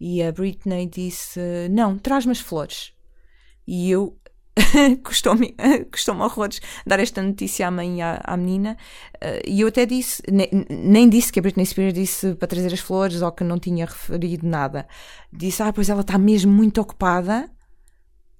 E 0.00 0.22
a 0.22 0.32
Britney 0.32 0.86
disse: 0.86 1.40
Não, 1.70 1.98
traz-me 1.98 2.32
as 2.32 2.40
flores. 2.40 2.92
E 3.66 3.90
eu 3.90 4.16
custou-me 5.04 5.54
custou 5.92 6.16
horrores 6.16 6.60
dar 6.86 6.98
esta 6.98 7.22
notícia 7.22 7.68
à 7.68 7.70
mãe 7.70 7.98
e 7.98 8.02
à, 8.02 8.20
à 8.24 8.36
menina. 8.36 8.76
Uh, 9.16 9.40
e 9.46 9.60
eu 9.60 9.68
até 9.68 9.84
disse, 9.84 10.22
nem, 10.30 10.48
nem, 10.70 11.08
disse 11.08 11.32
que 11.32 11.38
a 11.38 11.42
Britney 11.42 11.66
Spears 11.66 11.94
disse 11.94 12.34
para 12.34 12.48
trazer 12.48 12.72
as 12.72 12.80
flores 12.80 13.22
ou 13.22 13.30
que 13.32 13.44
não 13.44 13.58
tinha 13.58 13.84
referido 13.84 14.46
nada. 14.46 14.86
Disse, 15.32 15.62
ah, 15.62 15.72
pois 15.72 15.88
ela 15.88 16.00
está 16.00 16.16
mesmo 16.18 16.52
muito 16.52 16.80
ocupada 16.80 17.50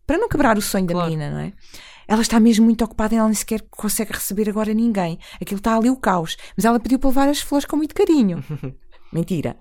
para 0.07 0.19
não 0.19 0.29
quebrar 0.29 0.57
o 0.57 0.63
sonho 0.63 0.87
claro. 0.87 1.01
da 1.01 1.05
menina, 1.05 1.31
não 1.31 1.41
é? 1.41 1.53
Ela 2.09 2.23
está 2.23 2.39
mesmo 2.39 2.65
muito 2.65 2.85
ocupada 2.85 3.15
e 3.15 3.19
ela 3.19 3.27
nem 3.27 3.35
sequer 3.35 3.63
consegue 3.69 4.13
receber 4.13 4.49
agora 4.49 4.73
ninguém. 4.73 5.19
Aquilo 5.41 5.59
está 5.59 5.77
ali 5.77 5.91
o 5.91 5.97
caos. 5.97 6.37
Mas 6.57 6.65
ela 6.65 6.79
pediu 6.79 7.01
para 7.01 7.09
levar 7.09 7.29
as 7.29 7.41
flores 7.41 7.67
com 7.67 7.77
muito 7.77 7.95
carinho. 7.95 8.45
Mentira. 9.13 9.57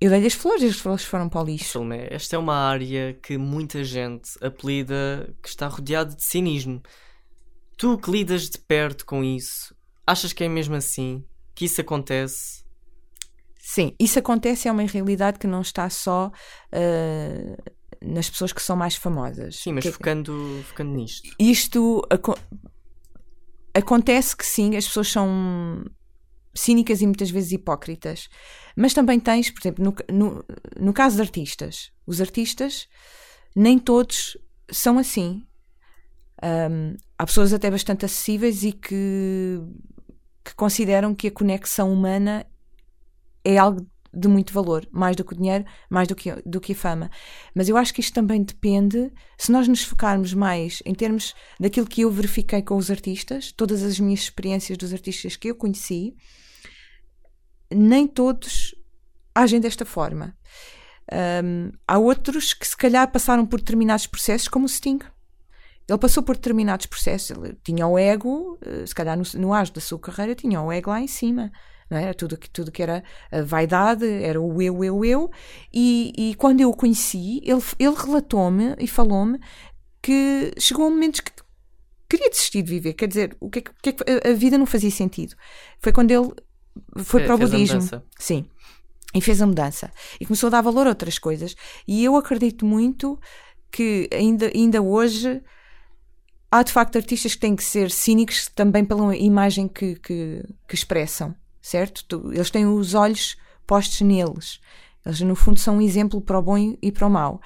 Eu 0.00 0.10
dei-lhe 0.10 0.26
as 0.28 0.34
flores 0.34 0.62
e 0.62 0.66
as 0.66 0.78
flores 0.78 1.04
foram 1.04 1.28
para 1.28 1.42
o 1.42 1.44
lixo. 1.44 1.72
Salomé, 1.72 2.06
esta 2.10 2.36
é 2.36 2.38
uma 2.38 2.54
área 2.54 3.14
que 3.14 3.36
muita 3.36 3.82
gente 3.82 4.30
apelida 4.40 5.34
que 5.42 5.48
está 5.48 5.66
rodeada 5.66 6.14
de 6.14 6.22
cinismo. 6.22 6.80
Tu 7.76 7.98
que 7.98 8.10
lidas 8.10 8.48
de 8.48 8.58
perto 8.58 9.04
com 9.04 9.24
isso, 9.24 9.74
achas 10.06 10.32
que 10.32 10.44
é 10.44 10.48
mesmo 10.48 10.76
assim? 10.76 11.24
Que 11.54 11.64
isso 11.64 11.80
acontece? 11.80 12.64
Sim, 13.58 13.94
isso 13.98 14.18
acontece, 14.18 14.68
é 14.68 14.72
uma 14.72 14.82
realidade 14.82 15.38
que 15.38 15.46
não 15.46 15.60
está 15.60 15.90
só 15.90 16.28
uh, 16.72 17.72
nas 18.02 18.30
pessoas 18.30 18.52
que 18.52 18.62
são 18.62 18.76
mais 18.76 18.94
famosas. 18.94 19.56
Sim, 19.56 19.72
mas 19.72 19.84
que, 19.84 19.92
focando, 19.92 20.62
focando 20.68 20.92
nisto. 20.92 21.28
Isto 21.38 22.02
aco 22.08 22.34
acontece 23.74 24.36
que 24.36 24.46
sim, 24.46 24.76
as 24.76 24.86
pessoas 24.86 25.08
são 25.08 25.84
cínicas 26.58 27.00
e 27.00 27.06
muitas 27.06 27.30
vezes 27.30 27.52
hipócritas. 27.52 28.28
Mas 28.76 28.94
também 28.94 29.18
tens, 29.18 29.50
por 29.50 29.60
exemplo, 29.60 29.84
no, 29.84 29.94
no, 30.12 30.44
no 30.78 30.92
caso 30.92 31.16
de 31.16 31.22
artistas, 31.22 31.90
os 32.06 32.20
artistas 32.20 32.88
nem 33.54 33.78
todos 33.78 34.36
são 34.70 34.98
assim. 34.98 35.42
Um, 36.42 36.96
há 37.18 37.26
pessoas 37.26 37.52
até 37.52 37.70
bastante 37.70 38.04
acessíveis 38.04 38.62
e 38.62 38.72
que, 38.72 39.60
que 40.44 40.54
consideram 40.54 41.14
que 41.14 41.28
a 41.28 41.32
conexão 41.32 41.92
humana 41.92 42.46
é 43.44 43.58
algo 43.58 43.86
de 44.12 44.28
muito 44.28 44.52
valor, 44.52 44.86
mais 44.90 45.16
do 45.16 45.24
que 45.24 45.34
o 45.34 45.36
dinheiro, 45.36 45.64
mais 45.90 46.08
do 46.08 46.14
que, 46.14 46.32
do 46.46 46.60
que 46.60 46.72
a 46.72 46.76
fama. 46.76 47.10
Mas 47.54 47.68
eu 47.68 47.76
acho 47.76 47.92
que 47.92 48.00
isto 48.00 48.14
também 48.14 48.42
depende, 48.42 49.12
se 49.36 49.52
nós 49.52 49.68
nos 49.68 49.82
focarmos 49.82 50.32
mais 50.32 50.82
em 50.84 50.94
termos 50.94 51.34
daquilo 51.60 51.86
que 51.86 52.02
eu 52.02 52.10
verifiquei 52.10 52.62
com 52.62 52.76
os 52.76 52.90
artistas, 52.90 53.52
todas 53.52 53.82
as 53.82 54.00
minhas 54.00 54.20
experiências 54.20 54.78
dos 54.78 54.92
artistas 54.92 55.36
que 55.36 55.48
eu 55.50 55.54
conheci, 55.54 56.14
nem 57.72 58.06
todos 58.06 58.74
agem 59.34 59.60
desta 59.60 59.84
forma. 59.84 60.36
Um, 61.10 61.72
há 61.86 61.98
outros 61.98 62.52
que 62.52 62.66
se 62.66 62.76
calhar 62.76 63.10
passaram 63.10 63.46
por 63.46 63.60
determinados 63.60 64.06
processos, 64.06 64.48
como 64.48 64.66
o 64.66 64.68
Sting. 64.68 64.98
Ele 65.88 65.98
passou 65.98 66.22
por 66.22 66.36
determinados 66.36 66.84
processos, 66.84 67.30
ele 67.30 67.56
tinha 67.64 67.86
o 67.86 67.98
ego, 67.98 68.58
eh, 68.60 68.84
se 68.84 68.94
calhar 68.94 69.16
no, 69.16 69.24
no 69.40 69.54
auge 69.54 69.72
da 69.72 69.80
sua 69.80 69.98
carreira, 69.98 70.34
tinha 70.34 70.60
o 70.60 70.70
ego 70.70 70.90
lá 70.90 71.00
em 71.00 71.06
cima. 71.06 71.50
Não 71.90 71.96
é? 71.96 72.02
era 72.02 72.14
tudo, 72.14 72.36
tudo 72.52 72.70
que 72.70 72.82
era 72.82 73.02
a 73.32 73.40
vaidade, 73.40 74.06
era 74.06 74.38
o 74.38 74.60
eu, 74.60 74.84
eu, 74.84 75.02
eu. 75.02 75.30
E, 75.72 76.12
e 76.16 76.34
quando 76.34 76.60
eu 76.60 76.68
o 76.68 76.76
conheci, 76.76 77.40
ele, 77.42 77.62
ele 77.78 77.94
relatou-me 77.96 78.74
e 78.78 78.86
falou-me 78.86 79.38
que 80.02 80.52
chegou 80.58 80.86
a 80.86 80.90
momentos 80.90 81.20
que 81.20 81.32
queria 82.06 82.28
desistir 82.28 82.60
de 82.60 82.70
viver. 82.70 82.92
Quer 82.92 83.08
dizer, 83.08 83.36
o 83.40 83.48
que, 83.48 83.60
é 83.60 83.62
que, 83.62 84.04
é 84.06 84.30
a 84.30 84.34
vida 84.34 84.58
não 84.58 84.66
fazia 84.66 84.90
sentido. 84.90 85.34
Foi 85.80 85.90
quando 85.90 86.10
ele 86.10 86.30
foi 86.98 87.24
para 87.24 87.34
o 87.34 87.38
budismo. 87.38 87.80
Sim. 88.18 88.46
E 89.14 89.20
fez 89.20 89.40
a 89.40 89.46
mudança. 89.46 89.90
E 90.20 90.26
começou 90.26 90.48
a 90.48 90.50
dar 90.50 90.60
valor 90.60 90.86
a 90.86 90.90
outras 90.90 91.18
coisas. 91.18 91.54
E 91.86 92.04
eu 92.04 92.16
acredito 92.16 92.66
muito 92.66 93.18
que 93.70 94.08
ainda, 94.12 94.50
ainda 94.54 94.82
hoje 94.82 95.42
há 96.50 96.62
de 96.62 96.72
facto 96.72 96.96
artistas 96.96 97.34
que 97.34 97.40
têm 97.40 97.56
que 97.56 97.64
ser 97.64 97.90
cínicos 97.90 98.48
também 98.54 98.84
pela 98.84 99.16
imagem 99.16 99.68
que, 99.68 99.96
que, 99.96 100.42
que 100.66 100.74
expressam, 100.74 101.34
certo? 101.60 102.30
Eles 102.32 102.50
têm 102.50 102.66
os 102.66 102.94
olhos 102.94 103.36
postos 103.66 104.00
neles. 104.00 104.60
Eles, 105.04 105.20
no 105.20 105.34
fundo, 105.34 105.58
são 105.58 105.78
um 105.78 105.80
exemplo 105.80 106.20
para 106.20 106.38
o 106.38 106.42
bom 106.42 106.76
e 106.82 106.92
para 106.92 107.06
o 107.06 107.10
mau. 107.10 107.40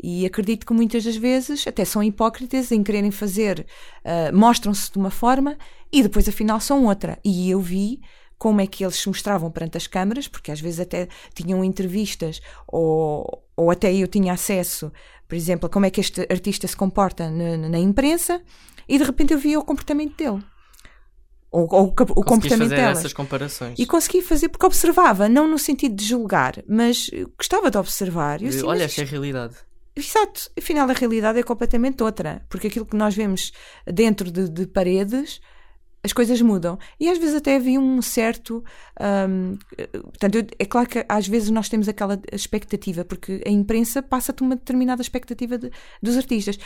E 0.00 0.24
acredito 0.24 0.66
que 0.66 0.72
muitas 0.72 1.04
das 1.04 1.16
vezes 1.16 1.66
até 1.66 1.84
são 1.84 2.02
hipócritas 2.02 2.70
em 2.70 2.82
quererem 2.82 3.10
fazer, 3.10 3.66
uh, 4.04 4.36
mostram-se 4.36 4.92
de 4.92 4.98
uma 4.98 5.10
forma 5.10 5.56
e 5.92 6.02
depois, 6.02 6.28
afinal, 6.28 6.60
são 6.60 6.84
outra. 6.84 7.18
E 7.24 7.50
eu 7.50 7.60
vi 7.60 8.00
como 8.38 8.60
é 8.60 8.66
que 8.66 8.84
eles 8.84 8.96
se 8.96 9.08
mostravam 9.08 9.50
perante 9.50 9.76
as 9.76 9.86
câmaras, 9.86 10.28
porque 10.28 10.52
às 10.52 10.60
vezes 10.60 10.80
até 10.80 11.08
tinham 11.34 11.64
entrevistas 11.64 12.40
ou, 12.66 13.44
ou 13.56 13.70
até 13.70 13.92
eu 13.92 14.06
tinha 14.06 14.32
acesso, 14.32 14.92
por 15.26 15.34
exemplo, 15.34 15.66
a 15.66 15.68
como 15.68 15.86
é 15.86 15.90
que 15.90 16.00
este 16.00 16.20
artista 16.30 16.66
se 16.66 16.76
comporta 16.76 17.30
na, 17.30 17.56
na 17.68 17.78
imprensa 17.78 18.40
e 18.88 18.96
de 18.96 19.04
repente 19.04 19.32
eu 19.32 19.38
via 19.38 19.58
o 19.58 19.64
comportamento 19.64 20.16
dele. 20.16 20.42
Ou, 21.50 21.66
ou 21.70 21.86
o 21.86 22.24
comportamento 22.24 22.70
fazer 22.70 22.82
essas 22.82 23.12
comparações. 23.12 23.78
E 23.78 23.86
consegui 23.86 24.20
fazer 24.20 24.50
porque 24.50 24.66
observava, 24.66 25.28
não 25.28 25.48
no 25.48 25.58
sentido 25.58 25.94
de 25.94 26.04
julgar, 26.04 26.62
mas 26.68 27.10
gostava 27.38 27.70
de 27.70 27.78
observar. 27.78 28.42
Eu, 28.42 28.50
assim, 28.50 28.64
Olha, 28.64 28.84
esta 28.84 29.00
é 29.00 29.04
a 29.04 29.06
realidade. 29.06 29.56
Exato, 29.96 30.50
afinal 30.56 30.88
a 30.88 30.92
realidade 30.92 31.40
é 31.40 31.42
completamente 31.42 32.02
outra, 32.02 32.44
porque 32.48 32.68
aquilo 32.68 32.86
que 32.86 32.96
nós 32.96 33.14
vemos 33.14 33.52
dentro 33.84 34.30
de, 34.30 34.48
de 34.48 34.66
paredes 34.66 35.40
as 36.02 36.12
coisas 36.12 36.40
mudam. 36.40 36.78
E 36.98 37.08
às 37.08 37.18
vezes 37.18 37.36
até 37.36 37.56
havia 37.56 37.80
um 37.80 38.00
certo. 38.00 38.62
Um, 39.28 39.56
portanto, 40.02 40.36
eu, 40.36 40.46
é 40.58 40.64
claro 40.64 40.88
que 40.88 41.04
às 41.08 41.26
vezes 41.26 41.50
nós 41.50 41.68
temos 41.68 41.88
aquela 41.88 42.20
expectativa, 42.32 43.04
porque 43.04 43.42
a 43.46 43.50
imprensa 43.50 44.02
passa-te 44.02 44.42
uma 44.42 44.56
determinada 44.56 45.02
expectativa 45.02 45.58
de, 45.58 45.70
dos 46.02 46.16
artistas. 46.16 46.58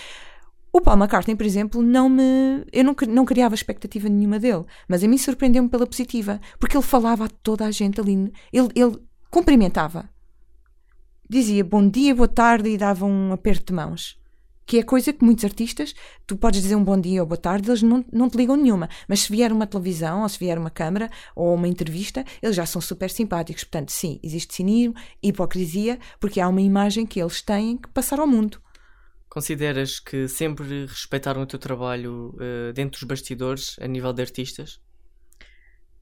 O 0.73 0.81
Paul 0.81 0.97
McCartney, 0.97 1.37
por 1.37 1.45
exemplo, 1.45 1.83
não 1.83 2.09
me. 2.09 2.65
Eu 2.73 2.85
não, 2.85 2.95
não 3.09 3.25
criava 3.25 3.55
expectativa 3.55 4.09
nenhuma 4.09 4.39
dele, 4.39 4.65
mas 4.89 5.05
a 5.05 5.09
mim 5.09 5.19
surpreendeu-me 5.19 5.69
pela 5.69 5.87
positiva, 5.87 6.41
porque 6.59 6.77
ele 6.77 6.85
falava 6.85 7.27
a 7.27 7.29
toda 7.29 7.67
a 7.67 7.71
gente 7.71 8.01
ali. 8.01 8.33
Ele, 8.53 8.69
ele 8.75 8.99
cumprimentava. 9.31 10.09
Dizia 11.29 11.65
bom 11.65 11.89
dia, 11.89 12.15
boa 12.15 12.29
tarde 12.29 12.71
e 12.71 12.79
dava 12.79 13.07
um 13.07 13.33
aperto 13.33 13.67
de 13.67 13.73
mãos 13.73 14.22
que 14.73 14.79
é 14.79 14.83
coisa 14.83 15.13
que 15.13 15.23
muitos 15.23 15.45
artistas, 15.45 15.95
tu 16.27 16.35
podes 16.35 16.63
dizer 16.63 16.77
um 16.77 16.83
bom 16.83 16.99
dia 16.99 17.21
ou 17.21 17.27
boa 17.29 17.37
tarde, 17.37 17.69
eles 17.69 17.83
não, 17.83 18.03
não 18.11 18.31
te 18.31 18.39
ligam 18.39 18.57
nenhuma. 18.57 18.89
Mas 19.07 19.21
se 19.21 19.31
vier 19.31 19.53
uma 19.53 19.67
televisão, 19.67 20.23
ou 20.23 20.29
se 20.31 20.39
vier 20.39 20.57
uma 20.57 20.71
câmara, 20.71 21.11
ou 21.37 21.55
uma 21.55 21.69
entrevista, 21.69 22.25
eles 22.41 22.57
já 22.57 22.65
são 22.65 22.81
super 22.81 23.11
simpáticos. 23.11 23.65
Portanto, 23.65 23.93
sim, 23.93 24.19
existe 24.23 24.55
cinismo, 24.55 24.95
hipocrisia, 25.23 25.99
porque 26.19 26.41
há 26.41 26.49
uma 26.49 26.63
imagem 26.63 27.05
que 27.05 27.21
eles 27.21 27.43
têm 27.43 27.77
que 27.77 27.91
passar 27.91 28.19
ao 28.19 28.27
mundo. 28.27 28.63
Consideras 29.29 30.01
que 30.01 30.27
sempre 30.27 30.87
respeitaram 30.87 31.43
o 31.43 31.47
teu 31.47 31.59
trabalho 31.59 32.35
uh, 32.37 32.73
dentro 32.73 32.99
dos 32.99 33.07
bastidores, 33.07 33.77
a 33.79 33.87
nível 33.87 34.15
de 34.15 34.23
artistas? 34.23 34.81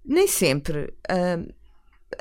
Nem 0.04 0.28
sempre. 0.28 0.94
Uh, 1.10 1.52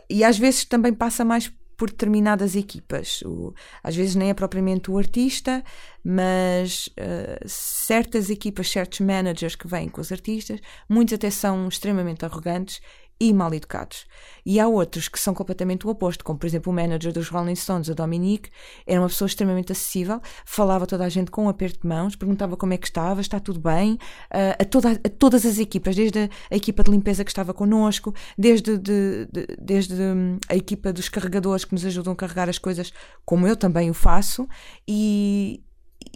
e 0.10 0.24
às 0.24 0.40
vezes 0.40 0.66
também 0.66 0.96
passa 0.96 1.24
mais 1.24 1.54
por 1.80 1.89
determinadas 1.89 2.58
equipas. 2.58 3.22
O, 3.22 3.54
às 3.82 3.96
vezes 3.96 4.13
nem 4.13 4.30
é 4.30 4.34
propriamente 4.34 4.92
o 4.92 4.98
artista, 4.98 5.63
mas 6.04 6.88
uh, 6.88 7.48
certas 7.48 8.30
equipas, 8.30 8.70
certos 8.70 9.00
managers 9.00 9.56
que 9.56 9.65
vêm 9.65 9.88
com 9.88 10.02
os 10.02 10.12
artistas, 10.12 10.60
muitos 10.89 11.13
até 11.13 11.30
são 11.30 11.70
extremamente 11.70 12.26
arrogantes 12.26 12.82
e 13.19 13.34
mal 13.34 13.53
educados. 13.53 14.05
E 14.45 14.60
há 14.60 14.67
outros 14.67 15.10
que 15.10 15.19
são 15.19 15.34
completamente 15.34 15.86
o 15.86 15.89
oposto, 15.89 16.23
como 16.23 16.39
por 16.39 16.47
exemplo 16.47 16.71
o 16.71 16.75
manager 16.75 17.12
dos 17.12 17.27
Rolling 17.27 17.55
Stones, 17.55 17.89
o 17.89 17.95
Dominique, 17.95 18.49
era 18.88 19.01
uma 19.01 19.10
pessoa 19.10 19.27
extremamente 19.27 19.71
acessível, 19.71 20.21
falava 20.45 20.86
a 20.86 20.88
toda 20.88 21.03
a 21.03 21.10
gente 21.10 21.29
com 21.29 21.45
um 21.45 21.49
aperto 21.49 21.82
de 21.82 21.88
mãos, 21.88 22.15
perguntava 22.15 22.55
como 22.55 22.73
é 22.73 22.77
que 22.77 22.88
estava, 22.88 23.19
está 23.19 23.39
tudo 23.39 23.60
bem, 23.60 23.93
uh, 23.93 24.55
a, 24.60 24.65
toda, 24.65 24.91
a 24.91 25.10
todas 25.10 25.45
as 25.45 25.60
equipas, 25.60 25.95
desde 25.95 26.19
a, 26.19 26.29
a, 26.51 26.55
equipa 26.55 26.84
de 26.84 26.91
limpeza 26.91 27.23
que 27.23 27.32
estava 27.32 27.53
connosco, 27.53 28.13
desde, 28.38 28.77
de, 28.77 29.27
de, 29.32 29.47
desde 29.60 30.01
hum, 30.01 30.39
a 30.47 30.55
equipa 30.55 30.93
dos 30.93 31.10
carregadores 31.10 31.65
que 31.65 31.73
nos 31.73 31.86
ajudam 31.86 32.13
a 32.13 32.15
carregar 32.15 32.49
as 32.49 32.58
coisas, 32.58 32.93
como 33.25 33.45
eu 33.45 33.55
também 33.55 33.89
o 33.89 33.93
faço, 33.93 34.47
e, 34.88 35.62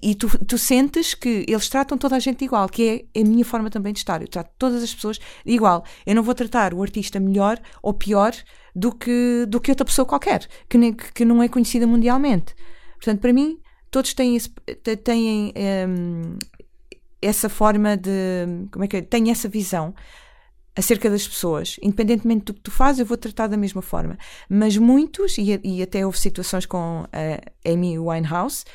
e 0.02 0.16
tu, 0.16 0.28
tu, 0.46 0.58
sentes 0.58 1.14
que 1.14 1.46
eles 1.48 1.70
tratam 1.70 1.98
toda 1.98 2.16
a 2.16 2.20
gente 2.20 2.44
igual, 2.44 2.68
que 2.68 3.08
é 3.16 3.22
a 3.22 3.24
minha 3.24 3.46
forma 3.46 3.70
também 3.70 3.94
de 3.94 4.00
estar. 4.00 4.22
Eu 4.22 4.28
trato 4.28 4.52
todas 4.58 4.84
as 4.84 4.94
pessoas 4.94 5.20
igual. 5.46 5.84
Eu 6.06 6.16
não 6.16 6.24
vou 6.24 6.34
tratar 6.34 6.74
o 6.74 6.82
artista 6.82 7.20
melhor 7.20 7.60
ou 7.82 7.94
pior 7.94 8.34
do 8.76 8.94
que, 8.94 9.46
do 9.48 9.60
que 9.62 9.72
outra 9.72 9.86
pessoa 9.86 10.06
qualquer, 10.06 10.48
que, 10.68 10.78
nem, 10.78 10.94
que 10.94 11.24
não 11.26 11.42
é 11.44 11.48
conhecida 11.48 11.86
mundialmente. 11.86 12.56
Portanto, 12.96 13.20
para 13.20 13.34
mim, 13.34 13.60
todos 13.92 14.14
têm, 14.14 14.36
esse, 14.36 14.50
têm 15.04 15.54
um, 15.88 16.38
essa 17.22 17.50
forma 17.50 17.96
de. 17.96 18.68
Como 18.72 18.84
é 18.84 18.88
que 18.88 18.98
é? 18.98 19.02
Têm 19.02 19.32
essa 19.32 19.48
visão 19.48 19.94
acerca 20.76 21.10
das 21.10 21.28
pessoas. 21.28 21.78
Independentemente 21.82 22.46
do 22.46 22.54
que 22.54 22.62
tu 22.62 22.72
fazes, 22.72 23.00
eu 23.00 23.06
vou 23.06 23.18
tratar 23.18 23.48
da 23.48 23.58
mesma 23.58 23.82
forma. 23.82 24.18
Mas 24.50 24.78
muitos, 24.78 25.38
e, 25.38 25.60
e 25.64 25.82
até 25.82 26.06
houve 26.06 26.18
situações 26.18 26.66
com 26.66 27.06
a 27.12 27.70
Amy 27.70 28.00
Winehouse 28.00 28.66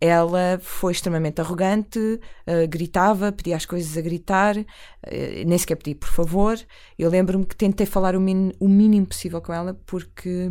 ela 0.00 0.58
foi 0.60 0.92
extremamente 0.92 1.40
arrogante, 1.40 1.98
uh, 1.98 2.68
gritava, 2.68 3.32
pedia 3.32 3.56
as 3.56 3.64
coisas 3.64 3.96
a 3.96 4.00
gritar, 4.00 4.56
uh, 4.56 4.64
nem 5.46 5.56
sequer 5.56 5.76
pedi 5.76 5.94
por 5.94 6.08
favor. 6.08 6.58
Eu 6.98 7.08
lembro-me 7.08 7.46
que 7.46 7.56
tentei 7.56 7.86
falar 7.86 8.14
o, 8.14 8.18
o, 8.18 8.68
mínimo 8.68 9.06
possível 9.06 9.40
com 9.40 9.52
ela, 9.52 9.74
porque, 9.86 10.50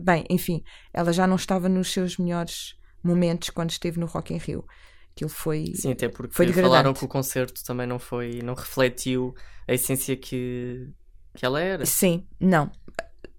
bem, 0.00 0.24
enfim, 0.30 0.62
ela 0.92 1.12
já 1.12 1.26
não 1.26 1.36
estava 1.36 1.68
nos 1.68 1.92
seus 1.92 2.16
melhores 2.18 2.76
momentos 3.02 3.50
quando 3.50 3.70
esteve 3.70 3.98
no 3.98 4.06
Rock 4.06 4.32
in 4.32 4.38
Rio. 4.38 4.64
Aquilo 5.12 5.30
foi. 5.30 5.72
Sim, 5.74 5.92
até 5.92 6.08
porque 6.08 6.34
foi 6.34 6.52
falaram 6.52 6.92
que 6.92 7.04
o 7.04 7.08
concerto 7.08 7.64
também 7.64 7.86
não 7.86 7.98
foi, 7.98 8.40
não 8.42 8.54
refletiu 8.54 9.34
a 9.66 9.72
essência 9.72 10.14
que, 10.14 10.88
que 11.34 11.44
ela 11.44 11.60
era. 11.60 11.86
Sim, 11.86 12.26
não. 12.38 12.70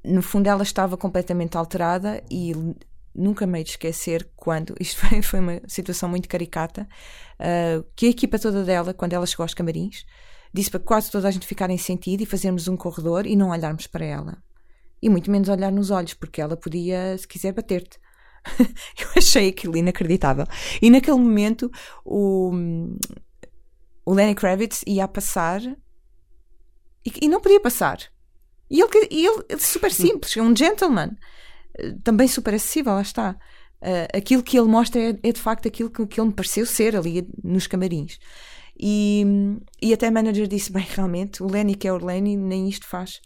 No 0.04 0.22
fundo, 0.22 0.48
ela 0.48 0.64
estava 0.64 0.98
completamente 0.98 1.56
alterada 1.56 2.24
e 2.32 2.54
nunca 3.18 3.48
me 3.48 3.58
hei 3.58 3.64
de 3.64 3.72
esquecer 3.72 4.30
quando, 4.36 4.76
isto 4.80 5.00
foi, 5.00 5.22
foi 5.22 5.40
uma 5.40 5.62
situação 5.68 6.08
muito 6.08 6.30
caricata, 6.30 6.88
uh, 7.40 7.86
que 7.96 8.06
a 8.06 8.10
equipa 8.10 8.38
toda 8.40 8.64
dela, 8.64 8.94
quando 8.94 9.14
ela 9.14 9.26
chegou 9.26 9.44
aos 9.44 9.54
camarins, 9.54 10.06
disse 10.54 10.70
para 10.70 10.80
quase 10.80 11.12
toda 11.12 11.28
a 11.28 11.32
gente 11.32 11.48
ficar 11.48 11.70
em 11.70 11.78
sentido 11.78 12.22
e 12.22 12.26
fazermos 12.26 12.68
um 12.68 12.78
corredor 12.78 13.26
e 13.26 13.36
não 13.36 13.50
olharmos 13.50 13.88
para 13.88 14.06
ela. 14.06 14.38
E 15.02 15.10
muito 15.10 15.30
menos 15.30 15.50
olhar 15.50 15.72
nos 15.72 15.92
olhos, 15.92 16.14
porque 16.14 16.42
ela 16.42 16.56
podia, 16.56 17.18
se 17.18 17.28
quiser, 17.28 17.54
bater-te. 17.54 18.00
Eu 19.00 19.10
achei 19.18 19.50
aquilo 19.50 19.78
inacreditável. 19.78 20.46
E 20.82 20.90
naquele 20.90 21.18
momento 21.18 21.70
o, 22.04 22.52
o 24.06 24.14
Lenny 24.14 24.34
Kravitz 24.34 24.84
ia 24.88 25.04
a 25.04 25.08
passar 25.08 25.62
e, 25.62 27.12
e 27.22 27.28
não 27.28 27.42
podia 27.42 27.60
passar. 27.60 28.00
E 28.70 28.82
ele, 28.82 29.08
e 29.12 29.26
ele 29.26 29.60
super 29.60 29.92
simples, 29.92 30.36
um 30.38 30.56
gentleman 30.56 31.12
também 32.04 32.28
super 32.28 32.54
acessível, 32.54 32.94
lá 32.94 33.02
está. 33.02 33.38
Uh, 33.82 34.18
aquilo 34.18 34.42
que 34.42 34.58
ele 34.58 34.68
mostra 34.68 35.00
é, 35.00 35.10
é, 35.22 35.32
de 35.32 35.40
facto 35.40 35.68
aquilo 35.68 35.90
que, 35.90 36.06
que 36.08 36.20
ele 36.20 36.30
me 36.30 36.34
pareceu 36.34 36.66
ser 36.66 36.96
ali 36.96 37.28
nos 37.44 37.68
camarins. 37.68 38.18
E, 38.80 39.26
e 39.82 39.94
até 39.94 40.08
a 40.08 40.12
manager 40.12 40.48
disse: 40.48 40.72
bem, 40.72 40.86
realmente, 40.90 41.44
o 41.44 41.48
Lenny 41.48 41.76
que 41.76 41.88
é 41.88 41.94
o 41.94 42.04
Lenny, 42.04 42.36
nem 42.36 42.68
isto 42.68 42.88
faz. 42.88 43.22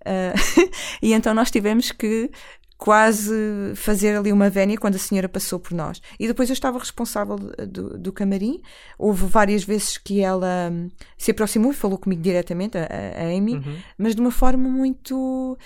Uh, 0.00 0.70
e 1.02 1.12
então 1.12 1.32
nós 1.32 1.50
tivemos 1.50 1.92
que 1.92 2.30
quase 2.76 3.32
fazer 3.76 4.16
ali 4.16 4.32
uma 4.32 4.50
vénia 4.50 4.76
quando 4.76 4.96
a 4.96 4.98
senhora 4.98 5.28
passou 5.28 5.58
por 5.58 5.72
nós. 5.72 6.02
E 6.18 6.26
depois 6.26 6.48
eu 6.48 6.54
estava 6.54 6.78
responsável 6.78 7.36
do, 7.36 7.98
do 7.98 8.12
camarim. 8.12 8.60
Houve 8.98 9.26
várias 9.26 9.64
vezes 9.64 9.96
que 9.96 10.20
ela 10.20 10.70
hum, 10.72 10.90
se 11.16 11.30
aproximou 11.30 11.70
e 11.70 11.74
falou 11.74 11.98
comigo 11.98 12.20
diretamente, 12.20 12.76
a, 12.76 12.82
a 12.82 13.36
Amy, 13.36 13.54
uhum. 13.54 13.76
mas 13.96 14.14
de 14.14 14.20
uma 14.20 14.30
forma 14.30 14.68
muito. 14.68 15.56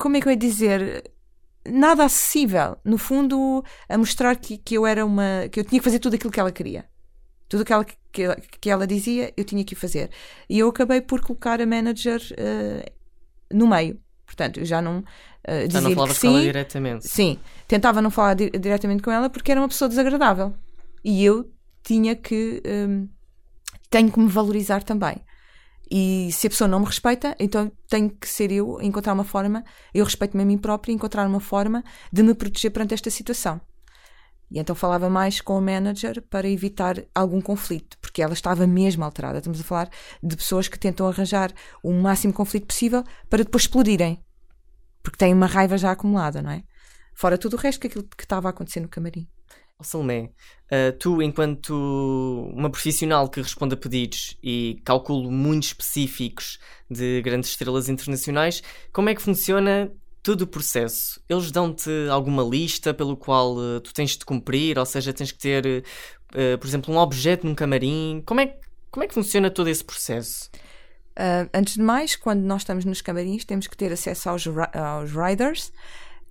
Como 0.00 0.16
é 0.16 0.20
que 0.20 0.28
eu 0.28 0.30
ia 0.30 0.36
dizer? 0.36 1.12
Nada 1.68 2.04
acessível. 2.04 2.78
No 2.82 2.96
fundo, 2.96 3.62
a 3.86 3.98
mostrar 3.98 4.34
que, 4.34 4.56
que 4.56 4.74
eu 4.74 4.86
era 4.86 5.04
uma. 5.04 5.46
que 5.52 5.60
eu 5.60 5.64
tinha 5.64 5.78
que 5.78 5.84
fazer 5.84 5.98
tudo 5.98 6.14
aquilo 6.14 6.32
que 6.32 6.40
ela 6.40 6.50
queria. 6.50 6.86
Tudo 7.46 7.62
aquilo 7.62 7.84
que, 7.84 7.96
que, 8.10 8.26
que 8.58 8.70
ela 8.70 8.86
dizia, 8.86 9.30
eu 9.36 9.44
tinha 9.44 9.62
que 9.62 9.74
fazer. 9.74 10.10
E 10.48 10.58
eu 10.58 10.68
acabei 10.68 11.02
por 11.02 11.20
colocar 11.20 11.60
a 11.60 11.66
manager 11.66 12.18
uh, 12.32 12.90
no 13.52 13.68
meio. 13.68 14.00
Portanto, 14.24 14.60
eu 14.60 14.64
já 14.64 14.80
não. 14.80 15.00
Uh, 15.00 15.70
já 15.70 15.82
não 15.82 15.92
falava 15.92 16.14
com 16.14 16.26
ela 16.28 16.40
diretamente. 16.40 17.06
Sim, 17.06 17.38
tentava 17.68 18.00
não 18.00 18.10
falar 18.10 18.34
di 18.34 18.48
diretamente 18.50 19.02
com 19.02 19.10
ela 19.10 19.28
porque 19.28 19.50
era 19.50 19.60
uma 19.60 19.68
pessoa 19.68 19.88
desagradável. 19.88 20.54
E 21.04 21.22
eu 21.22 21.52
tinha 21.82 22.16
que. 22.16 22.62
Um, 22.66 23.06
tenho 23.90 24.10
que 24.10 24.18
me 24.18 24.28
valorizar 24.28 24.82
também. 24.82 25.20
E 25.90 26.30
se 26.30 26.46
a 26.46 26.50
pessoa 26.50 26.68
não 26.68 26.80
me 26.80 26.86
respeita, 26.86 27.34
então 27.38 27.72
tenho 27.88 28.10
que 28.10 28.28
ser 28.28 28.52
eu 28.52 28.80
encontrar 28.80 29.12
uma 29.12 29.24
forma, 29.24 29.64
eu 29.92 30.04
respeito-me 30.04 30.42
a 30.44 30.46
mim 30.46 30.56
própria, 30.56 30.92
encontrar 30.92 31.26
uma 31.26 31.40
forma 31.40 31.82
de 32.12 32.22
me 32.22 32.32
proteger 32.32 32.70
perante 32.70 32.94
esta 32.94 33.10
situação. 33.10 33.60
E 34.50 34.58
então 34.58 34.74
falava 34.74 35.08
mais 35.10 35.40
com 35.40 35.58
o 35.58 35.60
manager 35.60 36.22
para 36.22 36.48
evitar 36.48 37.04
algum 37.14 37.40
conflito, 37.40 37.96
porque 38.00 38.22
ela 38.22 38.32
estava 38.34 38.66
mesmo 38.66 39.04
alterada. 39.04 39.38
Estamos 39.38 39.60
a 39.60 39.64
falar 39.64 39.90
de 40.22 40.36
pessoas 40.36 40.68
que 40.68 40.78
tentam 40.78 41.08
arranjar 41.08 41.52
o 41.82 41.92
máximo 41.92 42.32
conflito 42.32 42.66
possível 42.66 43.04
para 43.28 43.44
depois 43.44 43.64
explodirem, 43.64 44.24
porque 45.02 45.18
têm 45.18 45.32
uma 45.32 45.46
raiva 45.46 45.76
já 45.76 45.90
acumulada, 45.90 46.40
não 46.40 46.50
é? 46.50 46.62
Fora 47.14 47.36
tudo 47.36 47.56
o 47.56 47.60
resto 47.60 47.80
que 47.80 47.86
aquilo 47.88 48.04
que 48.04 48.24
estava 48.24 48.48
a 48.48 48.50
acontecer 48.50 48.80
no 48.80 48.88
camarim. 48.88 49.28
Oh, 49.80 49.84
Salomé, 49.84 50.30
uh, 50.70 50.92
tu, 50.98 51.22
enquanto 51.22 51.72
uma 52.54 52.68
profissional 52.68 53.30
que 53.30 53.40
responde 53.40 53.72
a 53.72 53.78
pedidos 53.78 54.36
e 54.42 54.78
cálculo 54.84 55.30
muito 55.30 55.62
específicos 55.64 56.58
de 56.90 57.22
grandes 57.22 57.48
estrelas 57.48 57.88
internacionais, 57.88 58.62
como 58.92 59.08
é 59.08 59.14
que 59.14 59.22
funciona 59.22 59.90
todo 60.22 60.42
o 60.42 60.46
processo? 60.46 61.18
Eles 61.26 61.50
dão-te 61.50 61.90
alguma 62.10 62.42
lista 62.42 62.92
pelo 62.92 63.16
qual 63.16 63.56
uh, 63.56 63.80
tu 63.80 63.94
tens 63.94 64.18
de 64.18 64.24
cumprir, 64.26 64.78
ou 64.78 64.84
seja, 64.84 65.14
tens 65.14 65.32
que 65.32 65.38
ter, 65.38 65.64
uh, 66.34 66.58
por 66.58 66.66
exemplo, 66.66 66.92
um 66.92 66.98
objeto 66.98 67.46
num 67.46 67.54
camarim? 67.54 68.22
Como 68.26 68.40
é, 68.40 68.58
como 68.90 69.02
é 69.02 69.08
que 69.08 69.14
funciona 69.14 69.50
todo 69.50 69.68
esse 69.68 69.84
processo? 69.84 70.50
antes 71.52 71.74
de 71.74 71.82
mais, 71.82 72.16
quando 72.16 72.40
nós 72.40 72.62
estamos 72.62 72.86
nos 72.86 73.02
camarins, 73.02 73.44
temos 73.44 73.66
que 73.66 73.76
ter 73.76 73.92
acesso 73.92 74.30
aos, 74.30 74.46
aos 74.46 75.10
riders 75.12 75.70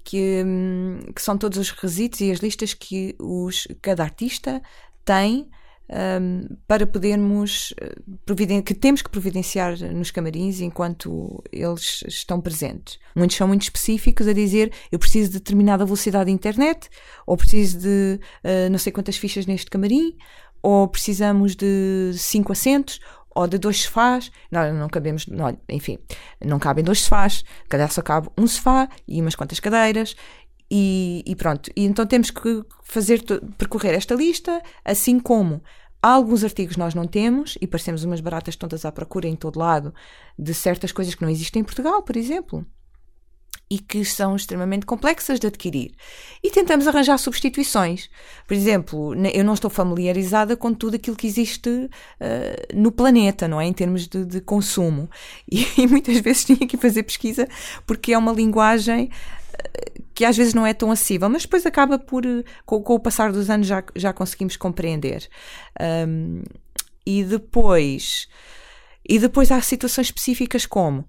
que, 0.03 0.43
hum, 0.45 0.99
que 1.15 1.21
são 1.21 1.37
todos 1.37 1.57
os 1.57 1.69
requisitos 1.69 2.21
e 2.21 2.31
as 2.31 2.39
listas 2.39 2.73
que 2.73 3.15
os, 3.19 3.67
cada 3.81 4.03
artista 4.03 4.61
tem 5.05 5.49
um, 5.89 6.55
para 6.67 6.85
podermos 6.85 7.73
eh, 7.81 8.61
que 8.61 8.75
temos 8.75 9.01
que 9.01 9.09
providenciar 9.09 9.75
nos 9.93 10.11
camarins 10.11 10.61
enquanto 10.61 11.43
eles 11.51 12.03
estão 12.07 12.39
presentes. 12.39 12.99
Muitos 13.15 13.35
são 13.35 13.47
muito 13.47 13.63
específicos 13.63 14.27
a 14.27 14.33
dizer 14.33 14.71
eu 14.91 14.99
preciso 14.99 15.31
de 15.31 15.39
determinada 15.39 15.85
velocidade 15.85 16.25
de 16.27 16.31
internet, 16.31 16.89
ou 17.25 17.35
preciso 17.35 17.79
de 17.79 18.19
uh, 18.43 18.69
não 18.69 18.77
sei 18.77 18.91
quantas 18.91 19.17
fichas 19.17 19.47
neste 19.47 19.69
camarim, 19.69 20.15
ou 20.61 20.87
precisamos 20.87 21.55
de 21.55 22.11
cinco 22.15 22.51
assentos, 22.51 22.99
ou 23.39 23.47
de 23.47 23.57
dois 23.57 23.83
sofás. 23.83 24.31
Não, 24.51 24.73
não 24.73 24.89
cabemos, 24.89 25.25
não, 25.27 25.57
enfim, 25.69 25.97
não 26.43 26.59
cabem 26.59 26.83
dois 26.83 27.01
sofás, 27.01 27.43
cada 27.69 27.87
só 27.87 28.01
cabe 28.01 28.29
um 28.37 28.45
sofá 28.45 28.89
e 29.07 29.21
umas 29.21 29.35
quantas 29.35 29.59
cadeiras. 29.59 30.15
E, 30.69 31.23
e 31.25 31.35
pronto, 31.35 31.71
e 31.75 31.85
então 31.85 32.05
temos 32.05 32.29
que 32.29 32.63
fazer 32.83 33.23
percorrer 33.57 33.95
esta 33.95 34.13
lista, 34.13 34.61
assim 34.85 35.19
como 35.19 35.63
alguns 36.01 36.43
artigos 36.43 36.77
nós 36.77 36.93
não 36.93 37.07
temos 37.07 37.57
e 37.59 37.65
parecemos 37.65 38.03
umas 38.03 38.21
baratas 38.21 38.55
tontas 38.55 38.85
à 38.85 38.91
procura 38.91 39.27
em 39.27 39.35
todo 39.35 39.57
lado 39.57 39.93
de 40.37 40.53
certas 40.53 40.91
coisas 40.91 41.15
que 41.15 41.23
não 41.23 41.29
existem 41.29 41.61
em 41.61 41.65
Portugal, 41.65 42.03
por 42.03 42.15
exemplo 42.15 42.65
e 43.71 43.77
que 43.77 44.03
são 44.03 44.35
extremamente 44.35 44.85
complexas 44.85 45.39
de 45.39 45.45
adquirir. 45.45 45.91
E 46.43 46.49
tentamos 46.49 46.87
arranjar 46.87 47.17
substituições. 47.19 48.09
Por 48.47 48.55
exemplo, 48.55 49.13
eu 49.31 49.43
não 49.43 49.53
estou 49.53 49.69
familiarizada 49.69 50.57
com 50.57 50.73
tudo 50.73 50.95
aquilo 50.95 51.15
que 51.15 51.27
existe 51.27 51.69
uh, 51.69 51.89
no 52.73 52.91
planeta, 52.91 53.47
não 53.47 53.61
é? 53.61 53.65
Em 53.65 53.73
termos 53.73 54.07
de, 54.07 54.25
de 54.25 54.41
consumo. 54.41 55.09
E, 55.51 55.65
e, 55.81 55.87
muitas 55.87 56.19
vezes 56.19 56.45
tinha 56.45 56.67
que 56.67 56.77
fazer 56.77 57.03
pesquisa 57.03 57.47
porque 57.85 58.13
é 58.13 58.17
uma 58.17 58.31
linguagem 58.31 59.05
uh, 59.05 60.03
que 60.13 60.23
às 60.23 60.37
vezes 60.37 60.53
não 60.53 60.65
é 60.65 60.73
tão 60.73 60.91
acessível, 60.91 61.27
mas 61.29 61.41
depois 61.43 61.65
acaba 61.65 61.97
por, 61.97 62.25
uh, 62.25 62.43
com, 62.65 62.81
com, 62.81 62.93
o 62.93 62.99
passar 62.99 63.31
dos 63.31 63.49
anos, 63.49 63.65
já, 63.65 63.83
já 63.95 64.13
conseguimos 64.13 64.57
compreender. 64.57 65.27
Um, 66.07 66.43
e 67.05 67.23
depois. 67.23 68.27
E 69.07 69.17
depois 69.17 69.51
há 69.51 69.59
situações 69.61 70.07
específicas 70.07 70.65
como 70.67 71.05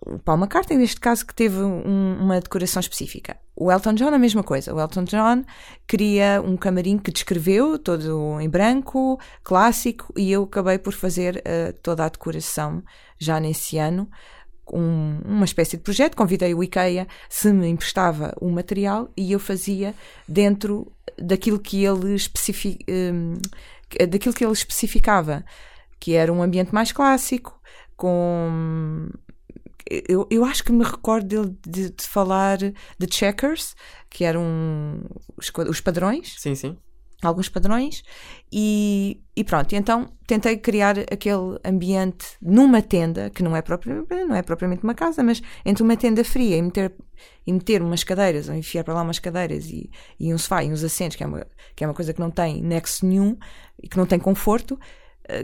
o 0.00 0.18
Paul 0.18 0.38
McCartney, 0.38 0.78
neste 0.78 0.98
caso, 0.98 1.26
que 1.26 1.34
teve 1.34 1.58
um, 1.58 2.16
uma 2.20 2.40
decoração 2.40 2.80
específica. 2.80 3.36
O 3.54 3.70
Elton 3.70 3.92
John, 3.94 4.14
a 4.14 4.18
mesma 4.18 4.42
coisa. 4.42 4.74
O 4.74 4.80
Elton 4.80 5.04
John 5.04 5.44
queria 5.86 6.42
um 6.42 6.56
camarim 6.56 6.96
que 6.96 7.12
descreveu, 7.12 7.78
todo 7.78 8.40
em 8.40 8.48
branco, 8.48 9.20
clássico, 9.44 10.12
e 10.16 10.32
eu 10.32 10.44
acabei 10.44 10.78
por 10.78 10.94
fazer 10.94 11.36
uh, 11.36 11.72
toda 11.82 12.04
a 12.06 12.08
decoração 12.08 12.82
já 13.18 13.38
nesse 13.38 13.76
ano. 13.76 14.10
Um, 14.72 15.20
uma 15.24 15.44
espécie 15.44 15.76
de 15.76 15.82
projeto, 15.82 16.16
convidei 16.16 16.54
o 16.54 16.62
IKEA 16.62 17.06
se 17.28 17.52
me 17.52 17.68
emprestava 17.68 18.32
o 18.40 18.48
material 18.48 19.10
e 19.16 19.32
eu 19.32 19.40
fazia 19.40 19.94
dentro 20.26 20.90
daquilo 21.18 21.58
que 21.58 21.84
ele, 21.84 22.14
especific, 22.14 22.86
um, 22.88 23.36
daquilo 24.08 24.32
que 24.32 24.44
ele 24.44 24.52
especificava, 24.52 25.44
que 25.98 26.14
era 26.14 26.32
um 26.32 26.42
ambiente 26.42 26.72
mais 26.72 26.92
clássico, 26.92 27.60
com 27.96 29.10
eu, 29.88 30.26
eu 30.30 30.44
acho 30.44 30.64
que 30.64 30.72
me 30.72 30.84
recordo 30.84 31.26
dele 31.26 31.56
de, 31.66 31.90
de 31.90 32.04
falar 32.04 32.58
de 32.58 33.06
checkers, 33.10 33.74
que 34.08 34.24
eram 34.24 35.04
os, 35.36 35.50
os 35.68 35.80
padrões. 35.80 36.34
Sim, 36.38 36.54
sim 36.54 36.76
alguns 37.22 37.48
padrões 37.48 38.02
e, 38.52 39.20
e 39.36 39.44
pronto, 39.44 39.74
então 39.74 40.10
tentei 40.26 40.56
criar 40.56 40.98
aquele 40.98 41.58
ambiente 41.64 42.26
numa 42.40 42.80
tenda, 42.80 43.30
que 43.30 43.42
não 43.42 43.54
é, 43.54 43.62
próprio, 43.62 44.06
não 44.26 44.34
é 44.34 44.42
propriamente 44.42 44.82
uma 44.82 44.94
casa, 44.94 45.22
mas 45.22 45.42
entre 45.64 45.82
uma 45.82 45.96
tenda 45.96 46.24
fria 46.24 46.56
e 46.56 46.62
meter, 46.62 46.94
e 47.46 47.52
meter 47.52 47.82
umas 47.82 48.02
cadeiras, 48.02 48.48
ou 48.48 48.54
enfiar 48.54 48.84
para 48.84 48.94
lá 48.94 49.02
umas 49.02 49.18
cadeiras 49.18 49.66
e, 49.66 49.90
e 50.18 50.32
um 50.32 50.38
sofá 50.38 50.64
e 50.64 50.72
uns 50.72 50.82
assentos, 50.82 51.16
que 51.16 51.22
é, 51.22 51.26
uma, 51.26 51.46
que 51.76 51.84
é 51.84 51.86
uma 51.86 51.94
coisa 51.94 52.12
que 52.12 52.20
não 52.20 52.30
tem 52.30 52.62
nexo 52.62 53.06
nenhum 53.06 53.36
e 53.82 53.88
que 53.88 53.96
não 53.96 54.06
tem 54.06 54.18
conforto, 54.18 54.78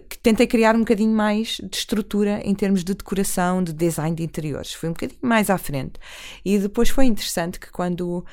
que 0.08 0.18
tentei 0.18 0.46
criar 0.46 0.74
um 0.74 0.80
bocadinho 0.80 1.12
mais 1.12 1.58
de 1.62 1.76
estrutura 1.76 2.40
em 2.44 2.54
termos 2.54 2.82
de 2.82 2.94
decoração, 2.94 3.62
de 3.62 3.72
design 3.72 4.16
de 4.16 4.22
interiores. 4.22 4.72
Foi 4.72 4.88
um 4.88 4.92
bocadinho 4.92 5.20
mais 5.22 5.48
à 5.48 5.58
frente. 5.58 6.00
E 6.44 6.58
depois 6.58 6.88
foi 6.88 7.04
interessante 7.04 7.60
que 7.60 7.70
quando 7.70 8.24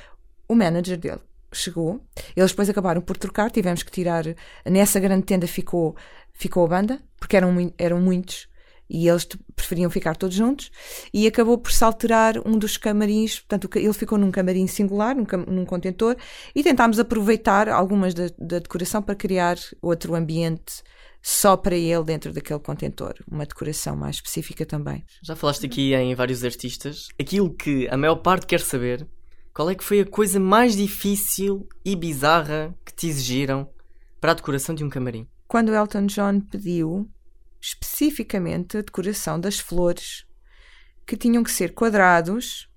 o 0.48 0.56
manager 0.56 0.98
dele 0.98 1.22
chegou, 1.52 2.02
eles 2.36 2.52
depois 2.52 2.70
acabaram 2.70 3.02
por 3.02 3.18
trocar, 3.18 3.52
tivemos 3.52 3.84
que 3.84 3.92
tirar. 3.92 4.24
Nessa 4.66 5.00
grande 5.00 5.26
tenda 5.26 5.48
ficou, 5.48 5.96
ficou 6.34 6.66
a 6.66 6.68
banda, 6.68 7.02
porque 7.20 7.38
eram, 7.38 7.74
eram 7.78 8.02
muitos. 8.02 8.48
E 8.90 9.08
eles 9.08 9.28
preferiam 9.56 9.90
ficar 9.90 10.16
todos 10.16 10.36
juntos 10.36 10.70
e 11.14 11.26
acabou 11.26 11.58
por 11.58 11.72
se 11.72 11.84
alterar 11.84 12.36
um 12.46 12.58
dos 12.58 12.78
camarins, 12.78 13.40
portanto 13.40 13.70
ele 13.76 13.94
ficou 13.94 14.18
num 14.18 14.30
camarim 14.30 14.68
singular, 14.68 15.16
num, 15.16 15.26
num 15.48 15.66
contentor 15.66 16.18
e 16.54 16.62
tentámos 16.62 17.00
aproveitar 17.00 17.70
algumas 17.70 18.14
da, 18.14 18.28
da 18.38 18.60
decoração 18.60 19.02
para 19.02 19.16
criar 19.16 19.58
outro 19.82 20.14
ambiente 20.14 20.84
só 21.26 21.56
para 21.56 21.78
ele 21.78 22.04
dentro 22.04 22.34
daquele 22.34 22.60
contentor, 22.60 23.16
uma 23.32 23.46
decoração 23.46 23.96
mais 23.96 24.18
específica 24.18 24.66
também. 24.66 25.06
Já 25.24 25.38
falaste 25.38 25.66
aqui 25.66 25.94
em 25.96 26.14
vários 26.14 26.44
artistas. 26.44 27.08
Aquilo 27.18 27.56
que 27.56 27.88
a 27.88 27.96
maior 27.96 28.18
parte 28.18 28.46
quer 28.46 28.60
saber, 28.60 29.08
qual 29.54 29.70
é 29.70 29.76
que 29.76 29.86
foi 29.86 30.02
a 30.02 30.06
coisa 30.06 30.38
mais 30.38 30.76
difícil 30.76 31.66
e 31.86 31.96
bizarra 31.96 32.78
que 32.86 32.94
te 32.94 33.08
exigiram 33.08 33.70
para 34.20 34.32
a 34.32 34.36
decoração 34.36 34.76
de 34.76 34.84
um 34.84 34.90
camarim? 34.90 35.26
Quando 35.48 35.74
Elton 35.74 36.08
John 36.08 36.42
pediu 36.42 37.10
especificamente 37.62 38.78
a 38.78 38.82
decoração 38.82 39.40
das 39.40 39.60
flores 39.60 40.26
que 41.08 41.16
tinham 41.16 41.42
que 41.42 41.52
ser 41.52 41.74
quadrados 41.74 42.70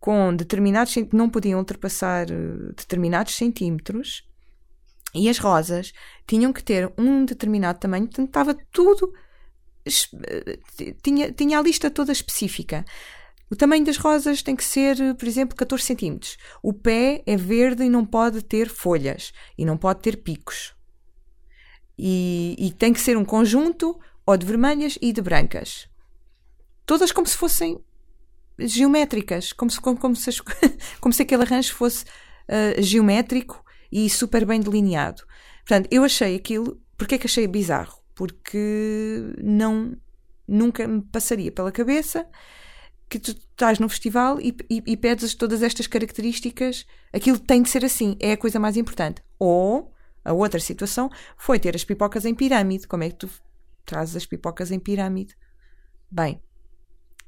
com 0.00 0.34
determinados 0.34 0.92
não 1.12 1.30
podiam 1.30 1.60
ultrapassar 1.60 2.28
eh, 2.28 2.72
determinados 2.76 3.34
centímetros 3.36 4.28
e 5.14 5.28
as 5.28 5.38
rosas 5.38 5.92
tinham 6.26 6.52
que 6.52 6.62
ter 6.62 6.92
um 6.98 7.24
determinado 7.24 7.78
tamanho, 7.78 8.06
portanto 8.06 8.28
estava 8.28 8.54
tudo. 8.72 9.12
Tinha, 11.02 11.30
tinha 11.30 11.58
a 11.58 11.62
lista 11.62 11.90
toda 11.90 12.10
específica. 12.10 12.84
O 13.50 13.56
tamanho 13.56 13.84
das 13.84 13.96
rosas 13.96 14.42
tem 14.42 14.56
que 14.56 14.64
ser, 14.64 14.96
por 15.14 15.28
exemplo, 15.28 15.54
14 15.54 15.84
centímetros. 15.84 16.36
O 16.62 16.72
pé 16.72 17.22
é 17.26 17.36
verde 17.36 17.84
e 17.84 17.90
não 17.90 18.04
pode 18.04 18.42
ter 18.42 18.68
folhas 18.68 19.32
e 19.56 19.64
não 19.64 19.76
pode 19.76 20.00
ter 20.00 20.16
picos. 20.16 20.74
E, 21.96 22.56
e 22.58 22.72
tem 22.72 22.92
que 22.92 23.00
ser 23.00 23.16
um 23.16 23.24
conjunto 23.24 23.98
ou 24.26 24.36
de 24.36 24.46
vermelhas 24.46 24.98
e 25.00 25.12
de 25.12 25.22
brancas. 25.22 25.88
Todas 26.86 27.12
como 27.12 27.26
se 27.26 27.36
fossem 27.36 27.78
geométricas, 28.58 29.52
como 29.52 29.70
se, 29.70 29.80
como, 29.80 29.98
como 29.98 30.16
se, 30.16 30.30
como 31.00 31.12
se 31.12 31.22
aquele 31.22 31.42
arranjo 31.42 31.74
fosse 31.74 32.04
uh, 32.04 32.82
geométrico 32.82 33.63
e 33.94 34.10
super 34.10 34.44
bem 34.44 34.60
delineado. 34.60 35.22
Portanto, 35.60 35.88
eu 35.92 36.02
achei 36.02 36.34
aquilo. 36.34 36.82
Porquê 36.98 37.16
que 37.16 37.28
achei 37.28 37.46
bizarro? 37.46 37.96
Porque 38.12 39.32
não. 39.40 39.96
Nunca 40.46 40.86
me 40.86 41.00
passaria 41.00 41.50
pela 41.50 41.72
cabeça 41.72 42.28
que 43.08 43.18
tu 43.18 43.30
estás 43.30 43.78
num 43.78 43.88
festival 43.88 44.38
e, 44.40 44.54
e, 44.68 44.82
e 44.86 44.96
pedes 44.96 45.34
todas 45.34 45.62
estas 45.62 45.86
características. 45.86 46.84
Aquilo 47.12 47.38
tem 47.38 47.62
de 47.62 47.70
ser 47.70 47.84
assim, 47.84 48.16
é 48.20 48.32
a 48.32 48.36
coisa 48.36 48.58
mais 48.58 48.76
importante. 48.76 49.22
Ou 49.38 49.90
a 50.22 50.32
outra 50.32 50.60
situação 50.60 51.08
foi 51.38 51.58
ter 51.58 51.74
as 51.74 51.84
pipocas 51.84 52.26
em 52.26 52.34
pirâmide. 52.34 52.86
Como 52.86 53.04
é 53.04 53.08
que 53.08 53.16
tu 53.16 53.30
trazes 53.86 54.16
as 54.16 54.26
pipocas 54.26 54.70
em 54.70 54.78
pirâmide? 54.78 55.34
Bem, 56.10 56.42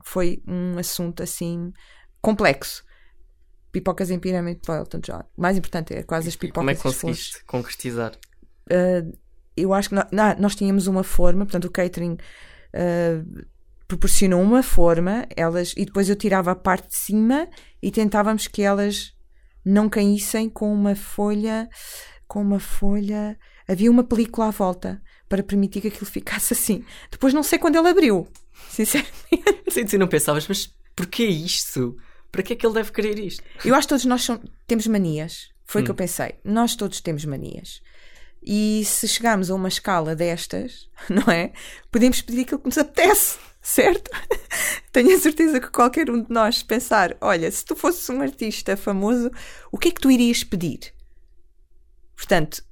foi 0.05 0.43
um 0.47 0.77
assunto 0.77 1.23
assim 1.23 1.73
complexo 2.21 2.85
pipocas 3.77 4.11
em 4.11 4.19
pirâmide 4.19 4.61
para 4.65 4.79
Elton 4.79 5.01
John. 5.01 5.23
O 5.37 5.43
mais 5.43 5.59
importante 5.59 5.93
é 5.93 6.03
quase 6.03 6.29
as 6.29 6.37
pipocas. 6.37 6.61
Como 6.61 6.71
é 6.71 6.75
que 6.75 6.83
conseguiste 6.83 7.45
concretizar? 7.45 8.13
Uh, 8.71 9.15
eu 9.55 9.75
acho 9.75 9.91
que 9.91 9.95
nós, 9.95 10.07
nós, 10.39 10.55
tínhamos 10.55 10.87
uma 10.87 11.05
forma, 11.05 11.45
portanto, 11.45 11.67
o 11.67 11.71
catering 11.71 12.15
uh, 12.15 13.47
proporcionou 13.87 14.41
uma 14.41 14.63
forma, 14.63 15.27
elas, 15.37 15.75
e 15.77 15.85
depois 15.85 16.09
eu 16.09 16.17
tirava 16.17 16.53
a 16.53 16.57
parte 16.57 16.89
de 16.89 16.97
cima 16.97 17.47
e 17.83 17.91
tentávamos 17.91 18.47
que 18.47 18.63
elas 18.63 19.13
não 19.63 19.91
caíssem 19.91 20.49
com 20.49 20.73
uma 20.73 20.95
folha, 20.95 21.69
com 22.27 22.41
uma 22.41 22.59
folha. 22.59 23.39
Havia 23.69 23.91
uma 23.91 24.05
película 24.05 24.49
à 24.49 24.51
volta 24.51 25.03
para 25.29 25.43
permitir 25.43 25.83
que 25.83 25.89
aquilo 25.89 26.07
ficasse 26.07 26.55
assim. 26.55 26.83
Depois 27.11 27.35
não 27.35 27.43
sei 27.43 27.59
quando 27.59 27.77
ele 27.77 27.89
abriu, 27.89 28.27
sinceramente. 28.71 29.13
Sim, 29.69 29.87
sim, 29.87 29.99
não 29.99 30.09
pensavas, 30.09 30.49
mas 30.49 30.75
porquê 30.95 31.27
isto? 31.27 31.95
Para 32.37 32.43
que 32.43 32.53
é 32.53 32.57
que 32.57 32.67
ele 32.67 32.75
deve 32.75 32.93
querer 32.93 33.19
isto? 33.19 33.43
Eu 33.65 33.75
acho 33.75 33.89
que 33.89 33.95
todos 33.95 34.05
nós 34.05 34.29
temos 34.67 34.87
manias. 34.87 35.49
Foi 35.65 35.81
o 35.81 35.83
hum. 35.83 35.85
que 35.87 35.91
eu 35.91 35.95
hum. 35.95 35.97
pensei. 35.97 36.35
Nós 36.45 36.77
todos 36.77 37.01
temos 37.01 37.25
manias. 37.25 37.81
E 38.43 38.85
se 38.85 39.09
chegarmos 39.09 39.51
a 39.51 39.55
uma 39.55 39.69
escala 39.69 40.15
destas, 40.15 40.87
não 41.09 41.33
é? 41.33 41.53
Podemos 41.91 42.21
pedir 42.21 42.43
aquilo 42.43 42.61
que 42.61 42.67
nos 42.67 42.77
apetece, 42.77 43.39
certo? 43.63 44.11
Tenho 44.93 45.17
a 45.17 45.19
certeza 45.19 45.59
que 45.59 45.71
qualquer 45.71 46.11
um 46.11 46.23
de 46.23 46.31
nós 46.31 46.63
pensar: 46.63 47.17
olha, 47.23 47.51
se 47.51 47.65
tu 47.65 47.75
fosses 47.75 48.07
um 48.11 48.21
artista 48.21 48.77
famoso, 48.77 49.31
o 49.73 49.79
que 49.79 49.89
é 49.89 49.93
que 49.93 50.01
tu 50.01 50.11
irias 50.11 50.45
pedir? 50.45 50.93
Portanto, 52.15 52.63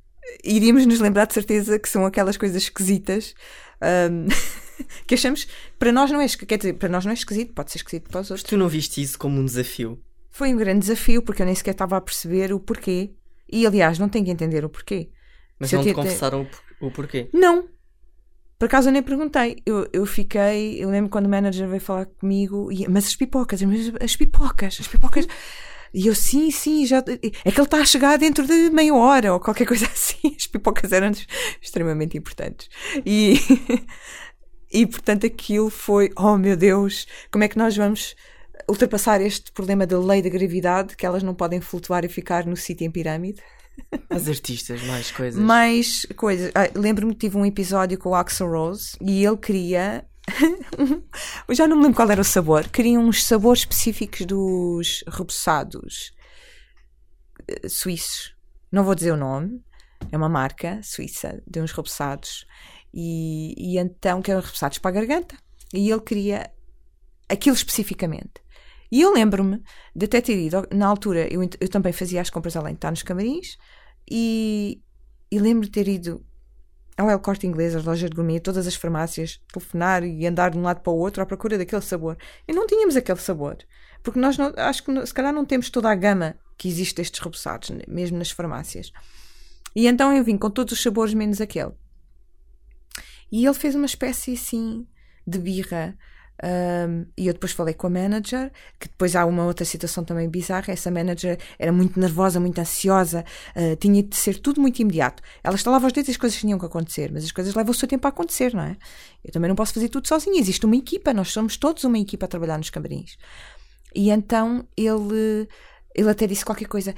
iríamos 0.44 0.85
nos 0.85 1.00
lembrar 1.00 1.27
de 1.27 1.33
certeza 1.33 1.79
que 1.79 1.88
são 1.88 2.05
aquelas 2.05 2.37
coisas 2.37 2.64
esquisitas. 2.64 3.35
Um, 4.11 4.29
que 5.06 5.14
achamos 5.14 5.46
para 5.78 5.92
nós 5.92 6.10
não 6.10 6.20
é 6.20 6.28
quer 6.28 6.58
dizer, 6.58 6.74
para 6.74 6.88
nós 6.88 7.04
não 7.04 7.10
é 7.10 7.14
esquisito, 7.14 7.52
pode 7.52 7.70
ser 7.70 7.78
esquisito 7.78 8.08
para 8.08 8.20
os 8.20 8.30
outros. 8.30 8.42
Mas 8.42 8.50
tu 8.50 8.56
não 8.56 8.68
viste 8.68 9.02
isso 9.02 9.18
como 9.18 9.40
um 9.40 9.44
desafio? 9.44 10.02
Foi 10.30 10.52
um 10.52 10.56
grande 10.56 10.80
desafio 10.80 11.22
porque 11.22 11.42
eu 11.42 11.46
nem 11.46 11.54
sequer 11.54 11.72
estava 11.72 11.96
a 11.96 12.00
perceber 12.00 12.52
o 12.52 12.58
porquê. 12.58 13.12
E 13.50 13.66
aliás, 13.66 13.98
não 13.98 14.08
tenho 14.08 14.24
que 14.24 14.30
entender 14.30 14.64
o 14.64 14.68
porquê. 14.68 15.10
Mas 15.58 15.70
Se 15.70 15.76
não 15.76 15.82
te 15.84 15.94
confessaram 15.94 16.48
o 16.80 16.90
porquê? 16.90 17.28
Não. 17.32 17.68
Por 18.58 18.66
acaso 18.66 18.88
eu 18.88 18.92
nem 18.92 19.02
perguntei. 19.02 19.62
Eu, 19.64 19.88
eu 19.92 20.06
fiquei. 20.06 20.82
Eu 20.82 20.90
lembro 20.90 21.10
quando 21.10 21.26
o 21.26 21.28
manager 21.28 21.68
veio 21.68 21.80
falar 21.80 22.06
comigo. 22.06 22.70
E, 22.72 22.88
mas 22.88 23.06
as 23.06 23.16
pipocas, 23.16 23.62
mas 23.62 23.92
as 24.00 24.16
pipocas, 24.16 24.78
as 24.80 24.88
pipocas. 24.88 25.26
E 25.92 26.08
eu, 26.08 26.14
sim, 26.14 26.50
sim, 26.50 26.84
já. 26.84 26.98
É 26.98 27.52
que 27.52 27.60
ele 27.60 27.62
está 27.62 27.78
a 27.78 27.84
chegar 27.84 28.18
dentro 28.18 28.44
de 28.44 28.70
meia 28.70 28.92
hora 28.94 29.32
ou 29.32 29.38
qualquer 29.38 29.66
coisa 29.66 29.87
assim. 29.92 30.34
As 30.37 30.46
pipocas 30.46 30.90
eram 30.92 31.12
extremamente 31.62 32.18
importantes. 32.18 32.68
E. 33.06 33.38
E 34.74 34.84
portanto 34.84 35.24
aquilo 35.24 35.70
foi, 35.70 36.10
oh 36.16 36.37
meu 36.37 36.56
Deus, 36.56 37.06
como 37.30 37.44
é 37.44 37.48
que 37.48 37.56
nós 37.56 37.76
vamos 37.76 38.16
ultrapassar 38.68 39.20
este 39.20 39.52
problema 39.52 39.87
da 39.87 39.96
lei 40.00 40.20
da 40.20 40.28
gravidade, 40.28 40.96
que 40.96 41.06
elas 41.06 41.22
não 41.22 41.32
podem 41.32 41.60
flutuar 41.60 42.04
e 42.04 42.08
ficar 42.08 42.44
no 42.44 42.56
sítio 42.56 42.84
em 42.84 42.90
pirâmide? 42.90 43.40
As 44.10 44.28
artistas, 44.28 44.82
mais 44.82 45.12
coisas. 45.12 45.40
Mais 45.40 46.04
coisas. 46.16 46.50
Ah, 46.56 46.68
Lembro-me 46.74 47.12
que 47.14 47.20
tive 47.20 47.37
um 47.37 47.46
episódio 47.46 47.96
com 47.96 48.08
o 48.08 48.14
Axel 48.16 48.50
Rose 48.50 48.96
e 49.00 49.24
ele 49.24 49.37
queria. 49.37 50.04
Eu 51.46 51.54
já 51.54 51.68
não 51.68 51.76
me 51.76 51.82
lembro 51.82 51.96
qual 51.96 52.10
era 52.10 52.20
o 52.20 52.24
sabor. 52.24 52.68
Queria 52.68 52.98
uns 52.98 53.24
sabores 53.24 53.60
específicos 53.60 54.26
dos 54.26 55.04
reboçados 55.06 56.12
eh, 57.46 57.68
suíços. 57.68 58.34
Não 58.72 58.82
vou 58.82 58.96
dizer 58.96 59.12
o 59.12 59.16
nome. 59.16 59.62
É 60.10 60.16
uma 60.16 60.28
marca 60.28 60.80
suíça 60.82 61.40
de 61.46 61.60
uns 61.60 61.70
reboçados 61.70 62.44
e, 62.94 63.54
e 63.59 63.78
então, 63.78 64.22
que 64.22 64.30
eram 64.30 64.40
repassados 64.40 64.78
para 64.78 64.90
a 64.90 64.94
garganta, 64.94 65.37
e 65.72 65.90
ele 65.90 66.00
queria 66.00 66.50
aquilo 67.28 67.57
especificamente. 67.57 68.44
E 68.92 69.00
eu 69.00 69.12
lembro-me 69.12 69.61
de 69.96 70.04
até 70.04 70.20
ter 70.20 70.38
ido, 70.38 70.64
na 70.72 70.87
altura, 70.87 71.26
eu, 71.33 71.42
eu 71.42 71.68
também 71.68 71.92
fazia 71.92 72.20
as 72.20 72.30
compras 72.30 72.54
além 72.54 72.74
de 72.74 72.78
estar 72.78 72.92
nos 72.92 73.02
camarins, 73.02 73.59
e, 74.09 74.80
e 75.30 75.38
lembro 75.40 75.64
de 75.64 75.72
ter 75.72 75.88
ido 75.88 76.24
ao 76.96 77.11
El 77.11 77.18
Corte 77.18 77.46
Inglês, 77.46 77.74
as 77.74 77.85
lojas 77.85 78.09
de 78.09 78.14
gourmet, 78.14 78.38
todas 78.38 78.66
as 78.68 78.76
farmácias, 78.76 79.40
telefonar 79.52 80.04
e 80.04 80.24
andar 80.26 80.52
de 80.52 80.59
um 80.59 80.62
lado 80.62 80.80
para 80.80 80.92
o 80.92 80.98
outro 80.98 81.20
à 81.22 81.26
procura 81.26 81.59
daquele 81.59 81.83
sabor. 81.83 82.16
E 82.46 82.52
não 82.52 82.66
tínhamos 82.68 82.94
aquele 82.94 83.18
sabor. 83.18 83.59
Porque 84.00 84.20
nós 84.20 84.38
não, 84.38 84.52
acho 84.57 84.85
que 84.85 85.07
se 85.07 85.12
calhar 85.12 85.33
não 85.33 85.44
temos 85.44 85.70
toda 85.70 85.90
a 85.90 85.94
gama 85.94 86.37
que 86.57 86.68
existe 86.68 86.96
destes 86.96 87.20
reboçados, 87.20 87.72
mesmo 87.88 88.18
nas 88.18 88.30
farmácias. 88.30 88.92
E 89.74 89.88
então 89.88 90.12
eu 90.12 90.22
vim 90.22 90.38
com 90.38 90.48
todos 90.48 90.74
os 90.74 90.83
sabores 90.83 91.14
menos 91.14 91.40
aquele. 91.40 91.72
E 93.30 93.44
ele 93.44 93.54
fez 93.54 93.74
uma 93.74 93.87
espécie 93.87 94.34
assim 94.34 94.87
de 95.26 95.38
birra. 95.38 95.96
Um, 96.42 97.06
e 97.16 97.28
eu 97.28 97.32
depois 97.32 97.52
falei 97.52 97.74
com 97.74 97.87
a 97.87 97.90
manager, 97.90 98.50
que 98.78 98.88
depois 98.88 99.14
há 99.14 99.24
uma 99.24 99.44
outra 99.44 99.64
situação 99.64 100.04
também 100.04 100.28
bizarra. 100.28 100.72
Essa 100.72 100.90
manager 100.90 101.38
era 101.58 101.72
muito 101.72 101.98
nervosa, 101.98 102.40
muito 102.40 102.58
ansiosa, 102.58 103.24
uh, 103.56 103.76
tinha 103.76 104.02
de 104.02 104.16
ser 104.16 104.38
tudo 104.38 104.60
muito 104.60 104.80
imediato. 104.80 105.22
Ela 105.42 105.54
estalava 105.54 105.87
os 105.87 105.92
dedos 105.92 106.08
e 106.08 106.10
as 106.10 106.16
coisas 106.16 106.38
tinham 106.38 106.58
que 106.58 106.66
acontecer, 106.66 107.10
mas 107.12 107.24
as 107.24 107.32
coisas 107.32 107.54
levam 107.54 107.70
o 107.70 107.74
seu 107.74 107.88
tempo 107.88 108.06
a 108.06 108.10
acontecer, 108.10 108.52
não 108.52 108.64
é? 108.64 108.76
Eu 109.24 109.32
também 109.32 109.48
não 109.48 109.54
posso 109.54 109.72
fazer 109.72 109.88
tudo 109.88 110.08
sozinha. 110.08 110.40
Existe 110.40 110.66
uma 110.66 110.76
equipa, 110.76 111.14
nós 111.14 111.30
somos 111.30 111.56
todos 111.56 111.84
uma 111.84 111.98
equipa 111.98 112.26
a 112.26 112.28
trabalhar 112.28 112.58
nos 112.58 112.70
camarins. 112.70 113.16
E 113.94 114.10
então 114.10 114.66
ele, 114.76 115.48
ele 115.94 116.10
até 116.10 116.26
disse 116.26 116.44
qualquer 116.44 116.66
coisa. 116.66 116.94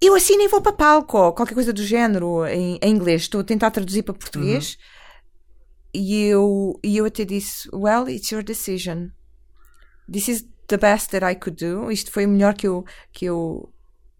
Eu 0.00 0.16
assim 0.16 0.36
nem 0.36 0.48
vou 0.48 0.60
para 0.60 0.72
palco, 0.72 1.32
qualquer 1.32 1.54
coisa 1.54 1.72
do 1.72 1.84
género 1.84 2.44
em, 2.46 2.76
em 2.82 2.90
inglês. 2.90 3.22
Estou 3.22 3.40
a 3.40 3.44
tentar 3.44 3.70
traduzir 3.70 4.02
para 4.02 4.14
português. 4.14 4.72
Uhum 4.72 4.91
e 5.94 6.24
eu, 6.24 6.78
e 6.82 6.96
eu 6.96 7.04
até 7.04 7.24
disse: 7.24 7.68
Well, 7.72 8.08
it's 8.08 8.30
your 8.30 8.42
decision. 8.42 9.08
This 10.10 10.28
is 10.28 10.46
the 10.68 10.76
best 10.76 11.10
that 11.10 11.24
I 11.24 11.34
could 11.34 11.64
do. 11.64 11.90
Isto 11.90 12.10
foi 12.10 12.26
o 12.26 12.28
melhor 12.28 12.54
que 12.54 12.66
eu, 12.66 12.84
que 13.12 13.26
eu, 13.26 13.72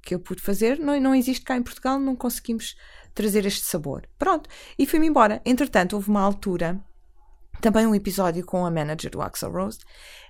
que 0.02 0.14
eu 0.14 0.20
pude 0.20 0.42
fazer. 0.42 0.78
Não, 0.78 0.98
não 1.00 1.14
existe 1.14 1.44
cá 1.44 1.56
em 1.56 1.62
Portugal, 1.62 1.98
não 1.98 2.14
conseguimos 2.14 2.76
trazer 3.14 3.46
este 3.46 3.64
sabor. 3.64 4.06
Pronto, 4.18 4.48
e 4.78 4.86
fui-me 4.86 5.06
embora. 5.06 5.40
Entretanto, 5.44 5.94
houve 5.94 6.08
uma 6.08 6.20
altura 6.20 6.80
também 7.62 7.86
um 7.86 7.94
episódio 7.94 8.44
com 8.44 8.66
a 8.66 8.70
manager 8.70 9.10
do 9.10 9.22
Axel 9.22 9.50
Rose. 9.50 9.78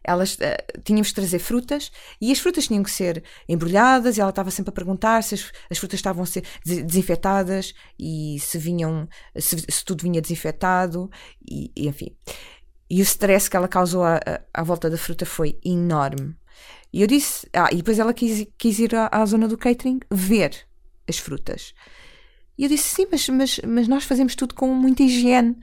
Elas 0.04 0.34
uh, 0.34 0.80
tínhamos 0.84 1.08
de 1.08 1.14
trazer 1.14 1.38
frutas 1.38 1.90
e 2.20 2.30
as 2.30 2.38
frutas 2.38 2.66
tinham 2.66 2.82
que 2.82 2.90
ser 2.90 3.24
embrulhadas 3.48 4.16
e 4.16 4.20
ela 4.20 4.30
estava 4.30 4.50
sempre 4.50 4.70
a 4.70 4.72
perguntar 4.72 5.22
se 5.22 5.34
as, 5.34 5.52
as 5.70 5.78
frutas 5.78 5.98
estavam 5.98 6.22
a 6.22 6.26
ser 6.26 6.44
desinfetadas 6.64 7.74
e 7.98 8.36
se 8.38 8.58
vinham 8.58 9.08
se, 9.36 9.64
se 9.68 9.84
tudo 9.84 10.02
vinha 10.02 10.20
desinfetado 10.20 11.10
e, 11.44 11.72
e, 11.74 11.88
enfim. 11.88 12.14
E 12.90 13.00
o 13.00 13.02
stress 13.02 13.48
que 13.48 13.56
ela 13.56 13.68
causou 13.68 14.04
à, 14.04 14.20
à 14.52 14.62
volta 14.62 14.90
da 14.90 14.98
fruta 14.98 15.24
foi 15.24 15.58
enorme. 15.64 16.36
E 16.92 17.00
eu 17.00 17.06
disse, 17.06 17.48
ah, 17.54 17.70
e 17.72 17.76
depois 17.76 17.98
ela 17.98 18.12
quis, 18.12 18.46
quis 18.58 18.78
ir 18.78 18.94
à, 18.94 19.08
à 19.10 19.24
zona 19.24 19.48
do 19.48 19.56
catering 19.56 20.00
ver 20.10 20.66
as 21.08 21.16
frutas. 21.16 21.72
E 22.58 22.64
eu 22.64 22.68
disse, 22.68 22.94
sim, 22.94 23.06
mas, 23.10 23.28
mas, 23.30 23.60
mas 23.66 23.88
nós 23.88 24.04
fazemos 24.04 24.34
tudo 24.34 24.54
com 24.54 24.68
muita 24.74 25.02
higiene 25.02 25.56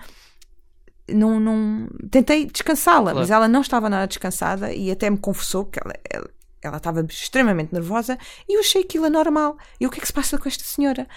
não, 1.14 1.40
não 1.40 1.88
tentei 2.10 2.46
descansá-la, 2.46 3.12
claro. 3.12 3.20
mas 3.20 3.30
ela 3.30 3.48
não 3.48 3.62
estava 3.62 3.90
nada 3.90 4.08
descansada 4.08 4.74
e 4.74 4.92
até 4.92 5.10
me 5.10 5.18
confessou 5.18 5.66
que 5.66 5.80
ela, 5.84 5.94
ela, 6.10 6.30
ela, 6.62 6.78
estava 6.78 7.02
extremamente 7.02 7.74
nervosa 7.74 8.18
e 8.48 8.56
eu 8.56 8.60
achei 8.60 8.82
aquilo 8.82 9.06
anormal. 9.06 9.58
E 9.80 9.88
o 9.88 9.90
que 9.90 10.00
é 10.00 10.02
que 10.02 10.08
se 10.08 10.14
passa 10.14 10.38
com 10.38 10.48
esta 10.48 10.64
senhora? 10.64 11.08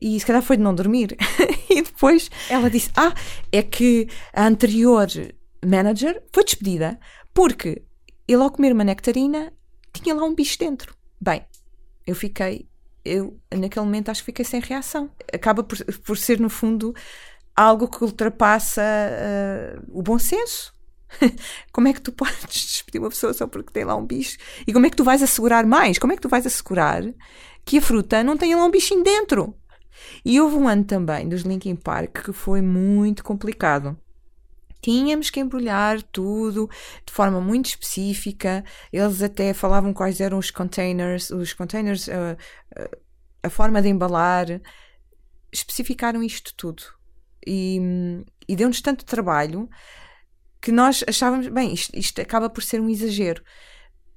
E 0.00 0.18
se 0.18 0.26
calhar 0.26 0.42
foi 0.42 0.56
de 0.56 0.62
não 0.62 0.74
dormir. 0.74 1.16
e 1.70 1.82
depois 1.82 2.30
ela 2.50 2.68
disse: 2.68 2.90
Ah, 2.96 3.14
é 3.52 3.62
que 3.62 4.08
a 4.32 4.46
anterior 4.46 5.06
manager 5.64 6.22
foi 6.32 6.44
despedida 6.44 6.98
porque 7.32 7.82
ele, 8.26 8.42
ao 8.42 8.50
comer 8.50 8.72
uma 8.72 8.84
nectarina, 8.84 9.52
tinha 9.92 10.14
lá 10.14 10.24
um 10.24 10.34
bicho 10.34 10.58
dentro. 10.58 10.94
Bem, 11.20 11.44
eu 12.06 12.14
fiquei, 12.14 12.68
eu 13.04 13.38
naquele 13.54 13.84
momento 13.84 14.10
acho 14.10 14.22
que 14.22 14.26
fiquei 14.26 14.44
sem 14.44 14.60
reação. 14.60 15.10
Acaba 15.32 15.62
por, 15.62 15.78
por 16.04 16.16
ser, 16.16 16.40
no 16.40 16.50
fundo, 16.50 16.94
algo 17.56 17.88
que 17.88 18.02
ultrapassa 18.02 18.82
uh, 18.82 19.98
o 19.98 20.02
bom 20.02 20.18
senso. 20.18 20.72
como 21.72 21.88
é 21.88 21.92
que 21.92 22.00
tu 22.00 22.12
podes 22.12 22.46
despedir 22.48 23.00
uma 23.00 23.10
pessoa 23.10 23.32
só 23.32 23.46
porque 23.46 23.72
tem 23.72 23.84
lá 23.84 23.94
um 23.96 24.06
bicho? 24.06 24.38
E 24.66 24.72
como 24.72 24.86
é 24.86 24.90
que 24.90 24.96
tu 24.96 25.04
vais 25.04 25.22
assegurar 25.22 25.66
mais? 25.66 25.98
Como 25.98 26.12
é 26.12 26.16
que 26.16 26.22
tu 26.22 26.28
vais 26.28 26.46
assegurar 26.46 27.02
que 27.64 27.78
a 27.78 27.82
fruta 27.82 28.24
não 28.24 28.36
tenha 28.36 28.56
lá 28.56 28.64
um 28.64 28.70
bichinho 28.70 29.02
dentro? 29.02 29.54
E 30.24 30.40
houve 30.40 30.56
um 30.56 30.66
ano 30.66 30.84
também 30.84 31.28
dos 31.28 31.42
Linkin 31.42 31.76
Park 31.76 32.24
que 32.24 32.32
foi 32.32 32.60
muito 32.60 33.22
complicado. 33.22 33.96
Tínhamos 34.80 35.30
que 35.30 35.38
embrulhar 35.38 36.02
tudo 36.02 36.68
de 37.06 37.12
forma 37.12 37.40
muito 37.40 37.66
específica. 37.66 38.64
Eles 38.92 39.22
até 39.22 39.54
falavam 39.54 39.92
quais 39.92 40.20
eram 40.20 40.38
os 40.38 40.50
containers, 40.50 41.30
os 41.30 41.52
containers, 41.52 42.08
uh, 42.08 42.36
uh, 42.76 42.96
a 43.44 43.48
forma 43.48 43.80
de 43.80 43.88
embalar. 43.88 44.46
Especificaram 45.52 46.20
isto 46.20 46.52
tudo 46.56 46.82
e, 47.46 48.24
e 48.48 48.56
deu-nos 48.56 48.80
tanto 48.80 49.04
trabalho 49.04 49.68
que 50.60 50.70
nós 50.70 51.04
achávamos, 51.08 51.48
bem, 51.48 51.74
isto, 51.74 51.96
isto 51.98 52.20
acaba 52.20 52.48
por 52.48 52.62
ser 52.62 52.80
um 52.80 52.88
exagero. 52.88 53.42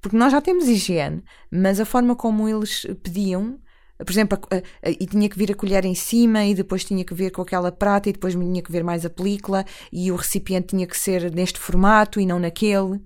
Porque 0.00 0.16
nós 0.16 0.30
já 0.30 0.40
temos 0.40 0.68
higiene, 0.68 1.24
mas 1.50 1.80
a 1.80 1.84
forma 1.84 2.14
como 2.14 2.48
eles 2.48 2.86
pediam 3.02 3.58
por 3.98 4.10
exemplo, 4.10 4.38
a, 4.50 4.56
a, 4.56 4.90
e 4.90 5.06
tinha 5.06 5.28
que 5.28 5.38
vir 5.38 5.50
a 5.50 5.54
colher 5.54 5.84
em 5.84 5.94
cima, 5.94 6.44
e 6.44 6.54
depois 6.54 6.84
tinha 6.84 7.04
que 7.04 7.14
ver 7.14 7.30
com 7.30 7.40
aquela 7.40 7.72
prata, 7.72 8.10
e 8.10 8.12
depois 8.12 8.34
tinha 8.34 8.62
que 8.62 8.70
ver 8.70 8.84
mais 8.84 9.06
a 9.06 9.10
película, 9.10 9.64
e 9.90 10.12
o 10.12 10.16
recipiente 10.16 10.68
tinha 10.68 10.86
que 10.86 10.98
ser 10.98 11.32
neste 11.32 11.58
formato 11.58 12.20
e 12.20 12.26
não 12.26 12.38
naquele. 12.38 13.00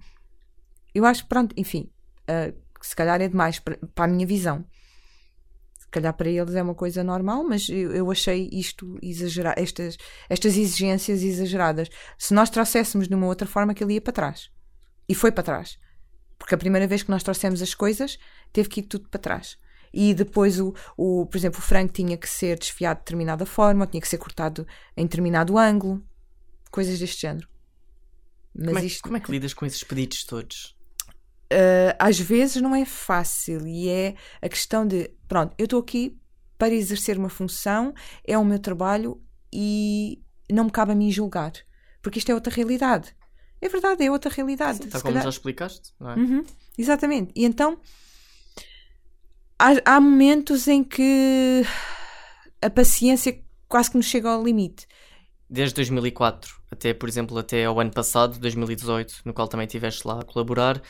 Eu 0.92 1.04
acho, 1.04 1.26
pronto, 1.26 1.54
enfim, 1.56 1.88
uh, 2.28 2.52
se 2.80 2.96
calhar 2.96 3.20
é 3.20 3.28
demais 3.28 3.60
para 3.60 3.78
a 3.96 4.08
minha 4.08 4.26
visão 4.26 4.64
calhar 5.90 6.12
para 6.14 6.28
eles 6.28 6.54
é 6.54 6.62
uma 6.62 6.74
coisa 6.74 7.02
normal, 7.02 7.44
mas 7.44 7.68
eu, 7.68 7.92
eu 7.92 8.10
achei 8.10 8.48
isto 8.52 8.98
exagerado, 9.02 9.60
estas, 9.60 9.96
estas 10.28 10.56
exigências 10.56 11.22
exageradas. 11.22 11.88
Se 12.18 12.32
nós 12.32 12.50
trouxéssemos 12.50 13.08
de 13.08 13.14
uma 13.14 13.26
outra 13.26 13.46
forma, 13.46 13.74
que 13.74 13.82
ele 13.82 13.94
ia 13.94 14.00
para 14.00 14.12
trás. 14.12 14.50
E 15.08 15.14
foi 15.14 15.32
para 15.32 15.42
trás. 15.42 15.78
Porque 16.38 16.54
a 16.54 16.58
primeira 16.58 16.86
vez 16.86 17.02
que 17.02 17.10
nós 17.10 17.22
trouxemos 17.22 17.60
as 17.60 17.74
coisas, 17.74 18.18
teve 18.52 18.68
que 18.68 18.80
ir 18.80 18.84
tudo 18.84 19.08
para 19.08 19.20
trás. 19.20 19.58
E 19.92 20.14
depois, 20.14 20.60
o, 20.60 20.72
o, 20.96 21.26
por 21.26 21.36
exemplo, 21.36 21.58
o 21.58 21.62
frango 21.62 21.92
tinha 21.92 22.16
que 22.16 22.28
ser 22.28 22.58
desfiado 22.58 22.98
de 22.98 23.04
determinada 23.04 23.44
forma, 23.44 23.86
tinha 23.86 24.00
que 24.00 24.08
ser 24.08 24.18
cortado 24.18 24.66
em 24.96 25.04
determinado 25.04 25.58
ângulo, 25.58 26.02
coisas 26.70 26.98
deste 26.98 27.22
género. 27.22 27.48
Mas 28.54 28.66
como, 28.66 28.78
é, 28.78 28.84
isto... 28.84 29.02
como 29.02 29.16
é 29.16 29.20
que 29.20 29.30
lidas 29.30 29.52
com 29.52 29.66
esses 29.66 29.82
pedidos 29.82 30.24
todos? 30.24 30.76
Uh, 31.52 31.96
às 31.98 32.18
vezes 32.18 32.60
não 32.62 32.74
é 32.74 32.84
fácil 32.84 33.66
e 33.66 33.88
é 33.88 34.14
a 34.40 34.48
questão 34.48 34.86
de, 34.86 35.10
pronto, 35.28 35.54
eu 35.58 35.64
estou 35.64 35.80
aqui 35.80 36.18
para 36.58 36.74
exercer 36.74 37.18
uma 37.18 37.28
função, 37.28 37.94
é 38.26 38.36
o 38.36 38.44
meu 38.44 38.58
trabalho 38.58 39.20
e 39.52 40.22
não 40.50 40.64
me 40.64 40.70
cabe 40.70 40.92
a 40.92 40.94
mim 40.94 41.10
julgar, 41.10 41.52
porque 42.02 42.18
isto 42.18 42.30
é 42.30 42.34
outra 42.34 42.54
realidade. 42.54 43.14
É 43.60 43.68
verdade, 43.68 44.04
é 44.04 44.10
outra 44.10 44.30
realidade. 44.30 44.78
Sim, 44.78 44.84
está 44.84 45.00
como 45.00 45.12
calhar... 45.12 45.24
já 45.24 45.28
explicaste, 45.28 45.92
não 46.00 46.10
é? 46.10 46.16
Uhum, 46.16 46.44
exatamente. 46.78 47.32
E 47.34 47.44
então 47.44 47.78
há, 49.58 49.96
há 49.96 50.00
momentos 50.00 50.66
em 50.66 50.82
que 50.82 51.62
a 52.62 52.70
paciência 52.70 53.42
quase 53.68 53.90
que 53.90 53.96
nos 53.96 54.06
chega 54.06 54.30
ao 54.30 54.42
limite 54.42 54.86
desde 55.48 55.74
2004 55.74 56.60
até, 56.70 56.94
por 56.94 57.08
exemplo, 57.08 57.36
até 57.36 57.64
ao 57.64 57.80
ano 57.80 57.90
passado, 57.90 58.38
2018, 58.38 59.22
no 59.24 59.34
qual 59.34 59.48
também 59.48 59.66
estiveste 59.66 60.06
lá 60.06 60.20
a 60.20 60.24
colaborar, 60.24 60.80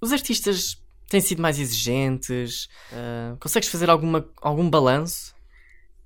os 0.00 0.12
artistas 0.12 0.80
têm 1.08 1.20
sido 1.20 1.42
mais 1.42 1.58
exigentes? 1.58 2.68
Uh, 2.92 3.36
consegues 3.38 3.68
fazer 3.68 3.90
alguma, 3.90 4.28
algum 4.40 4.68
balanço? 4.68 5.34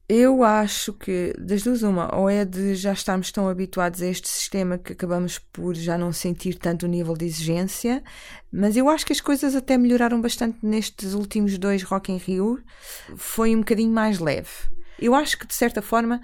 Eu 0.09 0.43
acho 0.43 0.93
que 0.93 1.32
das 1.38 1.62
duas 1.62 1.82
uma, 1.82 2.14
ou 2.14 2.28
é 2.28 2.45
de 2.45 2.74
já 2.74 2.93
estarmos 2.93 3.32
tão 3.32 3.49
habituados 3.49 4.03
a 4.03 4.07
este 4.07 4.28
sistema 4.28 4.76
que 4.76 4.93
acabamos 4.93 5.38
por 5.38 5.74
já 5.74 5.97
não 5.97 6.12
sentir 6.12 6.59
tanto 6.59 6.84
o 6.84 6.88
nível 6.88 7.16
de 7.16 7.24
exigência, 7.24 8.03
mas 8.53 8.76
eu 8.76 8.90
acho 8.90 9.07
que 9.07 9.12
as 9.12 9.22
coisas 9.22 9.55
até 9.55 9.78
melhoraram 9.78 10.20
bastante 10.20 10.59
nestes 10.62 11.14
últimos 11.14 11.57
dois 11.57 11.82
Rock 11.82 12.12
in 12.12 12.18
Rio, 12.18 12.62
foi 13.16 13.57
um 13.57 13.61
bocadinho 13.61 13.93
mais 13.93 14.18
leve. 14.18 14.51
Eu 14.99 15.14
acho 15.14 15.38
que 15.38 15.47
de 15.47 15.55
certa 15.55 15.80
forma 15.80 16.20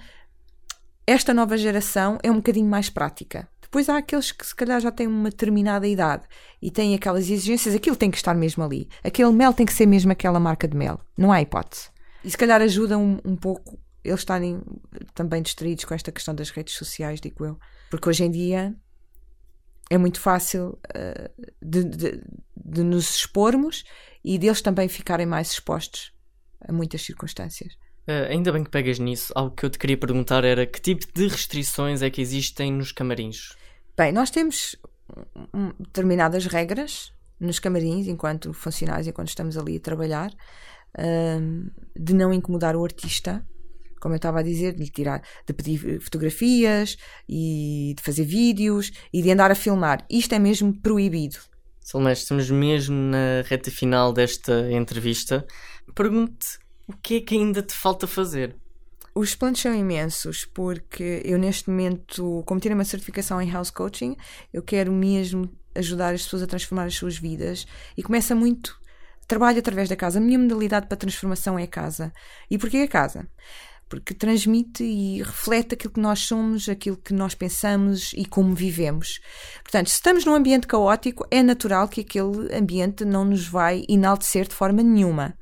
esta 1.07 1.33
nova 1.33 1.57
geração 1.57 2.19
é 2.23 2.31
um 2.31 2.37
bocadinho 2.37 2.69
mais 2.69 2.91
prática. 2.91 3.49
Depois 3.69 3.87
há 3.91 3.99
aqueles 3.99 4.33
que 4.33 4.47
se 4.47 4.55
calhar 4.55 4.81
já 4.81 4.91
têm 4.91 5.07
uma 5.07 5.29
determinada 5.29 5.87
idade 5.87 6.27
e 6.61 6.71
têm 6.71 6.95
aquelas 6.95 7.29
exigências, 7.29 7.75
aquilo 7.75 7.97
tem 7.97 8.11
que 8.11 8.17
estar 8.17 8.35
mesmo 8.35 8.65
ali. 8.65 8.89
Aquele 9.05 9.31
mel 9.31 9.53
tem 9.53 9.67
que 9.67 9.75
ser 9.75 9.85
mesmo 9.85 10.11
aquela 10.11 10.41
marca 10.41 10.67
de 10.67 10.75
mel. 10.75 10.99
Não 11.19 11.31
há 11.31 11.43
hipótese. 11.43 11.91
E 12.25 12.31
se 12.31 12.37
calhar 12.37 12.63
ajuda 12.63 12.97
um, 12.97 13.19
um 13.23 13.37
pouco 13.37 13.79
eles 14.03 14.21
estarem 14.21 14.63
também 15.15 15.43
distraídos 15.43 15.85
com 15.85 15.93
esta 15.93 16.11
questão 16.11 16.35
das 16.35 16.49
redes 16.49 16.75
sociais, 16.75 17.21
digo 17.21 17.45
eu. 17.45 17.59
Porque 17.91 18.09
hoje 18.09 18.25
em 18.25 18.31
dia 18.31 18.75
é 19.91 19.99
muito 19.99 20.19
fácil 20.19 20.79
uh, 20.89 21.47
de, 21.63 21.85
de, 21.85 22.23
de 22.57 22.83
nos 22.83 23.17
expormos 23.17 23.85
e 24.25 24.39
deles 24.39 24.63
também 24.63 24.89
ficarem 24.89 25.27
mais 25.27 25.51
expostos 25.51 26.15
a 26.67 26.73
muitas 26.73 27.03
circunstâncias. 27.03 27.77
Uh, 28.09 28.25
ainda 28.31 28.51
bem 28.51 28.65
que 28.65 28.71
pegas 28.71 28.99
nisso. 28.99 29.31
Algo 29.37 29.55
que 29.55 29.67
eu 29.67 29.71
te 29.71 29.79
queria 29.79 29.99
perguntar 29.99 30.43
era 30.43 30.67
que 30.67 30.81
tipo 30.81 31.05
de 31.13 31.29
restrições 31.29 32.01
é 32.01 32.09
que 32.09 32.23
existem 32.23 32.73
nos 32.73 32.91
camarins? 32.91 33.55
Bem, 33.95 34.13
nós 34.13 34.31
temos 34.31 34.77
determinadas 35.79 36.47
regras 36.47 37.13
nos 37.39 37.59
camarins, 37.59 38.07
enquanto 38.07 38.55
funcionários, 38.55 39.07
enquanto 39.07 39.29
estamos 39.29 39.59
ali 39.59 39.77
a 39.77 39.81
trabalhar, 39.81 40.31
uh, 40.31 41.71
de 41.95 42.15
não 42.15 42.33
incomodar 42.33 42.75
o 42.77 42.83
artista, 42.83 43.47
como 44.01 44.15
eu 44.15 44.17
estava 44.17 44.41
a 44.41 44.43
dizer, 44.43 44.73
de 44.73 44.85
lhe 44.85 44.91
tirar, 44.91 45.23
de 45.47 45.53
pedir 45.53 46.01
fotografias 46.01 46.97
e 47.29 47.93
de 47.95 48.03
fazer 48.03 48.25
vídeos 48.25 48.91
e 49.13 49.21
de 49.21 49.31
andar 49.31 49.51
a 49.51 49.55
filmar. 49.55 50.07
Isto 50.09 50.35
é 50.35 50.39
mesmo 50.39 50.73
proibido. 50.81 51.37
Salmestre, 51.81 52.23
estamos 52.23 52.51
mesmo 52.51 52.97
na 52.97 53.43
reta 53.45 53.71
final 53.71 54.15
desta 54.15 54.73
entrevista. 54.73 55.47
Pergunto-te 55.95 56.68
o 56.89 56.97
que 56.97 57.17
é 57.17 57.21
que 57.21 57.35
ainda 57.37 57.63
te 57.63 57.75
falta 57.75 58.07
fazer? 58.07 58.57
Os 59.15 59.35
planos 59.35 59.61
são 59.61 59.75
imensos, 59.75 60.47
porque 60.47 61.21
eu 61.25 61.39
neste 61.39 61.69
momento, 61.69 62.43
como 62.47 62.61
tirei 62.61 62.75
uma 62.75 62.85
certificação 62.85 63.41
em 63.43 63.51
House 63.51 63.71
Coaching, 63.71 64.17
eu 64.53 64.63
quero 64.63 64.91
mesmo 64.91 65.51
ajudar 65.75 66.15
as 66.15 66.23
pessoas 66.23 66.43
a 66.43 66.47
transformar 66.47 66.85
as 66.85 66.95
suas 66.95 67.19
vidas 67.19 67.67
e 67.97 68.03
começa 68.03 68.35
muito 68.35 68.81
trabalho 69.27 69.59
através 69.59 69.89
da 69.89 69.97
casa. 69.97 70.19
A 70.19 70.23
minha 70.23 70.39
modalidade 70.39 70.87
para 70.87 70.97
transformação 70.97 71.59
é 71.59 71.65
a 71.65 71.69
casa. 71.69 72.13
E 72.51 72.57
porquê 72.57 72.79
a 72.79 72.89
casa? 72.89 73.29
Porque 73.87 74.15
transmite 74.15 74.83
e 74.83 75.23
reflete 75.23 75.75
aquilo 75.75 75.93
que 75.93 76.01
nós 76.01 76.21
somos, 76.21 76.69
aquilo 76.69 76.97
que 76.97 77.13
nós 77.13 77.35
pensamos 77.35 78.13
e 78.15 78.25
como 78.25 78.55
vivemos. 78.55 79.21
Portanto, 79.63 79.89
se 79.89 79.97
estamos 79.97 80.25
num 80.25 80.35
ambiente 80.35 80.67
caótico, 80.67 81.27
é 81.31 81.43
natural 81.43 81.89
que 81.89 82.01
aquele 82.01 82.55
ambiente 82.55 83.05
não 83.05 83.25
nos 83.25 83.47
vai 83.47 83.85
enaltecer 83.89 84.49
de 84.49 84.55
forma 84.55 84.83
nenhuma. 84.83 85.37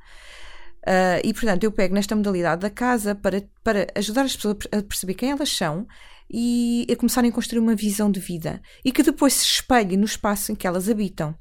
Uh, 0.87 1.19
e 1.21 1.33
portanto, 1.33 1.65
eu 1.65 1.71
pego 1.71 1.93
nesta 1.93 2.15
modalidade 2.15 2.61
da 2.61 2.69
casa 2.69 3.13
para, 3.13 3.43
para 3.61 3.87
ajudar 3.93 4.21
as 4.21 4.37
pessoas 4.37 4.55
a 4.71 4.81
perceber 4.81 5.15
quem 5.15 5.31
elas 5.31 5.51
são 5.51 5.85
e 6.31 6.87
a 6.89 6.95
começarem 6.95 7.29
a 7.29 7.33
construir 7.33 7.59
uma 7.59 7.75
visão 7.75 8.09
de 8.09 8.21
vida 8.21 8.61
e 8.85 8.91
que 8.93 9.03
depois 9.03 9.33
se 9.33 9.45
espelhe 9.45 9.97
no 9.97 10.05
espaço 10.05 10.49
em 10.49 10.55
que 10.55 10.65
elas 10.65 10.87
habitam 10.87 11.35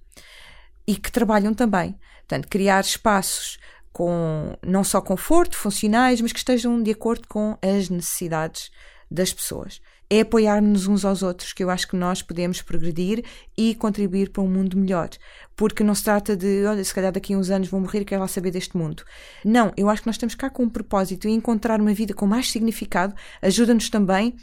e 0.85 0.97
que 0.97 1.13
trabalham 1.13 1.55
também. 1.55 1.97
Portanto, 2.27 2.49
criar 2.49 2.81
espaços 2.81 3.57
com 3.93 4.59
não 4.67 4.83
só 4.83 5.01
conforto, 5.01 5.57
funcionais, 5.57 6.21
mas 6.21 6.33
que 6.33 6.39
estejam 6.39 6.83
de 6.83 6.91
acordo 6.91 7.29
com 7.29 7.57
as 7.63 7.89
necessidades 7.89 8.73
das 9.09 9.33
pessoas. 9.33 9.81
É 10.09 10.21
apoiar-nos 10.21 10.87
uns 10.87 11.05
aos 11.05 11.23
outros 11.23 11.53
que 11.53 11.65
eu 11.65 11.71
acho 11.71 11.89
que 11.89 11.97
nós 11.97 12.23
podemos 12.23 12.63
progredir 12.63 13.25
e 13.57 13.75
contribuir 13.75 14.31
para 14.31 14.43
um 14.43 14.49
mundo 14.49 14.77
melhor. 14.77 15.09
Porque 15.57 15.83
não 15.83 15.95
se 15.95 16.05
trata 16.05 16.37
de, 16.37 16.65
olha, 16.65 16.85
se 16.85 16.95
calhar 16.95 17.11
daqui 17.11 17.35
a 17.35 17.39
uns 17.39 17.51
anos 17.51 17.69
vou 17.69 17.81
morrer 17.81 18.03
e 18.03 18.05
quero 18.05 18.21
lá 18.21 18.29
saber 18.29 18.53
deste 18.53 18.77
mundo. 18.77 19.03
Não, 19.45 19.73
eu 19.77 19.89
acho 19.89 20.03
que 20.03 20.09
nós 20.09 20.15
estamos 20.15 20.35
cá 20.35 20.49
com 20.49 20.65
um 20.65 20.69
propósito 20.69 21.27
e 21.27 21.33
encontrar 21.33 21.81
uma 21.81 21.93
vida 21.93 22.15
com 22.15 22.27
mais 22.27 22.51
significado 22.51 23.15
ajuda-nos 23.43 23.91
também, 23.91 24.37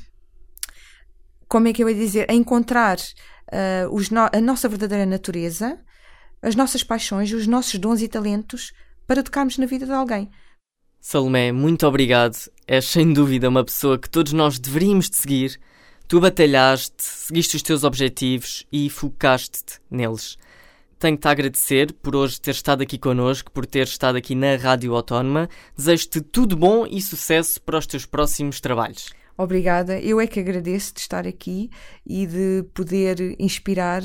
como 1.47 1.67
é 1.67 1.73
que 1.73 1.83
eu 1.83 1.89
ia 1.89 1.95
dizer, 1.95 2.29
a 2.29 2.33
encontrar 2.33 2.97
uh, 2.97 3.93
os 3.93 4.09
no 4.09 4.21
a 4.21 4.41
nossa 4.41 4.67
verdadeira 4.67 5.05
natureza, 5.05 5.79
as 6.41 6.55
nossas 6.55 6.83
paixões, 6.83 7.31
os 7.31 7.47
nossos 7.47 7.79
dons 7.79 8.01
e 8.01 8.07
talentos 8.07 8.73
para 9.07 9.23
tocarmos 9.23 9.57
na 9.57 9.65
vida 9.65 9.85
de 9.85 9.91
alguém. 9.91 10.29
Salomé, 11.05 11.51
muito 11.51 11.85
obrigado. 11.85 12.33
És 12.65 12.85
sem 12.85 13.11
dúvida 13.11 13.49
uma 13.49 13.65
pessoa 13.65 13.99
que 13.99 14.09
todos 14.09 14.31
nós 14.31 14.57
deveríamos 14.57 15.09
de 15.09 15.17
seguir. 15.17 15.59
Tu 16.07 16.17
batalhaste, 16.17 16.93
seguiste 16.97 17.57
os 17.57 17.61
teus 17.61 17.83
objetivos 17.83 18.65
e 18.71 18.89
focaste-te 18.89 19.81
neles. 19.91 20.37
Tenho-te 20.97 21.27
a 21.27 21.31
agradecer 21.31 21.91
por 21.91 22.15
hoje 22.15 22.39
ter 22.39 22.51
estado 22.51 22.83
aqui 22.83 22.97
connosco, 22.97 23.51
por 23.51 23.65
ter 23.65 23.83
estado 23.83 24.17
aqui 24.17 24.33
na 24.33 24.55
Rádio 24.55 24.95
Autónoma. 24.95 25.49
Desejo-te 25.75 26.21
tudo 26.21 26.55
bom 26.55 26.87
e 26.89 27.01
sucesso 27.01 27.61
para 27.61 27.77
os 27.77 27.85
teus 27.85 28.05
próximos 28.05 28.61
trabalhos. 28.61 29.13
Obrigada. 29.37 29.99
Eu 29.99 30.21
é 30.21 30.25
que 30.25 30.39
agradeço 30.39 30.93
de 30.93 31.01
estar 31.01 31.27
aqui 31.27 31.69
e 32.07 32.25
de 32.25 32.63
poder 32.73 33.35
inspirar 33.37 34.01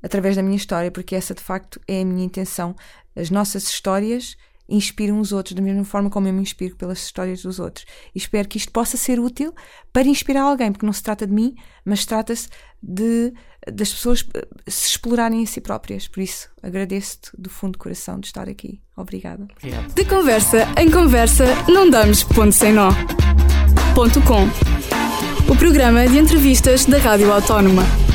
através 0.00 0.36
da 0.36 0.44
minha 0.44 0.56
história, 0.56 0.92
porque 0.92 1.16
essa 1.16 1.34
de 1.34 1.42
facto 1.42 1.80
é 1.88 2.02
a 2.02 2.04
minha 2.04 2.24
intenção. 2.24 2.76
As 3.16 3.30
nossas 3.30 3.64
histórias 3.64 4.36
inspiram 4.70 5.18
os 5.20 5.32
outros 5.32 5.54
da 5.54 5.62
mesma 5.62 5.84
forma 5.84 6.08
como 6.08 6.28
eu 6.28 6.32
me 6.32 6.40
inspiro 6.40 6.76
pelas 6.76 6.98
histórias 6.98 7.42
dos 7.42 7.58
outros. 7.58 7.84
E 8.14 8.18
espero 8.18 8.48
que 8.48 8.56
isto 8.56 8.72
possa 8.72 8.96
ser 8.96 9.18
útil 9.18 9.52
para 9.92 10.06
inspirar 10.06 10.42
alguém, 10.42 10.70
porque 10.70 10.86
não 10.86 10.92
se 10.92 11.02
trata 11.02 11.26
de 11.26 11.32
mim, 11.32 11.54
mas 11.84 12.06
trata-se 12.06 12.48
de 12.82 13.32
das 13.70 13.92
pessoas 13.92 14.24
eh, 14.34 14.48
se 14.66 14.88
explorarem 14.88 15.42
a 15.42 15.46
si 15.46 15.60
próprias. 15.60 16.08
Por 16.08 16.20
isso, 16.20 16.48
agradeço-te 16.62 17.30
do 17.36 17.50
fundo 17.50 17.72
do 17.72 17.78
coração 17.78 18.18
de 18.18 18.26
estar 18.26 18.48
aqui. 18.48 18.80
Obrigada. 18.96 19.46
Obrigado. 19.58 19.94
De 19.94 20.04
conversa 20.04 20.66
em 20.78 20.90
conversa, 20.90 21.44
não 21.68 21.90
damos 21.90 22.22
ponto 22.22 22.52
sem 22.52 22.72
nó. 22.72 22.90
Ponto 23.94 24.20
com. 24.22 24.44
O 25.50 25.56
programa 25.56 26.06
de 26.08 26.18
entrevistas 26.18 26.86
da 26.86 26.98
Rádio 26.98 27.32
Autónoma. 27.32 28.09